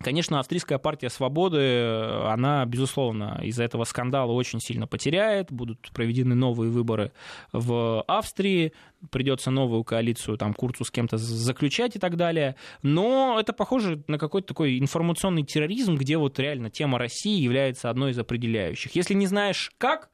Конечно, 0.00 0.38
австрийская 0.38 0.78
партия 0.78 1.08
свободы, 1.08 1.82
она, 2.26 2.64
безусловно, 2.66 3.40
из-за 3.42 3.64
этого 3.64 3.84
скандала 3.84 4.32
очень 4.32 4.60
сильно 4.60 4.86
потеряет. 4.86 5.50
Будут 5.50 5.90
проведены 5.92 6.34
новые 6.34 6.70
выборы 6.70 7.12
в 7.52 8.02
Австрии, 8.02 8.72
придется 9.10 9.50
новую 9.50 9.84
коалицию 9.84 10.36
там 10.36 10.52
Курцу 10.52 10.84
с 10.84 10.90
кем-то 10.90 11.16
заключать 11.16 11.96
и 11.96 11.98
так 11.98 12.16
далее. 12.16 12.56
Но 12.82 13.38
это 13.40 13.52
похоже 13.52 14.02
на 14.08 14.18
какой-то 14.18 14.48
такой 14.48 14.78
информационный 14.78 15.44
терроризм, 15.44 15.96
где 15.96 16.18
вот 16.18 16.38
реально 16.38 16.70
тема 16.70 16.98
России 16.98 17.40
является 17.40 17.88
одной 17.88 18.10
из 18.10 18.18
определяющих. 18.18 18.94
Если 18.94 19.14
не 19.14 19.26
знаешь 19.26 19.70
как, 19.78 20.10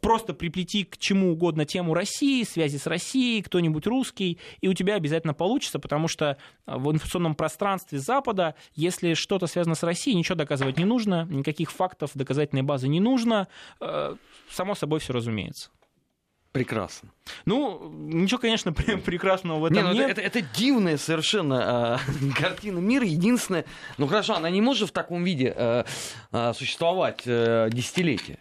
просто 0.00 0.34
приплети 0.34 0.84
к 0.84 0.98
чему 0.98 1.32
угодно 1.32 1.64
тему 1.64 1.94
России, 1.94 2.42
связи 2.44 2.76
с 2.76 2.86
Россией, 2.86 3.42
кто-нибудь 3.42 3.86
русский, 3.86 4.38
и 4.60 4.68
у 4.68 4.74
тебя 4.74 4.94
обязательно 4.94 5.34
получится, 5.34 5.78
потому 5.78 6.08
что 6.08 6.36
э, 6.66 6.76
в 6.76 6.90
информационном 6.90 7.34
пространстве 7.34 7.98
Запада, 7.98 8.54
если 8.74 9.14
что-то 9.14 9.46
связано 9.46 9.74
с 9.74 9.82
Россией, 9.82 10.16
ничего 10.16 10.34
доказывать 10.36 10.78
не 10.78 10.84
нужно, 10.84 11.26
никаких 11.30 11.70
фактов 11.70 12.10
доказательной 12.14 12.62
базы 12.62 12.88
не 12.88 13.00
нужно, 13.00 13.48
э, 13.80 14.16
само 14.50 14.74
собой 14.74 15.00
все 15.00 15.12
разумеется. 15.12 15.70
Прекрасно. 16.52 17.10
Ну, 17.44 17.92
ничего, 17.92 18.40
конечно, 18.40 18.72
прекрасного 18.72 19.60
в 19.60 19.64
этом 19.66 19.76
не, 19.76 19.82
ну 19.84 19.92
нет. 19.92 20.10
Это, 20.10 20.20
это, 20.20 20.38
это 20.40 20.48
дивная 20.56 20.96
совершенно 20.96 22.00
э, 22.10 22.32
картина 22.36 22.80
мира. 22.80 23.06
Единственное, 23.06 23.64
ну 23.98 24.08
хорошо, 24.08 24.34
она 24.34 24.50
не 24.50 24.60
может 24.60 24.88
в 24.88 24.92
таком 24.92 25.22
виде 25.22 25.54
э, 25.56 25.84
э, 26.32 26.52
существовать 26.54 27.22
э, 27.24 27.68
десятилетия. 27.72 28.40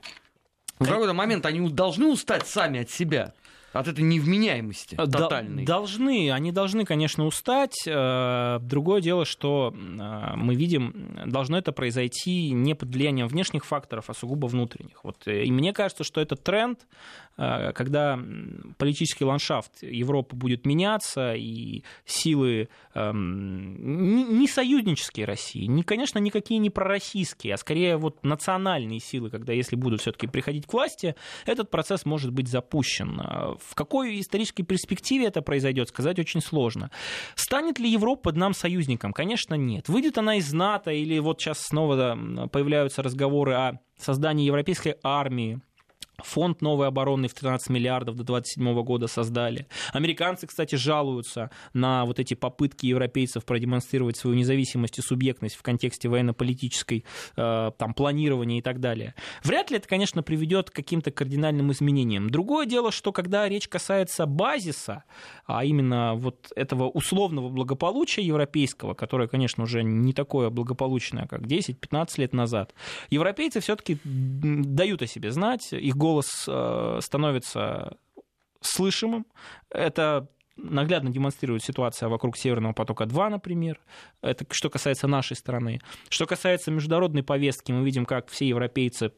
В 0.79 0.85
какой-то 0.85 1.13
момент 1.13 1.45
они 1.45 1.69
должны 1.69 2.07
устать 2.07 2.47
сами 2.47 2.81
от 2.81 2.89
себя. 2.89 3.33
От 3.71 3.87
этой 3.87 4.03
невменяемости 4.03 4.95
тотальной. 4.95 5.63
Должны, 5.63 6.31
они 6.31 6.51
должны, 6.51 6.85
конечно, 6.85 7.27
устать. 7.27 7.83
Э, 7.85 8.57
другое 8.61 8.99
дело, 8.99 9.25
что 9.25 9.71
э, 9.71 10.35
мы 10.35 10.55
видим, 10.55 11.19
должно 11.27 11.55
это 11.55 11.71
произойти 11.71 12.49
не 12.49 12.73
под 12.73 12.89
влиянием 12.89 13.27
внешних 13.27 13.65
факторов, 13.65 14.09
а 14.09 14.15
сугубо 14.15 14.47
внутренних. 14.47 15.03
Вот, 15.03 15.27
э, 15.27 15.43
и 15.43 15.51
мне 15.51 15.71
кажется, 15.71 16.03
что 16.03 16.19
этот 16.19 16.41
тренд 16.43 16.79
Э, 16.79 17.28
когда 17.39 18.19
политический 18.77 19.23
ландшафт 19.23 19.81
Европы 19.81 20.35
будет 20.35 20.65
меняться, 20.65 21.33
и 21.35 21.83
силы 22.05 22.67
эм, 22.95 24.39
не 24.39 24.47
союзнические 24.47 25.25
России, 25.25 25.65
не, 25.65 25.83
конечно, 25.83 26.19
никакие 26.19 26.59
не 26.59 26.69
пророссийские, 26.69 27.53
а 27.53 27.57
скорее 27.57 27.95
вот 27.95 28.23
национальные 28.25 28.99
силы, 28.99 29.29
когда 29.29 29.53
если 29.53 29.77
будут 29.77 30.01
все-таки 30.01 30.27
приходить 30.27 30.67
к 30.67 30.73
власти, 30.73 31.15
этот 31.45 31.71
процесс 31.71 32.05
может 32.05 32.31
быть 32.31 32.49
запущен. 32.49 33.21
Э, 33.21 33.55
в 33.59 33.73
какой 33.73 34.19
исторической 34.19 34.63
перспективе 34.63 35.27
это 35.27 35.41
произойдет, 35.41 35.89
сказать 35.89 36.19
очень 36.19 36.41
сложно. 36.41 36.91
Станет 37.35 37.79
ли 37.79 37.89
Европа 37.89 38.33
нам 38.33 38.53
союзником? 38.53 39.13
Конечно, 39.13 39.55
нет. 39.55 39.87
Выйдет 39.87 40.17
она 40.17 40.35
из 40.35 40.51
НАТО, 40.51 40.91
или 40.91 41.19
вот 41.19 41.39
сейчас 41.39 41.59
снова 41.59 42.47
появляются 42.51 43.01
разговоры 43.01 43.53
о 43.53 43.79
создании 43.97 44.45
европейской 44.45 44.95
армии, 45.03 45.61
Фонд 46.23 46.61
новой 46.61 46.87
обороны 46.87 47.27
в 47.27 47.33
13 47.33 47.69
миллиардов 47.69 48.15
до 48.15 48.23
2027 48.23 48.83
года 48.83 49.07
создали. 49.07 49.67
Американцы, 49.93 50.47
кстати, 50.47 50.75
жалуются 50.75 51.49
на 51.73 52.05
вот 52.05 52.19
эти 52.19 52.33
попытки 52.33 52.85
европейцев 52.85 53.45
продемонстрировать 53.45 54.17
свою 54.17 54.35
независимость 54.35 54.99
и 54.99 55.01
субъектность 55.01 55.55
в 55.55 55.61
контексте 55.61 56.09
военно-политической 56.09 57.05
э, 57.35 57.71
там, 57.77 57.93
планирования 57.93 58.59
и 58.59 58.61
так 58.61 58.79
далее. 58.79 59.15
Вряд 59.43 59.71
ли 59.71 59.77
это, 59.77 59.87
конечно, 59.87 60.23
приведет 60.23 60.69
к 60.69 60.73
каким-то 60.73 61.11
кардинальным 61.11 61.71
изменениям. 61.71 62.29
Другое 62.29 62.65
дело, 62.65 62.91
что 62.91 63.11
когда 63.11 63.47
речь 63.47 63.67
касается 63.67 64.25
базиса, 64.25 65.03
а 65.45 65.63
именно 65.65 66.15
вот 66.15 66.51
этого 66.55 66.89
условного 66.89 67.49
благополучия 67.49 68.21
европейского, 68.21 68.93
которое, 68.93 69.27
конечно, 69.27 69.63
уже 69.63 69.83
не 69.83 70.13
такое 70.13 70.49
благополучное, 70.49 71.27
как 71.27 71.41
10-15 71.41 72.07
лет 72.17 72.33
назад, 72.33 72.73
европейцы 73.09 73.59
все-таки 73.59 73.97
дают 74.03 75.01
о 75.01 75.07
себе 75.07 75.31
знать, 75.31 75.73
их 75.73 75.95
голос 75.95 76.08
голос 76.09 76.45
э, 76.47 76.99
становится 77.01 77.97
слышимым. 78.61 79.25
Это 79.69 80.27
наглядно 80.57 81.09
демонстрирует 81.11 81.63
ситуация 81.63 82.09
вокруг 82.09 82.37
Северного 82.37 82.73
потока-2, 82.73 83.29
например. 83.29 83.79
Это 84.21 84.45
что 84.49 84.69
касается 84.69 85.07
нашей 85.07 85.35
страны. 85.35 85.79
Что 86.09 86.25
касается 86.25 86.71
международной 86.71 87.23
повестки, 87.23 87.71
мы 87.71 87.85
видим, 87.85 88.05
как 88.05 88.29
все 88.29 88.47
европейцы 88.47 89.11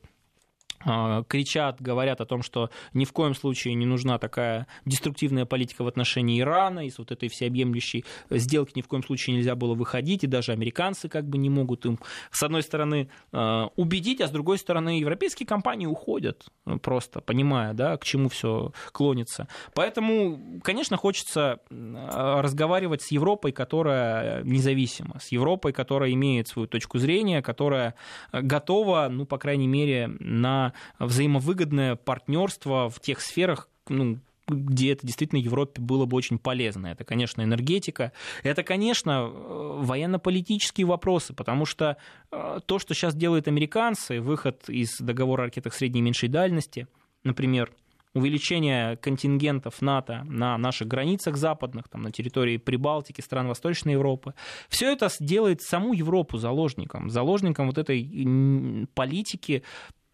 кричат, 1.27 1.81
говорят 1.81 2.21
о 2.21 2.25
том, 2.25 2.41
что 2.41 2.69
ни 2.93 3.05
в 3.05 3.13
коем 3.13 3.35
случае 3.35 3.75
не 3.75 3.85
нужна 3.85 4.17
такая 4.17 4.67
деструктивная 4.85 5.45
политика 5.45 5.83
в 5.83 5.87
отношении 5.87 6.39
Ирана, 6.39 6.85
из 6.87 6.97
вот 6.97 7.11
этой 7.11 7.29
всеобъемлющей 7.29 8.05
сделки 8.29 8.73
ни 8.75 8.81
в 8.81 8.87
коем 8.87 9.03
случае 9.03 9.35
нельзя 9.35 9.55
было 9.55 9.73
выходить, 9.73 10.23
и 10.23 10.27
даже 10.27 10.51
американцы 10.51 11.09
как 11.09 11.27
бы 11.27 11.37
не 11.37 11.49
могут 11.49 11.85
им, 11.85 11.99
с 12.31 12.43
одной 12.43 12.63
стороны, 12.63 13.09
а, 13.31 13.69
убедить, 13.75 14.21
а 14.21 14.27
с 14.27 14.31
другой 14.31 14.57
стороны, 14.57 14.99
европейские 14.99 15.47
компании 15.47 15.85
уходят, 15.85 16.45
ну, 16.65 16.79
просто 16.79 17.21
понимая, 17.21 17.73
да, 17.73 17.97
к 17.97 18.03
чему 18.03 18.29
все 18.29 18.71
клонится. 18.91 19.47
Поэтому, 19.73 20.61
конечно, 20.63 20.97
хочется 20.97 21.59
а, 21.69 22.41
разговаривать 22.41 23.01
с 23.01 23.11
Европой, 23.11 23.51
которая 23.51 24.43
независима, 24.43 25.19
с 25.19 25.31
Европой, 25.31 25.73
которая 25.73 26.11
имеет 26.11 26.47
свою 26.47 26.67
точку 26.67 26.97
зрения, 26.97 27.41
которая 27.41 27.95
готова, 28.31 29.07
ну, 29.09 29.25
по 29.25 29.37
крайней 29.37 29.67
мере, 29.67 30.07
на 30.19 30.70
взаимовыгодное 30.99 31.95
партнерство 31.95 32.89
в 32.89 32.99
тех 32.99 33.21
сферах, 33.21 33.69
ну, 33.89 34.19
где 34.47 34.93
это 34.93 35.05
действительно 35.05 35.39
Европе 35.39 35.81
было 35.81 36.05
бы 36.05 36.17
очень 36.17 36.37
полезно. 36.37 36.87
Это, 36.87 37.03
конечно, 37.03 37.41
энергетика, 37.41 38.11
это, 38.43 38.63
конечно, 38.63 39.27
военно-политические 39.27 40.85
вопросы, 40.87 41.33
потому 41.33 41.65
что 41.65 41.97
э, 42.31 42.59
то, 42.65 42.79
что 42.79 42.93
сейчас 42.93 43.15
делают 43.15 43.47
американцы, 43.47 44.19
выход 44.19 44.67
из 44.67 44.97
договора 44.99 45.43
о 45.43 45.45
ракетах 45.45 45.73
средней 45.73 45.99
и 45.99 46.03
меньшей 46.03 46.29
дальности, 46.29 46.87
например, 47.23 47.71
увеличение 48.13 48.97
контингентов 48.97 49.81
НАТО 49.81 50.23
на 50.25 50.57
наших 50.57 50.87
границах 50.87 51.37
западных, 51.37 51.87
там, 51.87 52.01
на 52.01 52.11
территории 52.11 52.57
Прибалтики, 52.57 53.21
стран 53.21 53.47
Восточной 53.47 53.93
Европы, 53.93 54.33
все 54.67 54.91
это 54.91 55.09
делает 55.19 55.61
саму 55.61 55.93
Европу 55.93 56.37
заложником, 56.37 57.09
заложником 57.09 57.67
вот 57.67 57.77
этой 57.77 58.87
политики 58.93 59.63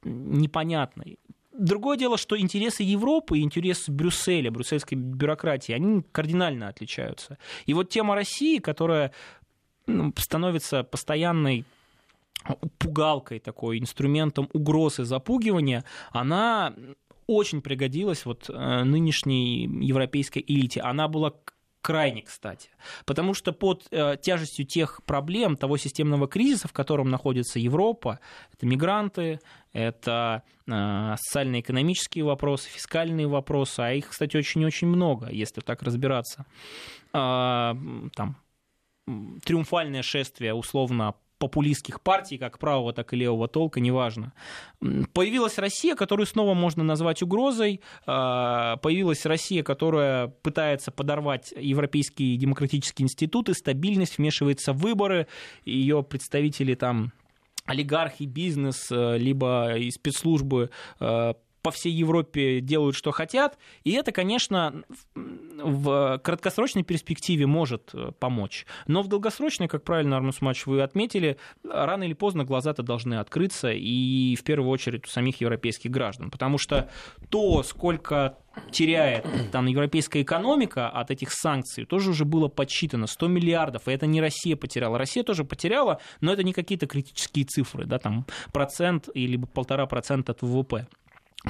непонятной. 0.08 1.20
Другое 1.52 1.98
дело, 1.98 2.18
что 2.18 2.40
интересы 2.40 2.84
Европы 2.84 3.40
и 3.40 3.42
интересы 3.42 3.92
Брюсселя, 3.92 4.52
брюссельской 4.52 4.98
бюрократии, 4.98 5.74
они 5.74 6.04
кардинально 6.12 6.68
отличаются. 6.68 7.38
И 7.66 7.74
вот 7.74 7.90
тема 7.90 8.14
России, 8.14 8.60
которая 8.60 9.12
ну, 9.88 10.14
становится 10.18 10.84
постоянной 10.84 11.66
пугалкой 12.78 13.40
такой, 13.40 13.80
инструментом 13.80 14.50
угрозы 14.54 15.04
запугивания, 15.04 15.84
она 16.12 16.74
очень 17.26 17.62
пригодилась 17.62 18.26
вот 18.26 18.50
э, 18.50 18.84
нынешней 18.84 19.66
европейской 19.86 20.44
элите. 20.48 20.82
Она 20.82 21.08
была 21.08 21.34
крайне 21.88 22.22
кстати. 22.22 22.70
Потому 23.06 23.34
что 23.34 23.54
под 23.54 23.88
э, 23.92 24.18
тяжестью 24.22 24.66
тех 24.66 25.02
проблем, 25.06 25.56
того 25.56 25.78
системного 25.78 26.28
кризиса, 26.28 26.68
в 26.68 26.74
котором 26.74 27.10
находится 27.10 27.60
Европа, 27.60 28.20
это 28.52 28.66
мигранты, 28.66 29.40
это 29.72 30.44
э, 30.68 31.16
социально-экономические 31.18 32.26
вопросы, 32.26 32.68
фискальные 32.68 33.28
вопросы, 33.28 33.80
а 33.80 33.94
их, 33.94 34.10
кстати, 34.10 34.36
очень-очень 34.36 34.88
много, 34.88 35.30
если 35.32 35.62
так 35.62 35.82
разбираться. 35.82 36.46
Э, 37.14 37.74
там, 38.14 38.36
триумфальное 39.46 40.02
шествие 40.02 40.54
условно 40.54 41.16
популистских 41.38 42.02
партий, 42.02 42.38
как 42.38 42.60
правого, 42.60 42.94
так 42.94 43.14
и 43.14 43.18
левого 43.18 43.48
толка, 43.48 43.80
неважно. 43.80 44.34
Появилась 45.14 45.58
Россия, 45.58 45.96
которую 45.96 46.26
снова 46.26 46.54
можно 46.54 46.84
назвать 46.84 47.22
угрозой. 47.22 47.82
А, 48.06 48.78
появилась 48.78 49.26
Россия, 49.26 49.64
которая 49.64 50.28
пытается 50.28 50.92
подорвать 50.92 51.54
европейские 51.56 52.38
демократические 52.38 53.06
институты, 53.06 53.54
стабильность, 53.54 54.18
вмешивается 54.18 54.74
в 54.74 54.78
выборы. 54.78 55.28
Ее 55.66 56.04
представители 56.04 56.76
там 56.76 57.12
олигархи, 57.66 58.24
бизнес, 58.24 58.88
э, 58.92 59.18
либо 59.18 59.76
и 59.78 59.92
спецслужбы 59.92 60.70
э, 61.00 61.34
по 61.68 61.72
всей 61.72 61.92
Европе 61.92 62.62
делают, 62.62 62.96
что 62.96 63.12
хотят, 63.12 63.58
и 63.84 63.92
это, 63.92 64.14
конечно, 64.14 64.84
в 65.16 66.18
краткосрочной 66.24 66.84
перспективе 66.84 67.46
может 67.46 67.90
э, 67.94 68.14
помочь. 68.18 68.66
Но 68.88 69.02
в 69.02 69.10
долгосрочной, 69.10 69.68
как 69.68 69.84
правильно, 69.84 70.16
Арнус 70.16 70.40
Матч, 70.40 70.66
вы 70.66 70.82
отметили, 70.82 71.36
рано 71.70 72.04
или 72.06 72.14
поздно 72.14 72.46
глаза-то 72.46 72.84
должны 72.84 73.16
открыться, 73.16 73.70
и 73.74 74.38
в 74.38 74.46
первую 74.46 74.70
очередь 74.70 75.08
у 75.08 75.10
самих 75.10 75.42
европейских 75.42 75.92
граждан, 75.92 76.32
потому 76.32 76.58
что 76.58 76.90
то, 77.30 77.64
сколько 77.64 78.38
теряет 78.72 79.26
там 79.52 79.66
европейская 79.66 80.22
экономика 80.22 80.90
от 80.90 81.12
этих 81.12 81.32
санкций, 81.34 81.84
тоже 81.84 82.12
уже 82.12 82.24
было 82.24 82.48
подсчитано 82.48 83.08
100 83.08 83.28
миллиардов, 83.28 83.90
и 83.90 83.92
это 83.92 84.06
не 84.06 84.22
Россия 84.22 84.56
потеряла. 84.56 84.98
Россия 84.98 85.24
тоже 85.24 85.44
потеряла, 85.44 86.00
но 86.22 86.32
это 86.32 86.44
не 86.44 86.54
какие-то 86.54 86.88
критические 86.88 87.44
цифры, 87.44 87.86
да, 87.86 88.00
там 88.00 88.26
процент 88.54 89.10
или 89.14 89.36
полтора 89.36 89.86
процента 89.86 90.32
от 90.32 90.42
ВВП. 90.42 90.88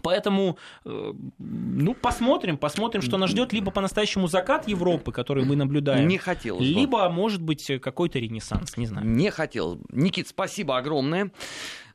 Поэтому, 0.03 0.57
э, 0.85 1.13
ну, 1.39 1.93
посмотрим, 1.93 2.57
посмотрим, 2.57 3.01
что 3.01 3.17
нас 3.17 3.29
ждет. 3.29 3.53
Либо 3.53 3.71
по-настоящему 3.71 4.27
закат 4.27 4.67
Европы, 4.67 5.11
который 5.11 5.45
мы 5.45 5.55
наблюдаем. 5.55 6.07
Не 6.07 6.17
хотелось 6.17 6.67
бы. 6.67 6.79
Либо, 6.79 7.09
может 7.09 7.41
быть, 7.41 7.71
какой-то 7.81 8.19
ренессанс, 8.19 8.77
не 8.77 8.87
знаю. 8.87 9.07
Не 9.07 9.31
хотел. 9.31 9.79
Никит, 9.89 10.27
спасибо 10.27 10.77
огромное. 10.77 11.31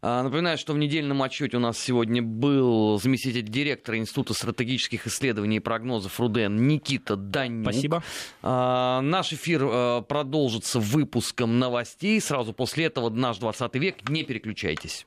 А, 0.04 0.24
напоминаю, 0.24 0.58
что 0.58 0.72
в 0.72 0.78
недельном 0.78 1.22
отчете 1.22 1.58
у 1.58 1.60
нас 1.60 1.78
сегодня 1.78 2.22
был 2.22 2.98
заместитель 3.00 3.48
директора 3.48 3.98
Института 3.98 4.34
стратегических 4.34 5.06
исследований 5.06 5.58
и 5.58 5.60
прогнозов 5.60 6.18
РУДН 6.18 6.56
Никита 6.56 7.14
Данюк. 7.14 7.72
Спасибо. 7.72 8.02
А, 8.42 9.00
наш 9.00 9.32
эфир 9.32 9.62
а, 9.64 10.00
продолжится 10.02 10.80
выпуском 10.80 11.60
новостей. 11.60 12.20
Сразу 12.20 12.52
после 12.52 12.86
этого 12.86 13.10
«Наш 13.10 13.38
20 13.38 13.74
век». 13.76 14.08
Не 14.08 14.24
переключайтесь. 14.24 15.06